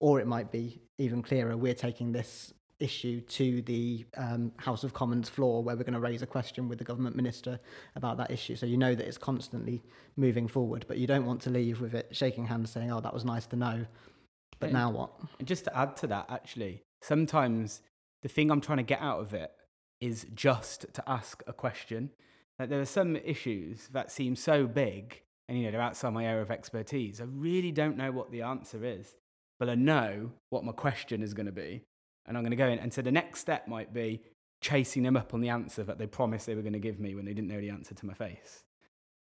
or 0.00 0.18
it 0.18 0.26
might 0.26 0.50
be 0.50 0.80
even 0.98 1.22
clearer 1.22 1.56
we're 1.56 1.74
taking 1.74 2.10
this 2.10 2.52
issue 2.80 3.20
to 3.20 3.62
the 3.62 4.04
um, 4.16 4.52
House 4.56 4.84
of 4.84 4.92
Commons 4.92 5.28
floor 5.28 5.62
where 5.62 5.76
we're 5.76 5.84
going 5.84 5.94
to 5.94 6.00
raise 6.00 6.22
a 6.22 6.26
question 6.26 6.68
with 6.68 6.78
the 6.78 6.84
government 6.84 7.14
minister 7.14 7.60
about 7.94 8.16
that 8.16 8.30
issue. 8.30 8.56
So 8.56 8.66
you 8.66 8.78
know 8.78 8.94
that 8.94 9.06
it's 9.06 9.18
constantly 9.18 9.82
moving 10.16 10.48
forward, 10.48 10.86
but 10.88 10.98
you 10.98 11.06
don't 11.06 11.26
want 11.26 11.42
to 11.42 11.50
leave 11.50 11.80
with 11.80 11.94
it 11.94 12.08
shaking 12.10 12.46
hands 12.46 12.70
saying, 12.70 12.90
oh, 12.90 13.00
that 13.00 13.12
was 13.12 13.24
nice 13.24 13.46
to 13.48 13.56
know, 13.56 13.86
but 14.58 14.66
and, 14.66 14.72
now 14.72 14.90
what? 14.90 15.12
And 15.38 15.46
just 15.46 15.64
to 15.64 15.78
add 15.78 15.96
to 15.98 16.06
that, 16.08 16.26
actually, 16.30 16.82
sometimes 17.02 17.82
the 18.22 18.28
thing 18.28 18.50
I'm 18.50 18.60
trying 18.60 18.78
to 18.78 18.84
get 18.84 19.00
out 19.00 19.20
of 19.20 19.34
it 19.34 19.52
is 20.00 20.26
just 20.34 20.86
to 20.94 21.02
ask 21.06 21.42
a 21.46 21.52
question. 21.52 22.10
Like 22.58 22.70
there 22.70 22.80
are 22.80 22.86
some 22.86 23.16
issues 23.16 23.88
that 23.92 24.10
seem 24.10 24.34
so 24.36 24.66
big 24.66 25.22
and 25.48 25.58
you 25.58 25.64
know 25.64 25.72
they're 25.72 25.80
outside 25.80 26.10
my 26.10 26.24
area 26.24 26.42
of 26.42 26.50
expertise. 26.50 27.20
I 27.20 27.24
really 27.24 27.72
don't 27.72 27.96
know 27.96 28.12
what 28.12 28.30
the 28.30 28.42
answer 28.42 28.84
is 28.84 29.14
but 29.60 29.68
I 29.68 29.76
know 29.76 30.32
what 30.48 30.64
my 30.64 30.72
question 30.72 31.22
is 31.22 31.34
going 31.34 31.46
to 31.46 31.52
be. 31.52 31.82
And 32.26 32.36
I'm 32.36 32.42
going 32.42 32.50
to 32.50 32.56
go 32.56 32.68
in. 32.68 32.78
And 32.78 32.92
so 32.92 33.02
the 33.02 33.12
next 33.12 33.40
step 33.40 33.68
might 33.68 33.92
be 33.92 34.22
chasing 34.60 35.02
them 35.02 35.16
up 35.16 35.34
on 35.34 35.40
the 35.40 35.50
answer 35.50 35.84
that 35.84 35.98
they 35.98 36.06
promised 36.06 36.46
they 36.46 36.54
were 36.54 36.62
going 36.62 36.72
to 36.72 36.78
give 36.78 36.98
me 36.98 37.14
when 37.14 37.26
they 37.26 37.34
didn't 37.34 37.48
know 37.48 37.60
the 37.60 37.70
answer 37.70 37.94
to 37.94 38.06
my 38.06 38.14
face. 38.14 38.64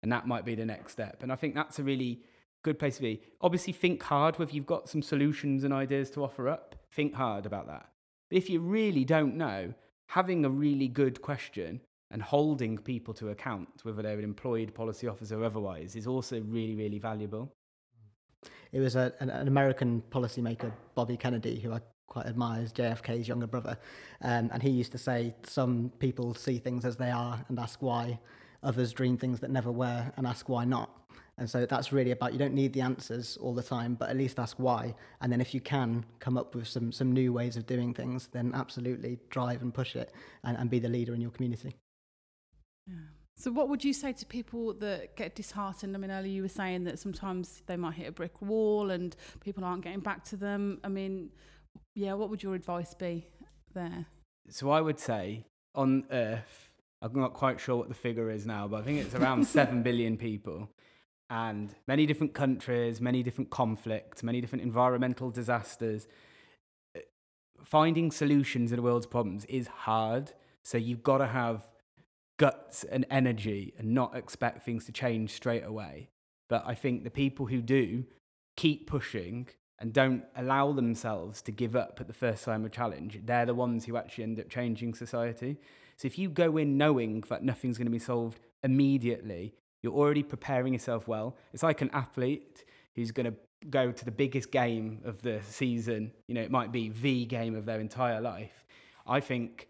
And 0.02 0.12
that 0.12 0.28
might 0.28 0.46
be 0.46 0.56
the 0.56 0.66
next 0.66 0.94
step. 0.94 1.22
And 1.22 1.32
I 1.32 1.36
think 1.36 1.56
that's 1.56 1.78
a 1.78 1.84
really 1.84 2.22
good 2.64 2.80
place 2.80 2.96
to 2.96 3.02
be. 3.02 3.22
Obviously, 3.42 3.74
think 3.74 4.02
hard 4.02 4.40
whether 4.40 4.54
you've 4.54 4.66
got 4.66 4.88
some 4.88 5.02
solutions 5.02 5.66
and 5.66 5.74
ideas 5.74 6.10
to 6.12 6.24
offer 6.24 6.48
up. 6.48 6.76
Think 6.94 7.14
hard 7.14 7.46
about 7.46 7.68
that. 7.68 7.90
But 8.30 8.38
if 8.38 8.50
you 8.50 8.62
really 8.62 9.04
don't 9.04 9.36
know, 9.36 9.74
having 10.08 10.46
a 10.46 10.50
really 10.50 10.88
good 10.88 11.22
question 11.22 11.82
and 12.12 12.22
holding 12.22 12.78
people 12.78 13.14
to 13.16 13.30
account, 13.30 13.70
whether 13.84 14.02
they're 14.02 14.18
an 14.18 14.24
employed 14.24 14.74
policy 14.74 15.08
officer 15.08 15.42
or 15.42 15.46
otherwise, 15.46 15.96
is 15.98 16.08
also 16.08 16.40
really, 16.42 16.76
really 16.76 17.00
valuable. 17.00 17.52
It 18.72 18.80
was 18.80 18.96
a, 18.96 19.14
an, 19.20 19.30
an 19.30 19.48
American 19.48 20.04
policymaker, 20.12 20.72
Bobby 20.96 21.18
Kennedy, 21.18 21.60
who 21.60 21.74
I 21.74 21.82
quite 22.08 22.26
admire 22.26 22.62
as 22.62 22.74
JFK's 22.74 23.28
younger 23.28 23.48
brother. 23.48 23.78
Um, 24.22 24.50
and 24.52 24.62
he 24.62 24.70
used 24.70 24.92
to 24.92 24.98
say, 24.98 25.36
Some 25.44 25.92
people 26.00 26.34
see 26.34 26.58
things 26.58 26.86
as 26.86 26.98
they 26.98 27.12
are 27.12 27.44
and 27.48 27.60
ask 27.60 27.82
why, 27.82 28.20
others 28.64 28.92
dream 28.92 29.18
things 29.18 29.40
that 29.40 29.52
never 29.52 29.72
were 29.72 30.12
and 30.18 30.28
ask 30.28 30.50
why 30.50 30.66
not. 30.66 30.90
And 31.38 31.50
so 31.50 31.66
that's 31.66 31.94
really 31.94 32.12
about 32.12 32.34
you 32.34 32.40
don't 32.40 32.54
need 32.54 32.74
the 32.74 32.82
answers 32.82 33.38
all 33.38 33.54
the 33.54 33.64
time, 33.64 33.96
but 33.96 34.10
at 34.10 34.18
least 34.18 34.40
ask 34.40 34.60
why. 34.60 34.94
And 35.22 35.32
then 35.32 35.40
if 35.40 35.54
you 35.54 35.62
can 35.62 36.04
come 36.20 36.38
up 36.38 36.54
with 36.54 36.68
some, 36.68 36.92
some 36.92 37.14
new 37.14 37.32
ways 37.32 37.56
of 37.56 37.66
doing 37.66 37.94
things, 37.94 38.28
then 38.28 38.52
absolutely 38.54 39.20
drive 39.30 39.62
and 39.62 39.74
push 39.74 39.96
it 39.96 40.12
and, 40.44 40.58
and 40.58 40.70
be 40.70 40.80
the 40.80 40.90
leader 40.90 41.16
in 41.16 41.22
your 41.22 41.32
community. 41.32 41.78
Yeah. 42.86 42.96
So, 43.40 43.52
what 43.52 43.70
would 43.70 43.86
you 43.86 43.94
say 43.94 44.12
to 44.12 44.26
people 44.26 44.74
that 44.74 45.16
get 45.16 45.34
disheartened? 45.34 45.96
I 45.96 46.00
mean, 46.00 46.12
earlier 46.12 46.30
you 46.30 46.42
were 46.42 46.50
saying 46.50 46.84
that 46.84 47.00
sometimes 47.00 47.64
they 47.68 47.78
might 47.78 47.94
hit 47.94 48.10
a 48.10 48.12
brick 48.12 48.42
wall 48.42 48.92
and 48.92 49.16
people 49.40 49.64
aren't 49.64 49.82
getting 49.82 50.02
back 50.02 50.26
to 50.26 50.36
them. 50.36 50.80
I 50.84 50.90
mean, 50.90 51.30
yeah, 51.96 52.16
what 52.16 52.30
would 52.30 52.44
your 52.44 52.54
advice 52.54 52.94
be 52.94 53.28
there? 53.74 54.08
So, 54.50 54.70
I 54.72 54.82
would 54.82 55.00
say 55.00 55.46
on 55.74 56.04
Earth, 56.12 56.76
I'm 57.02 57.18
not 57.18 57.34
quite 57.34 57.62
sure 57.62 57.78
what 57.78 57.88
the 57.88 57.96
figure 57.96 58.30
is 58.30 58.46
now, 58.46 58.68
but 58.68 58.82
I 58.82 58.84
think 58.84 59.00
it's 59.00 59.16
around 59.16 59.48
7 59.48 59.84
billion 59.84 60.18
people 60.18 60.70
and 61.30 61.74
many 61.88 62.06
different 62.06 62.34
countries, 62.34 63.00
many 63.00 63.24
different 63.24 63.52
conflicts, 63.52 64.22
many 64.22 64.42
different 64.42 64.64
environmental 64.64 65.32
disasters. 65.32 66.10
Finding 67.64 68.12
solutions 68.12 68.72
to 68.72 68.76
the 68.76 68.82
world's 68.82 69.06
problems 69.06 69.46
is 69.46 69.68
hard. 69.68 70.34
So, 70.62 70.78
you've 70.78 71.04
got 71.04 71.20
to 71.20 71.28
have 71.28 71.70
guts 72.40 72.84
and 72.86 73.06
energy 73.12 73.74
and 73.78 73.94
not 73.94 74.16
expect 74.16 74.64
things 74.64 74.86
to 74.86 74.92
change 74.92 75.32
straight 75.32 75.64
away. 75.64 76.10
But 76.48 76.64
I 76.66 76.74
think 76.74 77.04
the 77.04 77.12
people 77.12 77.46
who 77.46 77.62
do 77.62 78.06
keep 78.58 78.88
pushing 78.88 79.50
and 79.78 79.94
don't 79.94 80.24
allow 80.36 80.72
themselves 80.72 81.42
to 81.44 81.52
give 81.52 81.76
up 81.76 81.98
at 82.02 82.08
the 82.08 82.14
first 82.14 82.44
sign 82.44 82.66
of 82.66 82.72
challenge, 82.72 83.20
they're 83.24 83.46
the 83.46 83.54
ones 83.54 83.86
who 83.86 83.98
actually 83.98 84.24
end 84.24 84.40
up 84.40 84.50
changing 84.50 84.96
society. 84.96 85.58
So 85.98 86.06
if 86.08 86.18
you 86.18 86.30
go 86.30 86.58
in 86.58 86.78
knowing 86.78 87.24
that 87.30 87.44
nothing's 87.44 87.78
going 87.78 87.88
to 87.88 87.92
be 87.92 88.00
solved 88.00 88.40
immediately, 88.64 89.54
you're 89.84 89.94
already 89.94 90.24
preparing 90.24 90.74
yourself 90.74 91.08
well. 91.08 91.38
It's 91.54 91.64
like 91.64 91.82
an 91.82 91.90
athlete 91.94 92.64
who's 92.96 93.12
going 93.12 93.26
to 93.32 93.68
go 93.70 93.92
to 93.92 94.06
the 94.06 94.12
biggest 94.12 94.52
game 94.52 95.02
of 95.04 95.22
the 95.22 95.42
season. 95.50 96.12
You 96.28 96.36
know, 96.36 96.42
it 96.42 96.52
might 96.52 96.72
be 96.72 96.90
the 96.90 97.26
game 97.26 97.56
of 97.56 97.66
their 97.66 97.80
entire 97.80 98.22
life. 98.22 98.66
I 99.06 99.20
think 99.20 99.68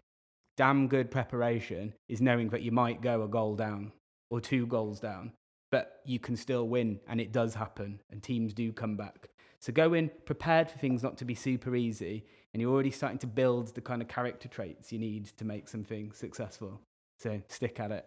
damn 0.60 0.88
good 0.88 1.10
preparation 1.10 1.94
is 2.10 2.20
knowing 2.20 2.50
that 2.50 2.60
you 2.60 2.70
might 2.70 3.00
go 3.00 3.22
a 3.22 3.28
goal 3.28 3.56
down 3.56 3.90
or 4.28 4.42
two 4.42 4.66
goals 4.66 5.00
down, 5.00 5.32
but 5.70 6.02
you 6.04 6.18
can 6.18 6.36
still 6.36 6.68
win, 6.68 7.00
and 7.08 7.18
it 7.18 7.32
does 7.32 7.54
happen, 7.54 7.98
and 8.10 8.22
teams 8.22 8.52
do 8.52 8.70
come 8.70 8.94
back. 8.94 9.30
So 9.58 9.72
go 9.72 9.94
in 9.94 10.10
prepared 10.26 10.70
for 10.70 10.76
things 10.76 11.02
not 11.02 11.16
to 11.16 11.24
be 11.24 11.34
super 11.34 11.74
easy, 11.74 12.26
and 12.52 12.60
you're 12.60 12.70
already 12.70 12.90
starting 12.90 13.16
to 13.20 13.26
build 13.26 13.74
the 13.74 13.80
kind 13.80 14.02
of 14.02 14.08
character 14.08 14.48
traits 14.48 14.92
you 14.92 14.98
need 14.98 15.24
to 15.38 15.46
make 15.46 15.66
something 15.66 16.12
successful. 16.12 16.78
So 17.18 17.40
stick 17.48 17.80
at 17.80 17.90
it. 17.90 18.04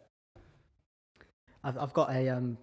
I've, 1.63 1.79
I've 1.79 1.93
got 1.93 2.11
a 2.11 2.29
um, 2.29 2.59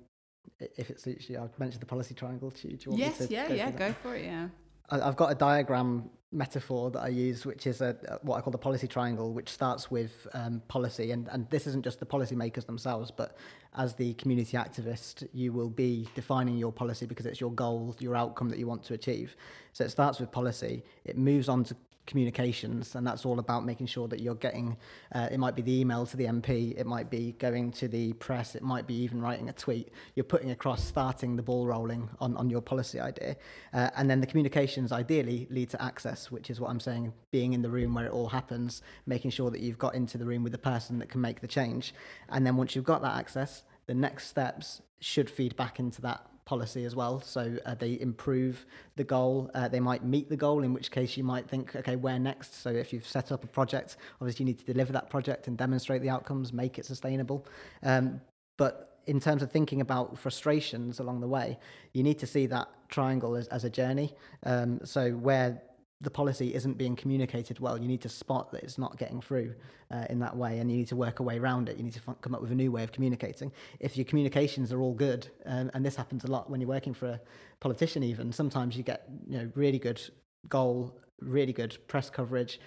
if 0.61 0.91
it 0.91 1.01
suits 1.01 1.29
you, 1.29 1.41
I've 1.43 1.59
mentioned 1.59 1.83
the 1.83 1.87
policy 1.87 2.15
triangle 2.15 2.53
to 2.53 2.69
you. 2.71 2.77
Do 2.77 2.85
you 2.85 2.91
want 2.93 3.01
Yes, 3.03 3.19
me 3.19 3.27
to 3.27 3.33
yeah, 3.33 3.49
go 3.49 3.55
yeah, 3.57 3.71
go 3.73 3.93
for 3.93 4.15
it, 4.15 4.25
yeah. 4.25 4.51
I- 4.89 5.01
I've 5.01 5.17
got 5.17 5.33
a 5.33 5.35
diagram 5.35 6.11
metaphor 6.33 6.91
that 6.91 7.01
I 7.01 7.09
use, 7.09 7.45
which 7.45 7.67
is 7.67 7.81
a, 7.81 8.19
what 8.23 8.37
I 8.37 8.41
call 8.41 8.53
the 8.53 8.59
policy 8.59 8.87
triangle, 8.87 9.33
which 9.33 9.49
starts 9.49 9.91
with 9.91 10.27
um, 10.33 10.63
policy, 10.69 11.11
and, 11.11 11.29
and 11.29 11.49
this 11.51 11.67
isn't 11.67 11.85
just 11.85 11.99
the 11.99 12.07
policymakers 12.07 12.67
themselves, 12.67 13.11
but 13.11 13.37
as 13.77 13.95
the 13.95 14.15
community 14.15 14.57
activist, 14.57 15.27
you 15.33 15.53
will 15.53 15.71
be 15.71 16.09
defining 16.15 16.57
your 16.57 16.73
policy 16.73 17.07
because 17.07 17.27
it's 17.27 17.41
your 17.41 17.53
goal, 17.53 17.97
your 17.99 18.15
outcome 18.15 18.49
that 18.49 18.59
you 18.59 18.67
want 18.67 18.85
to 18.85 18.95
achieve. 18.95 19.37
So 19.73 19.85
it 19.85 19.91
starts 19.91 20.21
with 20.21 20.31
policy, 20.31 20.85
it 21.05 21.19
moves 21.19 21.49
on 21.49 21.65
to 21.65 21.77
communications, 22.11 22.97
and 22.97 23.07
that's 23.07 23.25
all 23.25 23.39
about 23.39 23.65
making 23.65 23.87
sure 23.87 24.09
that 24.09 24.21
you're 24.21 24.35
getting. 24.35 24.77
Uh, 25.13 25.29
it 25.31 25.39
might 25.39 25.55
be 25.55 25.63
the 25.63 25.81
email 25.81 26.05
to 26.05 26.17
the 26.17 26.25
MP, 26.25 26.77
it 26.77 26.87
might 26.87 27.09
be 27.09 27.33
going 27.39 27.71
to 27.71 27.87
the 27.89 28.13
press, 28.15 28.57
it 28.57 28.63
might 28.63 28.87
be 28.87 28.95
even 28.95 29.23
writing 29.23 29.49
a 29.49 29.53
tweet. 29.53 29.93
You're 30.17 30.25
putting 30.25 30.51
across, 30.51 30.85
starting 30.85 31.37
the 31.37 31.43
ball 31.43 31.67
rolling 31.67 32.11
on, 32.21 32.37
on 32.37 32.51
your 32.51 32.61
policy 32.61 32.99
idea, 32.99 33.37
uh, 33.73 33.91
and 33.97 34.11
then 34.11 34.21
the 34.21 34.27
communications 34.27 34.91
ideally 34.91 35.47
lead 35.51 35.71
to 35.71 35.81
access, 35.81 36.31
which 36.31 36.51
is 36.51 36.61
what 36.61 36.69
I'm 36.71 36.81
saying, 36.81 37.13
being 37.31 37.53
in 37.53 37.63
the 37.63 37.71
room 37.71 37.95
where 37.95 38.07
it 38.07 38.13
all 38.13 38.29
happens, 38.29 38.83
making 39.07 39.31
sure 39.31 39.51
that 39.51 39.61
you've 39.61 39.79
got 39.79 39.95
into 39.95 40.19
the 40.19 40.27
room 40.27 40.43
with 40.43 40.53
the 40.53 40.59
person 40.59 40.99
that 40.99 41.09
can 41.09 41.21
make 41.21 41.41
the 41.41 41.49
change, 41.49 41.95
and 42.29 42.45
then 42.45 42.57
once 42.57 42.75
you've 42.75 42.85
got 42.85 43.03
that 43.03 43.17
access, 43.17 43.63
the 43.87 43.95
next 43.95 44.27
steps 44.27 44.83
should 44.99 45.31
feed 45.31 45.57
back 45.57 45.79
into 45.79 46.03
that 46.03 46.27
policy 46.51 46.85
as 46.85 46.97
well. 46.97 47.21
So 47.21 47.43
uh, 47.65 47.77
they 47.77 47.93
improve 48.01 48.67
the 48.97 49.05
goal. 49.05 49.51
Uh, 49.55 49.69
they 49.69 49.79
might 49.91 50.03
meet 50.05 50.29
the 50.29 50.41
goal, 50.47 50.65
in 50.65 50.73
which 50.75 50.91
case 50.91 51.17
you 51.17 51.23
might 51.23 51.47
think, 51.49 51.77
okay, 51.77 51.95
where 51.95 52.19
next? 52.19 52.61
So 52.65 52.71
if 52.71 52.93
you've 52.93 53.07
set 53.07 53.31
up 53.31 53.45
a 53.45 53.47
project, 53.47 53.91
obviously 54.21 54.43
you 54.43 54.49
need 54.51 54.59
to 54.59 54.65
deliver 54.73 54.93
that 54.99 55.09
project 55.09 55.47
and 55.47 55.57
demonstrate 55.57 56.03
the 56.03 56.11
outcomes, 56.11 56.53
make 56.53 56.77
it 56.81 56.85
sustainable. 56.85 57.47
Um, 57.85 58.21
but 58.57 58.99
in 59.07 59.21
terms 59.21 59.43
of 59.45 59.53
thinking 59.53 59.81
about 59.81 60.19
frustrations 60.19 60.99
along 60.99 61.21
the 61.21 61.29
way, 61.29 61.57
you 61.93 62.03
need 62.03 62.19
to 62.19 62.27
see 62.27 62.47
that 62.47 62.69
triangle 62.89 63.37
as, 63.37 63.47
as 63.49 63.63
a 63.65 63.71
journey. 63.71 64.13
Um, 64.43 64.81
so 64.85 65.13
where 65.13 65.63
the 66.03 66.11
policy 66.11 66.55
isn't 66.55 66.79
being 66.79 66.97
communicated 66.97 67.61
well, 67.61 67.79
you 67.79 67.87
need 67.87 68.01
to 68.01 68.09
spot 68.09 68.51
that 68.53 68.63
it's 68.63 68.79
not 68.79 68.97
getting 68.97 69.21
through 69.21 69.55
uh, 69.91 70.07
in 70.09 70.19
that 70.21 70.35
way, 70.35 70.59
and 70.59 70.71
you 70.71 70.79
need 70.79 70.89
to 70.89 70.97
work 70.97 71.21
a 71.21 71.23
way 71.23 71.39
around 71.39 71.69
it. 71.69 71.77
You 71.77 71.83
need 71.83 71.93
to 71.93 72.01
f- 72.09 72.17
come 72.23 72.35
up 72.35 72.41
with 72.41 72.51
a 72.51 72.55
new 72.55 72.73
way 72.73 72.83
of 72.83 72.93
communicating. 72.93 73.53
If 73.81 73.97
your 73.97 74.07
communications 74.07 74.73
are 74.73 74.81
all 74.81 74.95
good, 74.95 75.29
um, 75.45 75.71
and 75.75 75.85
this 75.85 75.97
happens 75.97 76.25
a 76.25 76.29
lot 76.29 76.49
when 76.49 76.61
you're 76.61 76.69
working 76.69 76.95
for 76.95 77.09
a 77.09 77.21
politician, 77.61 78.03
even 78.03 78.33
sometimes 78.33 78.77
you 78.77 78.83
get 78.83 79.09
you 79.29 79.39
know 79.39 79.51
really 79.55 79.79
good 79.79 80.01
goal, 80.49 80.99
really 81.21 81.53
good 81.53 81.77
press 81.87 82.09
coverage, 82.09 82.61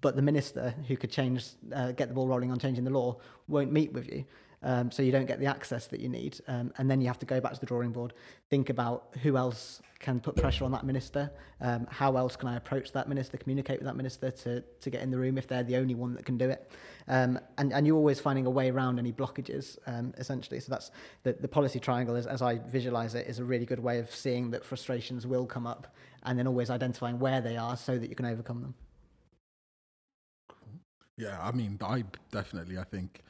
but 0.00 0.14
the 0.14 0.22
minister 0.22 0.72
who 0.86 0.96
could 0.96 1.10
change, 1.10 1.46
uh, 1.74 1.92
get 1.92 2.08
the 2.08 2.14
ball 2.14 2.28
rolling 2.28 2.52
on 2.52 2.58
changing 2.58 2.84
the 2.84 2.90
law, 2.90 3.16
won't 3.48 3.72
meet 3.72 3.92
with 3.92 4.08
you. 4.08 4.24
Um, 4.62 4.90
so 4.90 5.02
you 5.02 5.12
don't 5.12 5.26
get 5.26 5.38
the 5.38 5.46
access 5.46 5.86
that 5.86 6.00
you 6.00 6.08
need, 6.08 6.40
um, 6.48 6.72
and 6.78 6.90
then 6.90 7.00
you 7.00 7.06
have 7.06 7.18
to 7.20 7.26
go 7.26 7.40
back 7.40 7.52
to 7.54 7.60
the 7.60 7.66
drawing 7.66 7.92
board, 7.92 8.12
think 8.50 8.70
about 8.70 9.14
who 9.22 9.36
else 9.36 9.80
can 10.00 10.18
put 10.18 10.34
pressure 10.34 10.64
on 10.64 10.72
that 10.72 10.84
minister, 10.84 11.30
um, 11.60 11.86
how 11.90 12.16
else 12.16 12.34
can 12.34 12.48
I 12.48 12.56
approach 12.56 12.90
that 12.92 13.08
minister, 13.08 13.36
communicate 13.36 13.78
with 13.78 13.86
that 13.86 13.96
minister 13.96 14.32
to, 14.32 14.60
to 14.60 14.90
get 14.90 15.02
in 15.02 15.12
the 15.12 15.18
room 15.18 15.38
if 15.38 15.46
they're 15.46 15.62
the 15.62 15.76
only 15.76 15.94
one 15.94 16.12
that 16.14 16.24
can 16.24 16.36
do 16.36 16.50
it, 16.50 16.72
um, 17.06 17.38
and 17.58 17.72
and 17.72 17.86
you're 17.86 17.96
always 17.96 18.18
finding 18.18 18.46
a 18.46 18.50
way 18.50 18.68
around 18.68 18.98
any 18.98 19.12
blockages, 19.12 19.78
um, 19.86 20.12
essentially. 20.18 20.58
So 20.58 20.70
that's 20.70 20.90
the 21.22 21.34
the 21.34 21.48
policy 21.48 21.78
triangle, 21.78 22.16
is, 22.16 22.26
as 22.26 22.42
I 22.42 22.58
visualize 22.58 23.14
it, 23.14 23.28
is 23.28 23.38
a 23.38 23.44
really 23.44 23.64
good 23.64 23.80
way 23.80 24.00
of 24.00 24.12
seeing 24.12 24.50
that 24.50 24.64
frustrations 24.64 25.24
will 25.24 25.46
come 25.46 25.68
up, 25.68 25.94
and 26.24 26.36
then 26.36 26.48
always 26.48 26.68
identifying 26.68 27.20
where 27.20 27.40
they 27.40 27.56
are 27.56 27.76
so 27.76 27.96
that 27.96 28.08
you 28.10 28.16
can 28.16 28.26
overcome 28.26 28.60
them. 28.60 28.74
Yeah, 31.16 31.38
I 31.40 31.52
mean, 31.52 31.78
I 31.80 32.04
definitely, 32.30 32.78
I 32.78 32.84
think, 32.84 33.22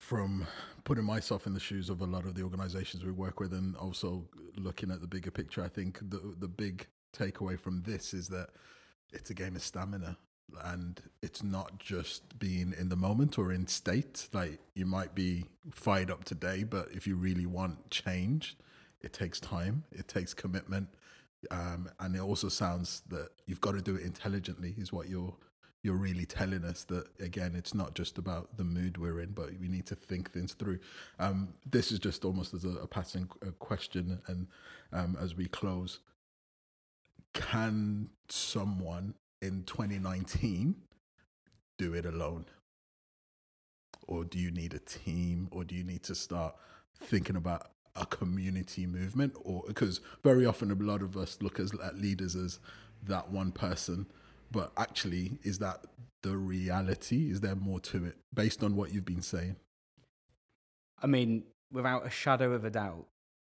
from 0.00 0.46
putting 0.84 1.04
myself 1.04 1.46
in 1.46 1.52
the 1.52 1.60
shoes 1.60 1.90
of 1.90 2.00
a 2.00 2.06
lot 2.06 2.24
of 2.24 2.34
the 2.34 2.42
organizations 2.42 3.04
we 3.04 3.12
work 3.12 3.38
with, 3.38 3.52
and 3.52 3.76
also 3.76 4.24
looking 4.56 4.90
at 4.90 5.00
the 5.00 5.06
bigger 5.06 5.30
picture, 5.30 5.62
I 5.62 5.68
think 5.68 6.00
the 6.02 6.34
the 6.38 6.48
big 6.48 6.86
takeaway 7.16 7.60
from 7.60 7.82
this 7.82 8.14
is 8.14 8.28
that 8.28 8.48
it's 9.12 9.30
a 9.30 9.34
game 9.34 9.54
of 9.56 9.62
stamina, 9.62 10.16
and 10.64 11.02
it's 11.22 11.42
not 11.42 11.78
just 11.78 12.38
being 12.38 12.74
in 12.78 12.88
the 12.88 12.96
moment 12.96 13.38
or 13.38 13.52
in 13.52 13.66
state. 13.66 14.28
Like 14.32 14.58
you 14.74 14.86
might 14.86 15.14
be 15.14 15.44
fired 15.70 16.10
up 16.10 16.24
today, 16.24 16.64
but 16.64 16.88
if 16.92 17.06
you 17.06 17.16
really 17.16 17.46
want 17.46 17.90
change, 17.90 18.56
it 19.02 19.12
takes 19.12 19.38
time, 19.38 19.84
it 19.92 20.08
takes 20.08 20.32
commitment, 20.32 20.88
um, 21.50 21.90
and 22.00 22.16
it 22.16 22.20
also 22.20 22.48
sounds 22.48 23.02
that 23.08 23.28
you've 23.46 23.60
got 23.60 23.72
to 23.72 23.82
do 23.82 23.96
it 23.96 24.02
intelligently. 24.02 24.74
Is 24.78 24.92
what 24.92 25.08
you're 25.08 25.36
you're 25.82 25.94
really 25.94 26.26
telling 26.26 26.64
us 26.64 26.84
that 26.84 27.06
again 27.20 27.54
it's 27.56 27.74
not 27.74 27.94
just 27.94 28.18
about 28.18 28.56
the 28.56 28.64
mood 28.64 28.98
we're 28.98 29.20
in 29.20 29.30
but 29.30 29.50
we 29.58 29.68
need 29.68 29.86
to 29.86 29.94
think 29.94 30.30
things 30.30 30.52
through. 30.52 30.78
Um, 31.18 31.54
this 31.70 31.90
is 31.90 31.98
just 31.98 32.24
almost 32.24 32.54
as 32.54 32.64
a, 32.64 32.70
a 32.70 32.86
passing 32.86 33.28
question 33.58 34.20
and 34.26 34.46
um, 34.92 35.16
as 35.20 35.34
we 35.36 35.46
close. 35.46 36.00
Can 37.32 38.10
someone 38.28 39.14
in 39.40 39.62
2019 39.64 40.74
do 41.78 41.94
it 41.94 42.04
alone? 42.04 42.44
Or 44.06 44.24
do 44.24 44.38
you 44.38 44.50
need 44.50 44.74
a 44.74 44.78
team? 44.80 45.48
Or 45.50 45.64
do 45.64 45.74
you 45.74 45.84
need 45.84 46.02
to 46.04 46.14
start 46.14 46.54
thinking 47.00 47.36
about 47.36 47.70
a 47.96 48.04
community 48.04 48.86
movement? 48.86 49.34
Or 49.42 49.62
because 49.66 50.00
very 50.22 50.44
often 50.44 50.70
a 50.70 50.74
lot 50.74 51.02
of 51.02 51.16
us 51.16 51.38
look 51.40 51.60
as, 51.60 51.72
at 51.82 51.96
leaders 51.96 52.34
as 52.36 52.58
that 53.06 53.30
one 53.30 53.52
person 53.52 54.06
but 54.50 54.72
actually 54.76 55.38
is 55.42 55.58
that 55.58 55.84
the 56.22 56.36
reality 56.36 57.30
is 57.30 57.40
there 57.40 57.54
more 57.54 57.80
to 57.80 58.04
it 58.04 58.16
based 58.34 58.62
on 58.62 58.76
what 58.76 58.92
you've 58.92 59.04
been 59.04 59.22
saying 59.22 59.56
I 61.02 61.06
mean, 61.06 61.44
without 61.72 62.06
a 62.06 62.10
shadow 62.10 62.52
of 62.52 62.64
a 62.64 62.70
doubt, 62.70 63.06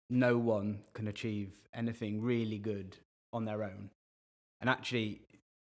no 0.09 0.37
one 0.37 0.79
can 0.93 1.07
achieve 1.07 1.51
anything 1.73 2.21
really 2.21 2.57
good 2.57 2.97
on 3.33 3.45
their 3.45 3.63
own. 3.63 3.89
And 4.59 4.69
actually, 4.69 5.21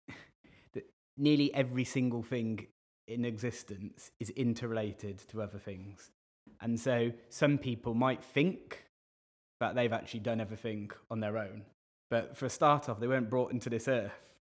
nearly 1.17 1.53
every 1.55 1.85
single 1.85 2.23
thing 2.23 2.67
in 3.07 3.25
existence 3.25 4.11
is 4.19 4.31
interrelated 4.31 5.19
to 5.31 5.43
other 5.43 5.59
things. 5.59 6.11
And 6.61 6.81
so 6.81 7.13
some 7.29 7.59
people 7.59 7.95
might 7.95 8.25
think 8.25 8.85
that 9.61 9.75
they've 9.75 9.93
actually 9.93 10.21
done 10.21 10.41
everything 10.41 10.91
on 11.11 11.21
their 11.21 11.37
own. 11.37 11.63
But 12.11 12.37
for 12.37 12.47
a 12.47 12.51
start 12.51 12.89
off, 12.89 13.01
they 13.01 13.09
weren't 13.09 13.31
brought 13.31 13.53
into 13.53 13.69
this 13.69 13.89
earth 13.89 14.13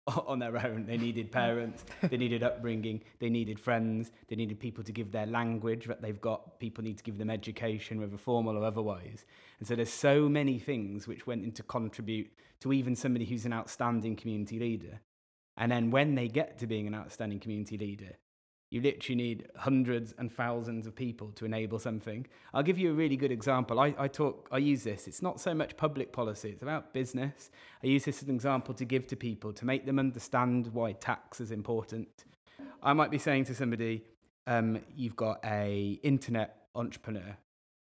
on 0.28 0.40
their 0.40 0.58
own. 0.66 0.86
They 0.86 0.98
needed 0.98 1.32
parents, 1.32 1.86
they 2.02 2.18
needed 2.18 2.44
upbringing, 2.44 3.02
they 3.20 3.30
needed 3.30 3.60
friends, 3.60 4.12
they 4.28 4.36
needed 4.36 4.60
people 4.60 4.84
to 4.84 4.92
give 4.92 5.12
their 5.12 5.26
language 5.26 5.86
that 5.86 6.02
they've 6.02 6.20
got. 6.20 6.60
People 6.60 6.84
need 6.84 6.98
to 6.98 7.04
give 7.04 7.18
them 7.18 7.30
education, 7.30 8.00
whether 8.00 8.18
formal 8.18 8.58
or 8.58 8.64
otherwise. 8.64 9.26
And 9.60 9.68
so 9.68 9.76
there's 9.76 9.92
so 9.92 10.30
many 10.30 10.60
things 10.60 11.08
which 11.08 11.28
went 11.28 11.44
into 11.44 11.64
contribute 11.64 12.32
to 12.62 12.74
even 12.74 12.96
somebody 12.96 13.26
who's 13.26 13.46
an 13.46 13.54
outstanding 13.54 14.16
community 14.16 14.60
leader. 14.60 15.00
And 15.58 15.72
then 15.72 15.92
when 15.92 16.16
they 16.16 16.28
get 16.28 16.60
to 16.60 16.68
being 16.68 16.88
an 16.88 16.96
outstanding 16.96 17.40
community 17.40 17.78
leader, 17.78 18.16
you 18.70 18.82
literally 18.82 19.16
need 19.16 19.48
hundreds 19.56 20.14
and 20.18 20.32
thousands 20.32 20.88
of 20.88 20.96
people 20.96 21.32
to 21.32 21.46
enable 21.46 21.80
something. 21.80 22.28
I'll 22.54 22.64
give 22.64 22.78
you 22.78 22.92
a 22.92 22.94
really 22.94 23.16
good 23.16 23.32
example. 23.32 23.80
I, 23.80 23.96
I 23.98 24.08
talk, 24.08 24.50
I 24.52 24.58
use 24.58 24.84
this. 24.84 25.08
It's 25.08 25.22
not 25.22 25.40
so 25.40 25.54
much 25.54 25.78
public 25.78 26.12
policy; 26.12 26.50
it's 26.50 26.62
about 26.62 26.94
business. 26.94 27.50
I 27.84 27.88
use 27.88 28.04
this 28.06 28.22
as 28.22 28.28
an 28.28 28.36
example 28.36 28.74
to 28.74 28.86
give 28.86 29.08
to 29.08 29.16
people 29.16 29.54
to 29.54 29.66
make 29.66 29.86
them 29.86 30.00
understand 30.00 30.68
why 30.74 30.94
tax 30.94 31.40
is 31.40 31.52
important. 31.52 32.26
I 32.84 32.94
might 32.94 33.12
be 33.12 33.18
saying 33.18 33.46
to 33.46 33.56
somebody, 33.56 34.04
um, 34.48 34.80
"You've 34.96 35.16
got 35.16 35.40
a 35.46 36.00
internet 36.04 36.68
entrepreneur. 36.76 37.38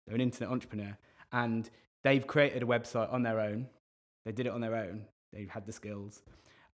They're 0.07 0.17
an 0.17 0.21
internet 0.21 0.51
entrepreneur, 0.51 0.99
and 1.33 1.71
they've 2.03 2.27
created 2.27 2.65
a 2.65 2.67
website 2.67 3.13
on 3.13 3.23
their 3.23 3.39
own. 3.39 3.69
They 4.25 4.33
did 4.33 4.47
it 4.47 4.53
on 4.53 4.61
their 4.61 4.75
own. 4.75 5.07
They've 5.33 5.49
had 5.49 5.65
the 5.65 5.73
skills, 5.73 6.23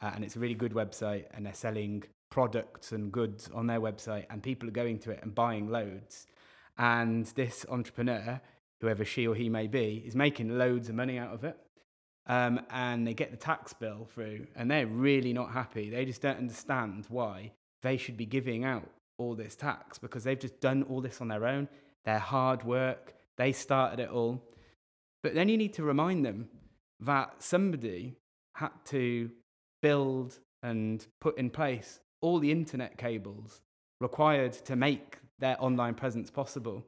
uh, 0.01 0.13
and 0.15 0.25
it's 0.25 0.37
a 0.37 0.39
really 0.39 0.55
good 0.55 0.73
website, 0.73 1.25
and 1.33 1.45
they're 1.45 1.55
selling." 1.55 2.05
Products 2.31 2.93
and 2.93 3.13
goods 3.13 3.49
on 3.55 3.67
their 3.67 3.81
website 3.81 4.27
and 4.31 4.43
people 4.43 4.69
are 4.69 4.73
going 4.73 4.99
to 5.01 5.11
it 5.11 5.21
and 5.23 5.35
buying 5.35 5.69
loads. 5.71 6.27
And 6.79 7.27
this 7.27 7.65
entrepreneur 7.69 8.41
whoever 8.81 9.05
she 9.05 9.27
or 9.27 9.35
he 9.35 9.49
may 9.49 9.67
be 9.67 10.03
is 10.07 10.15
making 10.15 10.59
loads 10.59 10.89
of 10.89 10.95
money 10.95 11.19
out 11.19 11.33
of 11.33 11.45
it. 11.45 11.57
Um, 12.29 12.61
and 12.71 13.07
they 13.07 13.15
get 13.15 13.31
the 13.31 13.37
tax 13.37 13.73
bill 13.73 14.09
through 14.13 14.47
and 14.57 14.71
they're 14.71 14.87
really 14.87 15.33
not 15.33 15.53
happy. 15.53 15.91
They 15.91 16.05
just 16.05 16.23
don't 16.23 16.39
understand 16.39 17.07
why 17.09 17.53
they 17.83 17.97
should 17.97 18.17
be 18.17 18.27
giving 18.27 18.65
out 18.65 18.89
all 19.19 19.35
this 19.35 19.55
tax 19.55 19.99
because 19.99 20.25
they've 20.25 20.39
just 20.39 20.61
done 20.61 20.83
all 20.85 21.01
this 21.01 21.21
on 21.21 21.29
their 21.29 21.47
own. 21.47 21.69
Their 22.05 22.19
hard 22.19 22.65
work. 22.65 23.15
They 23.37 23.53
started 23.53 24.01
it 24.01 24.11
all. 24.11 24.43
But 25.23 25.35
then 25.35 25.49
you 25.49 25.57
need 25.57 25.75
to 25.75 25.85
remind 25.85 26.25
them 26.25 26.49
that 27.01 27.43
somebody 27.43 28.17
had 28.55 28.71
to 28.87 29.31
build 29.83 30.39
and 30.63 31.07
put 31.21 31.39
in 31.39 31.51
place 31.51 32.01
all 32.27 32.41
the 32.41 32.51
internet 32.51 32.99
cables 32.99 33.61
required 34.01 34.53
to 34.53 34.75
make 34.75 35.19
their 35.39 35.57
online 35.63 35.95
presence 35.95 36.29
possible. 36.29 36.85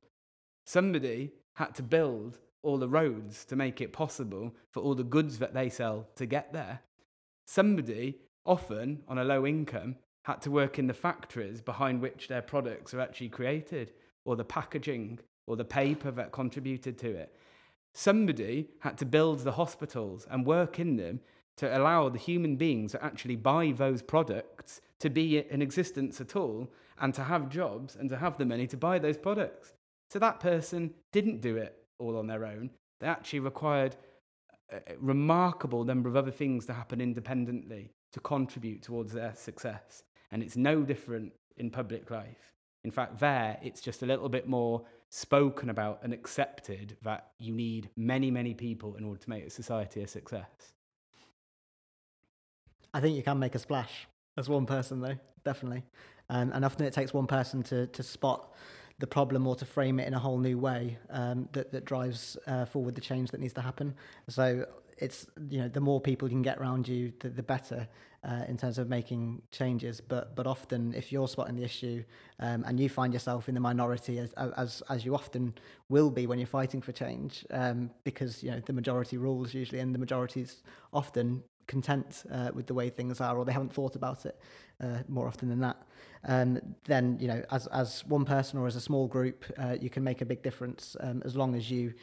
Somebody 0.66 1.30
had 1.54 1.76
to 1.76 1.82
build 1.82 2.38
all 2.64 2.76
the 2.76 2.88
roads 2.88 3.44
to 3.44 3.54
make 3.54 3.80
it 3.80 3.92
possible 3.92 4.52
for 4.72 4.82
all 4.82 4.96
the 4.96 5.04
goods 5.04 5.38
that 5.38 5.54
they 5.54 5.68
sell 5.68 6.08
to 6.16 6.26
get 6.26 6.52
there. 6.52 6.80
Somebody, 7.46 8.18
often 8.44 9.04
on 9.06 9.18
a 9.18 9.24
low 9.24 9.46
income, 9.46 9.94
had 10.24 10.42
to 10.42 10.50
work 10.50 10.76
in 10.76 10.88
the 10.88 10.92
factories 10.92 11.60
behind 11.60 12.02
which 12.02 12.26
their 12.26 12.42
products 12.42 12.92
are 12.92 13.00
actually 13.00 13.28
created, 13.28 13.92
or 14.24 14.34
the 14.34 14.44
packaging, 14.44 15.20
or 15.46 15.54
the 15.54 15.64
paper 15.64 16.10
that 16.10 16.32
contributed 16.32 16.98
to 16.98 17.10
it. 17.14 17.34
Somebody 17.94 18.70
had 18.80 18.98
to 18.98 19.06
build 19.06 19.38
the 19.40 19.52
hospitals 19.52 20.26
and 20.28 20.44
work 20.44 20.80
in 20.80 20.96
them 20.96 21.20
to 21.58 21.78
allow 21.78 22.08
the 22.08 22.18
human 22.18 22.56
beings 22.56 22.92
that 22.92 23.04
actually 23.04 23.36
buy 23.36 23.72
those 23.76 24.02
products 24.02 24.80
to 25.00 25.10
be 25.10 25.38
in 25.38 25.62
existence 25.62 26.20
at 26.20 26.34
all 26.34 26.70
and 27.00 27.14
to 27.14 27.22
have 27.22 27.48
jobs 27.48 27.96
and 27.96 28.08
to 28.10 28.16
have 28.16 28.38
the 28.38 28.46
money 28.46 28.66
to 28.66 28.76
buy 28.76 28.98
those 28.98 29.16
products. 29.16 29.72
So 30.10 30.18
that 30.18 30.40
person 30.40 30.94
didn't 31.12 31.40
do 31.40 31.56
it 31.56 31.76
all 31.98 32.16
on 32.16 32.26
their 32.26 32.44
own. 32.44 32.70
They 33.00 33.06
actually 33.06 33.40
required 33.40 33.96
a 34.70 34.80
remarkable 34.98 35.84
number 35.84 36.08
of 36.08 36.16
other 36.16 36.30
things 36.30 36.66
to 36.66 36.72
happen 36.72 37.00
independently 37.00 37.90
to 38.12 38.20
contribute 38.20 38.82
towards 38.82 39.12
their 39.12 39.34
success. 39.34 40.02
And 40.30 40.42
it's 40.42 40.56
no 40.56 40.82
different 40.82 41.32
in 41.56 41.70
public 41.70 42.10
life. 42.10 42.52
In 42.84 42.90
fact, 42.90 43.18
there 43.18 43.58
it's 43.62 43.80
just 43.80 44.02
a 44.02 44.06
little 44.06 44.28
bit 44.28 44.48
more 44.48 44.84
spoken 45.10 45.70
about 45.70 46.00
and 46.02 46.12
accepted 46.12 46.96
that 47.02 47.28
you 47.38 47.52
need 47.52 47.90
many, 47.96 48.30
many 48.30 48.54
people 48.54 48.96
in 48.96 49.04
order 49.04 49.20
to 49.20 49.30
make 49.30 49.46
a 49.46 49.50
society 49.50 50.02
a 50.02 50.06
success. 50.06 50.74
I 52.98 53.00
think 53.00 53.16
you 53.16 53.22
can 53.22 53.38
make 53.38 53.54
a 53.54 53.60
splash 53.60 54.08
as 54.36 54.48
one 54.48 54.66
person, 54.66 55.00
though, 55.00 55.16
definitely. 55.44 55.84
Um, 56.30 56.50
and 56.52 56.64
often 56.64 56.84
it 56.84 56.92
takes 56.92 57.14
one 57.14 57.28
person 57.28 57.62
to, 57.62 57.86
to 57.86 58.02
spot 58.02 58.52
the 58.98 59.06
problem 59.06 59.46
or 59.46 59.54
to 59.54 59.64
frame 59.64 60.00
it 60.00 60.08
in 60.08 60.14
a 60.14 60.18
whole 60.18 60.36
new 60.36 60.58
way 60.58 60.98
um, 61.10 61.48
that, 61.52 61.70
that 61.70 61.84
drives 61.84 62.36
uh, 62.48 62.64
forward 62.64 62.96
the 62.96 63.00
change 63.00 63.30
that 63.30 63.38
needs 63.38 63.52
to 63.52 63.60
happen. 63.60 63.94
So 64.26 64.66
it's, 64.96 65.28
you 65.48 65.60
know, 65.60 65.68
the 65.68 65.80
more 65.80 66.00
people 66.00 66.26
you 66.26 66.34
can 66.34 66.42
get 66.42 66.58
around 66.58 66.88
you, 66.88 67.12
the, 67.20 67.28
the 67.28 67.42
better 67.42 67.86
uh, 68.24 68.42
in 68.48 68.56
terms 68.56 68.78
of 68.78 68.88
making 68.88 69.42
changes. 69.52 70.00
But, 70.00 70.34
but 70.34 70.48
often 70.48 70.92
if 70.92 71.12
you're 71.12 71.28
spotting 71.28 71.54
the 71.54 71.62
issue 71.62 72.02
um, 72.40 72.64
and 72.66 72.80
you 72.80 72.88
find 72.88 73.12
yourself 73.12 73.48
in 73.48 73.54
the 73.54 73.60
minority, 73.60 74.18
as, 74.18 74.32
as, 74.32 74.82
as 74.90 75.04
you 75.04 75.14
often 75.14 75.54
will 75.88 76.10
be 76.10 76.26
when 76.26 76.40
you're 76.40 76.48
fighting 76.48 76.82
for 76.82 76.90
change, 76.90 77.46
um, 77.52 77.92
because, 78.02 78.42
you 78.42 78.50
know, 78.50 78.60
the 78.66 78.72
majority 78.72 79.18
rules 79.18 79.54
usually 79.54 79.78
and 79.78 79.94
the 79.94 80.00
majority's 80.00 80.64
often 80.92 81.44
content 81.68 82.24
uh, 82.32 82.50
with 82.52 82.66
the 82.66 82.74
way 82.74 82.90
things 82.90 83.20
are 83.20 83.36
or 83.38 83.44
they 83.44 83.52
haven't 83.52 83.72
thought 83.72 83.94
about 83.94 84.26
it 84.26 84.40
uh, 84.82 84.98
more 85.06 85.28
often 85.28 85.48
than 85.48 85.60
that 85.60 85.76
um, 86.24 86.60
then 86.84 87.16
you 87.20 87.28
know 87.28 87.42
as, 87.52 87.68
as 87.68 88.04
one 88.06 88.24
person 88.24 88.58
or 88.58 88.66
as 88.66 88.74
a 88.74 88.80
small 88.80 89.06
group 89.06 89.44
uh, 89.58 89.76
you 89.80 89.88
can 89.88 90.02
make 90.02 90.20
a 90.20 90.24
big 90.24 90.42
difference 90.42 90.96
um, 91.00 91.22
as 91.24 91.36
long 91.36 91.54
as 91.54 91.70
you 91.70 91.94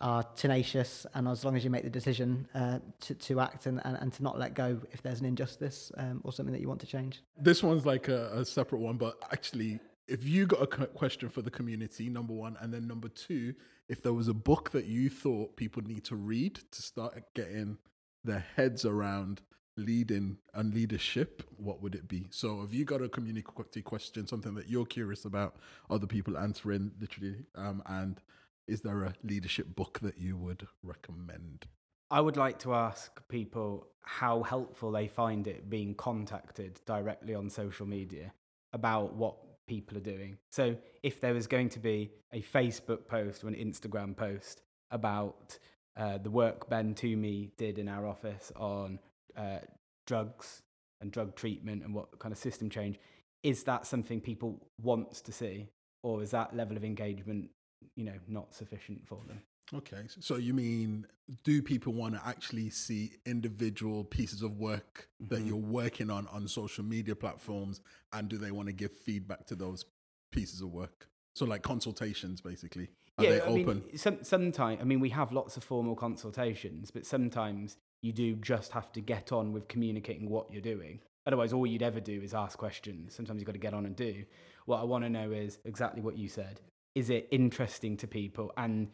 are 0.00 0.22
tenacious 0.34 1.06
and 1.14 1.28
as 1.28 1.44
long 1.44 1.56
as 1.56 1.62
you 1.62 1.70
make 1.70 1.84
the 1.84 1.90
decision 1.90 2.48
uh, 2.54 2.78
to, 3.00 3.14
to 3.14 3.38
act 3.38 3.66
and, 3.66 3.80
and, 3.84 3.98
and 4.00 4.12
to 4.14 4.22
not 4.22 4.38
let 4.38 4.54
go 4.54 4.80
if 4.92 5.02
there's 5.02 5.20
an 5.20 5.26
injustice 5.26 5.92
um, 5.98 6.20
or 6.24 6.32
something 6.32 6.52
that 6.52 6.60
you 6.60 6.68
want 6.68 6.80
to 6.80 6.86
change. 6.86 7.22
This 7.38 7.62
one's 7.62 7.84
like 7.84 8.08
a, 8.08 8.30
a 8.32 8.44
separate 8.44 8.78
one, 8.78 8.96
but 8.96 9.22
actually, 9.30 9.78
if 10.08 10.24
you 10.24 10.46
got 10.46 10.62
a 10.62 10.86
question 10.86 11.28
for 11.28 11.42
the 11.42 11.50
community, 11.50 12.08
number 12.08 12.32
one, 12.32 12.56
and 12.60 12.72
then 12.72 12.86
number 12.86 13.08
two, 13.08 13.54
if 13.88 14.02
there 14.02 14.14
was 14.14 14.28
a 14.28 14.34
book 14.34 14.70
that 14.70 14.86
you 14.86 15.10
thought 15.10 15.56
people 15.56 15.82
need 15.82 16.04
to 16.04 16.16
read 16.16 16.60
to 16.70 16.82
start 16.82 17.22
getting 17.34 17.76
their 18.24 18.44
heads 18.56 18.84
around 18.84 19.40
leading 19.76 20.38
and 20.54 20.74
leadership, 20.74 21.42
what 21.56 21.82
would 21.82 21.94
it 21.94 22.08
be? 22.08 22.26
So, 22.30 22.60
have 22.60 22.74
you 22.74 22.84
got 22.84 23.02
a 23.02 23.08
community 23.08 23.82
question, 23.82 24.26
something 24.26 24.54
that 24.54 24.68
you're 24.68 24.86
curious 24.86 25.24
about, 25.24 25.56
other 25.88 26.06
people 26.06 26.36
answering 26.36 26.92
literally, 27.00 27.44
um, 27.54 27.82
and 27.86 28.20
is 28.68 28.82
there 28.82 29.02
a 29.04 29.14
leadership 29.22 29.74
book 29.74 29.98
that 30.00 30.18
you 30.18 30.36
would 30.36 30.66
recommend? 30.82 31.66
I 32.10 32.20
would 32.20 32.36
like 32.36 32.58
to 32.60 32.74
ask 32.74 33.20
people 33.28 33.86
how 34.02 34.42
helpful 34.42 34.90
they 34.90 35.08
find 35.08 35.46
it 35.46 35.70
being 35.70 35.94
contacted 35.94 36.80
directly 36.84 37.34
on 37.34 37.48
social 37.48 37.86
media 37.86 38.32
about 38.72 39.14
what 39.14 39.36
people 39.68 39.96
are 39.96 40.02
doing. 40.02 40.36
So, 40.50 40.76
if 41.02 41.20
there 41.20 41.34
was 41.34 41.46
going 41.46 41.68
to 41.70 41.78
be 41.78 42.10
a 42.32 42.42
Facebook 42.42 43.06
post 43.06 43.44
or 43.44 43.48
an 43.48 43.54
Instagram 43.54 44.16
post 44.16 44.62
about 44.90 45.58
uh, 46.00 46.16
the 46.16 46.30
work 46.30 46.68
Ben 46.70 46.94
Twomey 46.94 47.50
did 47.58 47.78
in 47.78 47.86
our 47.86 48.06
office 48.06 48.50
on 48.56 48.98
uh, 49.36 49.58
drugs 50.06 50.62
and 51.00 51.12
drug 51.12 51.36
treatment 51.36 51.84
and 51.84 51.94
what 51.94 52.18
kind 52.18 52.32
of 52.32 52.38
system 52.38 52.70
change, 52.70 52.98
is 53.42 53.64
that 53.64 53.86
something 53.86 54.20
people 54.20 54.58
want 54.80 55.12
to 55.12 55.30
see? 55.32 55.68
Or 56.02 56.22
is 56.22 56.30
that 56.30 56.56
level 56.56 56.76
of 56.78 56.84
engagement, 56.84 57.50
you 57.96 58.04
know, 58.04 58.14
not 58.26 58.54
sufficient 58.54 59.06
for 59.06 59.20
them? 59.28 59.42
Okay, 59.72 60.04
so 60.08 60.36
you 60.36 60.52
mean 60.54 61.06
do 61.44 61.62
people 61.62 61.92
want 61.92 62.14
to 62.14 62.26
actually 62.26 62.70
see 62.70 63.12
individual 63.24 64.02
pieces 64.02 64.42
of 64.42 64.58
work 64.58 65.08
mm-hmm. 65.22 65.34
that 65.34 65.42
you're 65.42 65.56
working 65.56 66.10
on 66.10 66.26
on 66.28 66.48
social 66.48 66.82
media 66.82 67.14
platforms, 67.14 67.80
and 68.12 68.28
do 68.28 68.36
they 68.38 68.50
want 68.50 68.66
to 68.66 68.72
give 68.72 68.90
feedback 68.92 69.46
to 69.46 69.54
those 69.54 69.84
pieces 70.32 70.60
of 70.60 70.72
work? 70.72 71.08
So, 71.34 71.44
like 71.44 71.62
consultations, 71.62 72.40
basically. 72.40 72.88
Are 73.20 73.24
yeah, 73.24 73.30
they 73.30 73.40
I 73.40 73.44
open? 73.44 73.84
Mean, 73.86 73.96
some, 73.96 74.24
sometimes, 74.24 74.80
I 74.80 74.84
mean, 74.84 75.00
we 75.00 75.10
have 75.10 75.32
lots 75.32 75.56
of 75.56 75.64
formal 75.64 75.94
consultations, 75.94 76.90
but 76.90 77.06
sometimes 77.06 77.76
you 78.02 78.12
do 78.12 78.34
just 78.36 78.72
have 78.72 78.90
to 78.92 79.00
get 79.00 79.32
on 79.32 79.52
with 79.52 79.68
communicating 79.68 80.28
what 80.28 80.50
you're 80.50 80.62
doing. 80.62 81.00
Otherwise, 81.26 81.52
all 81.52 81.66
you'd 81.66 81.82
ever 81.82 82.00
do 82.00 82.20
is 82.22 82.32
ask 82.34 82.58
questions. 82.58 83.14
Sometimes 83.14 83.40
you've 83.40 83.46
got 83.46 83.52
to 83.52 83.58
get 83.58 83.74
on 83.74 83.86
and 83.86 83.94
do. 83.94 84.24
What 84.64 84.80
I 84.80 84.84
want 84.84 85.04
to 85.04 85.10
know 85.10 85.30
is 85.32 85.58
exactly 85.64 86.00
what 86.00 86.16
you 86.16 86.28
said. 86.28 86.60
Is 86.94 87.10
it 87.10 87.28
interesting 87.30 87.96
to 87.98 88.06
people, 88.06 88.52
and 88.56 88.88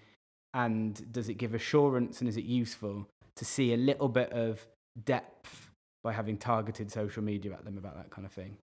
and 0.53 1.13
does 1.13 1.29
it 1.29 1.35
give 1.35 1.55
assurance, 1.55 2.21
and 2.21 2.29
is 2.29 2.37
it 2.37 2.45
useful 2.45 3.09
to 3.37 3.45
see 3.45 3.73
a 3.73 3.77
little 3.77 4.09
bit 4.09 4.33
of 4.33 4.67
depth 5.05 5.71
by 6.03 6.13
having 6.13 6.37
targeted 6.37 6.91
social 6.91 7.23
media 7.23 7.53
at 7.53 7.65
them 7.65 7.79
about 7.79 7.97
that 7.97 8.11
kind 8.11 8.27
of 8.27 8.33
thing? 8.33 8.57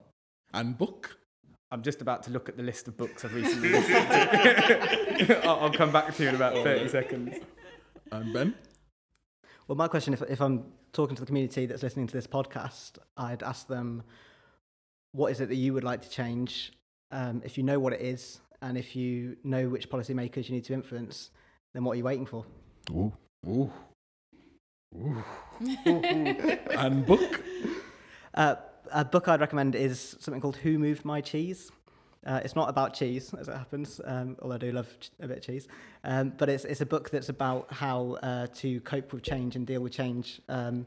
And 0.53 0.78
book 0.78 1.18
I'm 1.74 1.82
just 1.82 2.03
about 2.03 2.21
to 2.24 2.30
look 2.30 2.49
at 2.49 2.55
the 2.55 2.61
list 2.61 2.88
of 2.88 2.95
books 2.95 3.26
I've 3.26 3.34
recently 3.34 3.69
listened 3.69 4.07
to. 4.07 5.43
I'll, 5.43 5.61
I'll, 5.61 5.74
come 5.74 5.91
back 5.91 6.13
to 6.13 6.21
you 6.21 6.30
in 6.30 6.36
about 6.36 6.53
30 6.53 6.88
seconds. 6.88 7.38
And 8.11 8.32
Ben? 8.32 8.53
Well, 9.67 9.76
my 9.76 9.88
question, 9.88 10.13
if, 10.13 10.21
if 10.21 10.39
I'm 10.39 10.65
talking 10.91 11.15
to 11.15 11.24
the 11.24 11.26
community 11.26 11.65
that's 11.65 11.82
listening 11.82 12.05
to 12.05 12.13
this 12.13 12.28
podcast, 12.28 12.99
I'd 13.17 13.41
ask 13.41 13.67
them, 13.67 14.03
what 15.13 15.32
is 15.32 15.41
it 15.41 15.49
that 15.49 15.55
you 15.55 15.74
would 15.74 15.84
like 15.84 16.03
to 16.03 16.09
change? 16.11 16.74
Um, 17.09 17.41
if 17.43 17.57
you 17.57 17.63
know 17.63 17.80
what 17.80 17.91
it 17.91 18.01
is, 18.01 18.39
and 18.61 18.78
if 18.78 18.95
you 18.95 19.36
know 19.43 19.67
which 19.67 19.89
policymakers 19.89 20.49
you 20.49 20.53
need 20.53 20.65
to 20.65 20.74
influence, 20.74 21.32
then 21.74 21.84
what 21.84 21.93
are 21.93 21.95
you 21.95 22.03
waiting 22.03 22.28
for? 22.28 22.45
Ooh, 22.91 23.11
ooh, 23.47 23.71
ooh. 24.95 25.24
and 26.78 27.03
book? 27.03 27.43
Uh, 28.36 28.57
a 28.91 29.05
book 29.05 29.27
I'd 29.27 29.39
recommend 29.39 29.75
is 29.75 30.15
something 30.19 30.41
called 30.41 30.57
Who 30.57 30.77
Moved 30.77 31.05
My 31.05 31.21
Cheese? 31.21 31.71
Uh, 32.25 32.39
it's 32.43 32.55
not 32.55 32.69
about 32.69 32.93
cheese, 32.93 33.34
as 33.38 33.49
it 33.49 33.55
happens, 33.55 33.99
um, 34.05 34.38
although 34.41 34.55
I 34.55 34.57
do 34.57 34.71
love 34.71 34.88
a 35.21 35.27
bit 35.27 35.38
of 35.39 35.43
cheese. 35.43 35.67
Um, 36.03 36.34
but 36.38 36.47
it's, 36.47 36.63
it's 36.63 36.81
a 36.81 36.86
book 36.86 37.09
that's 37.09 37.29
about 37.29 37.71
how 37.71 38.17
uh, 38.23 38.47
to 38.55 38.79
cope 38.81 39.11
with 39.11 39.23
change 39.23 39.55
and 39.55 39.67
deal 39.67 39.81
with 39.81 39.91
change, 39.91 40.41
um, 40.47 40.86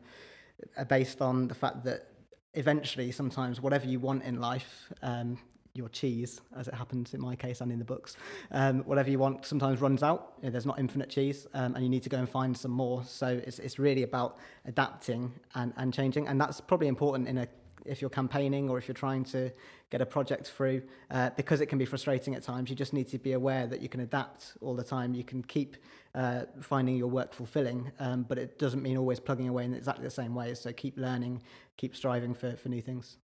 uh, 0.76 0.84
based 0.84 1.20
on 1.20 1.46
the 1.48 1.54
fact 1.54 1.84
that 1.84 2.08
eventually, 2.54 3.12
sometimes, 3.12 3.60
whatever 3.60 3.86
you 3.86 4.00
want 4.00 4.22
in 4.24 4.40
life, 4.40 4.90
um, 5.02 5.38
your 5.74 5.90
cheese, 5.90 6.40
as 6.56 6.68
it 6.68 6.74
happens 6.74 7.12
in 7.12 7.20
my 7.20 7.36
case 7.36 7.60
and 7.60 7.70
in 7.70 7.78
the 7.78 7.84
books, 7.84 8.16
um, 8.52 8.80
whatever 8.84 9.10
you 9.10 9.18
want 9.18 9.44
sometimes 9.44 9.82
runs 9.82 10.02
out. 10.02 10.40
There's 10.42 10.64
not 10.64 10.78
infinite 10.78 11.10
cheese, 11.10 11.46
um, 11.52 11.74
and 11.74 11.84
you 11.84 11.90
need 11.90 12.02
to 12.04 12.08
go 12.08 12.16
and 12.16 12.28
find 12.28 12.56
some 12.56 12.70
more. 12.70 13.04
So 13.04 13.26
it's, 13.26 13.58
it's 13.58 13.78
really 13.78 14.04
about 14.04 14.38
adapting 14.64 15.32
and, 15.54 15.74
and 15.76 15.92
changing, 15.92 16.28
and 16.28 16.40
that's 16.40 16.62
probably 16.62 16.88
important 16.88 17.28
in 17.28 17.36
a 17.36 17.48
if 17.88 18.00
you're 18.00 18.10
campaigning 18.10 18.68
or 18.68 18.78
if 18.78 18.88
you're 18.88 18.94
trying 18.94 19.24
to 19.24 19.50
get 19.90 20.00
a 20.00 20.06
project 20.06 20.48
through, 20.48 20.82
uh, 21.10 21.30
because 21.36 21.60
it 21.60 21.66
can 21.66 21.78
be 21.78 21.84
frustrating 21.84 22.34
at 22.34 22.42
times. 22.42 22.70
You 22.70 22.76
just 22.76 22.92
need 22.92 23.08
to 23.08 23.18
be 23.18 23.32
aware 23.32 23.66
that 23.66 23.80
you 23.80 23.88
can 23.88 24.00
adapt 24.00 24.56
all 24.60 24.74
the 24.74 24.84
time. 24.84 25.14
You 25.14 25.24
can 25.24 25.42
keep 25.42 25.76
uh, 26.14 26.42
finding 26.60 26.96
your 26.96 27.08
work 27.08 27.32
fulfilling, 27.32 27.92
um, 27.98 28.24
but 28.28 28.38
it 28.38 28.58
doesn't 28.58 28.82
mean 28.82 28.96
always 28.96 29.20
plugging 29.20 29.48
away 29.48 29.64
in 29.64 29.74
exactly 29.74 30.04
the 30.04 30.10
same 30.10 30.34
way. 30.34 30.54
So 30.54 30.72
keep 30.72 30.96
learning, 30.96 31.42
keep 31.76 31.94
striving 31.94 32.34
for, 32.34 32.56
for 32.56 32.68
new 32.68 32.82
things. 32.82 33.18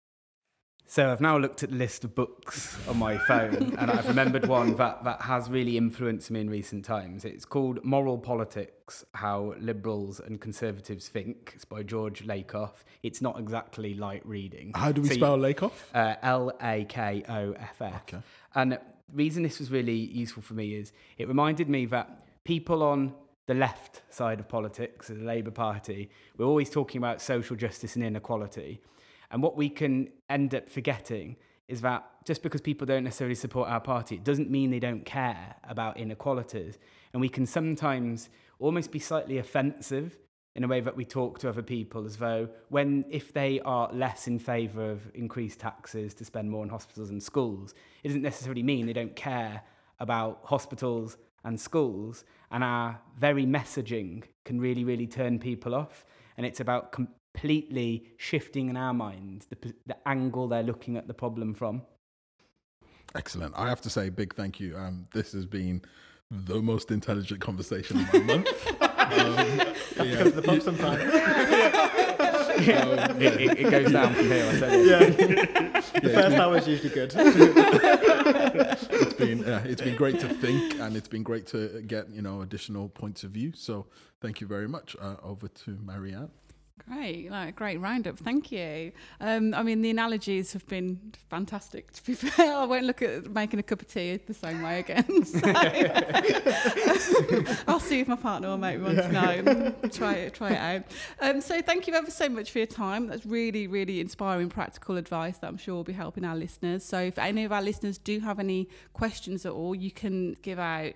So 0.85 1.09
I've 1.09 1.21
now 1.21 1.37
looked 1.37 1.63
at 1.63 1.69
the 1.69 1.77
list 1.77 2.03
of 2.03 2.15
books 2.15 2.77
on 2.87 2.97
my 2.97 3.17
phone 3.17 3.75
and 3.79 3.89
I've 3.89 4.07
remembered 4.09 4.45
one 4.47 4.75
that, 4.75 5.05
that 5.05 5.21
has 5.21 5.49
really 5.49 5.77
influenced 5.77 6.29
me 6.31 6.41
in 6.41 6.49
recent 6.49 6.83
times. 6.83 7.23
It's 7.23 7.45
called 7.45 7.83
Moral 7.85 8.17
Politics 8.17 9.05
How 9.13 9.53
Liberals 9.59 10.19
and 10.19 10.41
Conservatives 10.41 11.07
Think. 11.07 11.53
It's 11.55 11.63
by 11.63 11.83
George 11.83 12.25
Lakoff. 12.25 12.83
It's 13.03 13.21
not 13.21 13.39
exactly 13.39 13.93
light 13.93 14.25
reading. 14.25 14.73
How 14.75 14.91
do 14.91 15.01
we 15.01 15.07
so 15.07 15.13
spell 15.13 15.37
you, 15.37 15.53
Lakoff? 15.53 15.71
Uh, 15.93 16.15
L 16.21 16.51
A 16.61 16.83
K 16.83 17.23
O 17.29 17.53
F 17.53 17.81
F. 17.81 18.01
Okay. 18.07 18.23
And 18.55 18.73
the 18.73 18.81
reason 19.13 19.43
this 19.43 19.59
was 19.59 19.71
really 19.71 19.95
useful 19.95 20.43
for 20.43 20.55
me 20.55 20.75
is 20.75 20.91
it 21.17 21.27
reminded 21.27 21.69
me 21.69 21.85
that 21.85 22.25
people 22.43 22.83
on 22.83 23.13
the 23.47 23.53
left 23.53 24.01
side 24.09 24.39
of 24.39 24.47
politics, 24.47 25.07
the 25.07 25.15
Labour 25.15 25.51
Party, 25.51 26.09
we're 26.37 26.45
always 26.45 26.69
talking 26.69 26.99
about 26.99 27.21
social 27.21 27.55
justice 27.55 27.95
and 27.95 28.03
inequality. 28.03 28.81
And 29.31 29.41
what 29.41 29.55
we 29.57 29.69
can 29.69 30.09
end 30.29 30.53
up 30.53 30.69
forgetting 30.69 31.37
is 31.67 31.81
that 31.81 32.05
just 32.25 32.43
because 32.43 32.61
people 32.61 32.85
don't 32.85 33.05
necessarily 33.05 33.35
support 33.35 33.69
our 33.69 33.79
party, 33.79 34.15
it 34.15 34.23
doesn't 34.23 34.51
mean 34.51 34.69
they 34.69 34.79
don't 34.79 35.05
care 35.05 35.55
about 35.63 35.97
inequalities. 35.97 36.77
And 37.13 37.21
we 37.21 37.29
can 37.29 37.45
sometimes 37.45 38.29
almost 38.59 38.91
be 38.91 38.99
slightly 38.99 39.37
offensive 39.37 40.17
in 40.55 40.65
a 40.65 40.67
way 40.67 40.81
that 40.81 40.95
we 40.95 41.05
talk 41.05 41.39
to 41.39 41.49
other 41.49 41.61
people 41.61 42.05
as 42.05 42.17
though 42.17 42.49
when 42.69 43.05
if 43.09 43.33
they 43.33 43.59
are 43.61 43.89
less 43.93 44.27
in 44.27 44.37
favour 44.37 44.91
of 44.91 45.09
increased 45.13 45.59
taxes 45.59 46.13
to 46.13 46.25
spend 46.25 46.49
more 46.49 46.61
on 46.61 46.69
hospitals 46.69 47.09
and 47.09 47.23
schools 47.23 47.73
it 48.03 48.09
doesn't 48.09 48.21
necessarily 48.21 48.61
mean 48.61 48.85
they 48.85 48.93
don't 48.93 49.15
care 49.15 49.61
about 49.99 50.41
hospitals 50.43 51.17
and 51.45 51.59
schools 51.59 52.25
and 52.51 52.63
our 52.63 52.99
very 53.17 53.45
messaging 53.45 54.23
can 54.43 54.59
really 54.59 54.83
really 54.83 55.07
turn 55.07 55.39
people 55.39 55.73
off 55.73 56.05
and 56.35 56.45
it's 56.45 56.59
about 56.59 56.91
completely 57.33 58.05
shifting 58.17 58.69
in 58.69 58.77
our 58.77 58.93
minds 58.93 59.47
the, 59.47 59.73
the 59.85 60.07
angle 60.07 60.47
they're 60.47 60.63
looking 60.63 60.97
at 60.97 61.07
the 61.07 61.13
problem 61.13 61.53
from 61.53 61.81
Excellent. 63.13 63.53
I 63.57 63.67
have 63.67 63.81
to 63.81 63.89
say, 63.89 64.09
big 64.09 64.33
thank 64.35 64.59
you. 64.59 64.77
Um, 64.77 65.07
this 65.13 65.33
has 65.33 65.45
been 65.45 65.81
the 66.29 66.61
most 66.61 66.91
intelligent 66.91 67.41
conversation 67.41 67.99
of 67.99 68.13
my 68.13 68.19
month. 68.19 68.47
um, 68.81 70.07
yeah, 70.07 70.23
the 70.23 70.41
pub 70.41 70.61
sometimes. 70.61 71.01
it, 72.63 73.41
it, 73.41 73.59
it 73.59 73.69
goes 73.69 73.91
down 73.91 74.13
from 74.13 74.25
here 74.27 74.45
I 74.45 74.53
said 74.57 74.85
yeah. 74.85 75.09
the 75.99 76.09
first 76.09 76.37
hour 76.37 76.57
is 76.57 76.67
usually 76.67 76.89
good. 76.89 77.11
it's 78.91 79.13
been 79.15 79.43
uh, 79.43 79.63
it's 79.65 79.81
been 79.81 79.95
great 79.97 80.19
to 80.21 80.29
think, 80.29 80.79
and 80.79 80.95
it's 80.95 81.09
been 81.09 81.23
great 81.23 81.47
to 81.47 81.81
get 81.81 82.09
you 82.11 82.21
know 82.21 82.41
additional 82.41 82.87
points 82.87 83.25
of 83.25 83.31
view. 83.31 83.51
So 83.55 83.87
thank 84.21 84.39
you 84.39 84.47
very 84.47 84.69
much. 84.69 84.95
Uh, 85.01 85.15
over 85.21 85.49
to 85.49 85.77
Marianne. 85.83 86.29
Great, 86.87 87.29
like, 87.29 87.55
great 87.55 87.79
roundup. 87.79 88.17
Thank 88.17 88.51
you. 88.51 88.91
Um, 89.19 89.53
I 89.53 89.63
mean, 89.63 89.81
the 89.81 89.89
analogies 89.89 90.53
have 90.53 90.65
been 90.67 91.13
fantastic. 91.29 91.91
To 91.93 92.03
be 92.03 92.13
fair, 92.15 92.55
I 92.55 92.65
won't 92.65 92.85
look 92.85 93.01
at 93.01 93.29
making 93.29 93.59
a 93.59 93.63
cup 93.63 93.81
of 93.81 93.87
tea 93.87 94.17
the 94.17 94.33
same 94.33 94.61
way 94.61 94.79
again. 94.79 95.05
So. 95.31 95.39
I'll 97.67 97.79
see 97.79 97.99
if 97.99 98.07
my 98.07 98.15
partner 98.15 98.49
will 98.49 98.57
make 98.57 98.79
me 98.79 98.85
one 98.85 98.95
tonight. 98.95 99.93
Try 99.93 100.13
it, 100.13 100.33
try 100.33 100.51
it 100.51 100.57
out. 100.57 100.83
Um, 101.21 101.41
so, 101.41 101.61
thank 101.61 101.87
you 101.87 101.93
ever 101.93 102.11
so 102.11 102.27
much 102.27 102.51
for 102.51 102.57
your 102.57 102.67
time. 102.67 103.07
That's 103.07 103.25
really, 103.25 103.67
really 103.67 103.99
inspiring, 103.99 104.49
practical 104.49 104.97
advice 104.97 105.37
that 105.37 105.47
I'm 105.47 105.57
sure 105.57 105.75
will 105.75 105.83
be 105.83 105.93
helping 105.93 106.25
our 106.25 106.35
listeners. 106.35 106.83
So, 106.83 106.99
if 106.99 107.17
any 107.17 107.45
of 107.45 107.51
our 107.51 107.61
listeners 107.61 107.97
do 107.97 108.19
have 108.21 108.39
any 108.39 108.67
questions 108.93 109.45
at 109.45 109.53
all, 109.53 109.75
you 109.75 109.91
can 109.91 110.35
give 110.41 110.59
out 110.59 110.93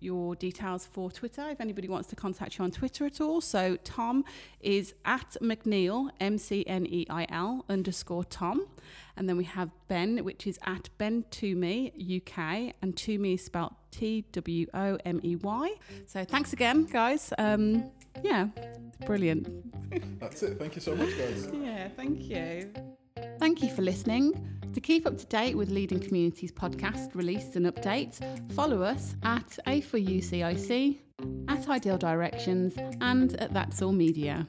your 0.00 0.34
details 0.34 0.86
for 0.86 1.10
Twitter 1.10 1.48
if 1.48 1.60
anybody 1.60 1.88
wants 1.88 2.08
to 2.08 2.16
contact 2.16 2.58
you 2.58 2.64
on 2.64 2.70
Twitter 2.70 3.06
at 3.06 3.20
all. 3.20 3.40
So 3.40 3.76
Tom 3.84 4.24
is 4.60 4.94
at 5.04 5.36
McNeil, 5.42 6.10
M 6.20 6.38
C 6.38 6.64
N 6.66 6.86
E 6.86 7.06
I 7.10 7.26
L 7.30 7.64
underscore 7.68 8.24
Tom. 8.24 8.66
And 9.16 9.28
then 9.28 9.36
we 9.36 9.44
have 9.44 9.70
Ben, 9.88 10.24
which 10.24 10.46
is 10.46 10.58
at 10.64 10.88
Ben 10.98 11.24
Twomey 11.30 11.90
UK, 12.18 12.74
and 12.80 12.94
Twomey 12.94 13.34
is 13.34 13.44
spelled 13.44 13.74
T 13.90 14.24
W 14.32 14.66
O 14.74 14.98
M 15.04 15.20
E 15.24 15.36
Y. 15.36 15.74
So 16.06 16.24
thanks 16.24 16.52
again, 16.52 16.84
guys. 16.84 17.32
Um, 17.38 17.90
yeah, 18.22 18.48
brilliant. 19.06 20.20
That's 20.20 20.42
it. 20.42 20.58
Thank 20.58 20.74
you 20.76 20.80
so 20.80 20.94
much, 20.94 21.16
guys. 21.18 21.48
Yeah, 21.52 21.88
thank 21.96 22.20
you. 22.22 22.72
Thank 23.38 23.62
you 23.62 23.70
for 23.70 23.82
listening. 23.82 24.32
To 24.74 24.80
keep 24.80 25.06
up 25.06 25.16
to 25.18 25.26
date 25.26 25.56
with 25.56 25.70
Leading 25.70 25.98
Communities 25.98 26.52
podcast 26.52 27.14
releases 27.14 27.56
and 27.56 27.66
updates, 27.66 28.20
follow 28.52 28.82
us 28.82 29.16
at 29.22 29.58
A4UCIC, 29.66 30.98
at 31.48 31.68
Ideal 31.68 31.98
Directions, 31.98 32.74
and 33.00 33.34
at 33.40 33.52
That's 33.52 33.82
All 33.82 33.92
Media. 33.92 34.46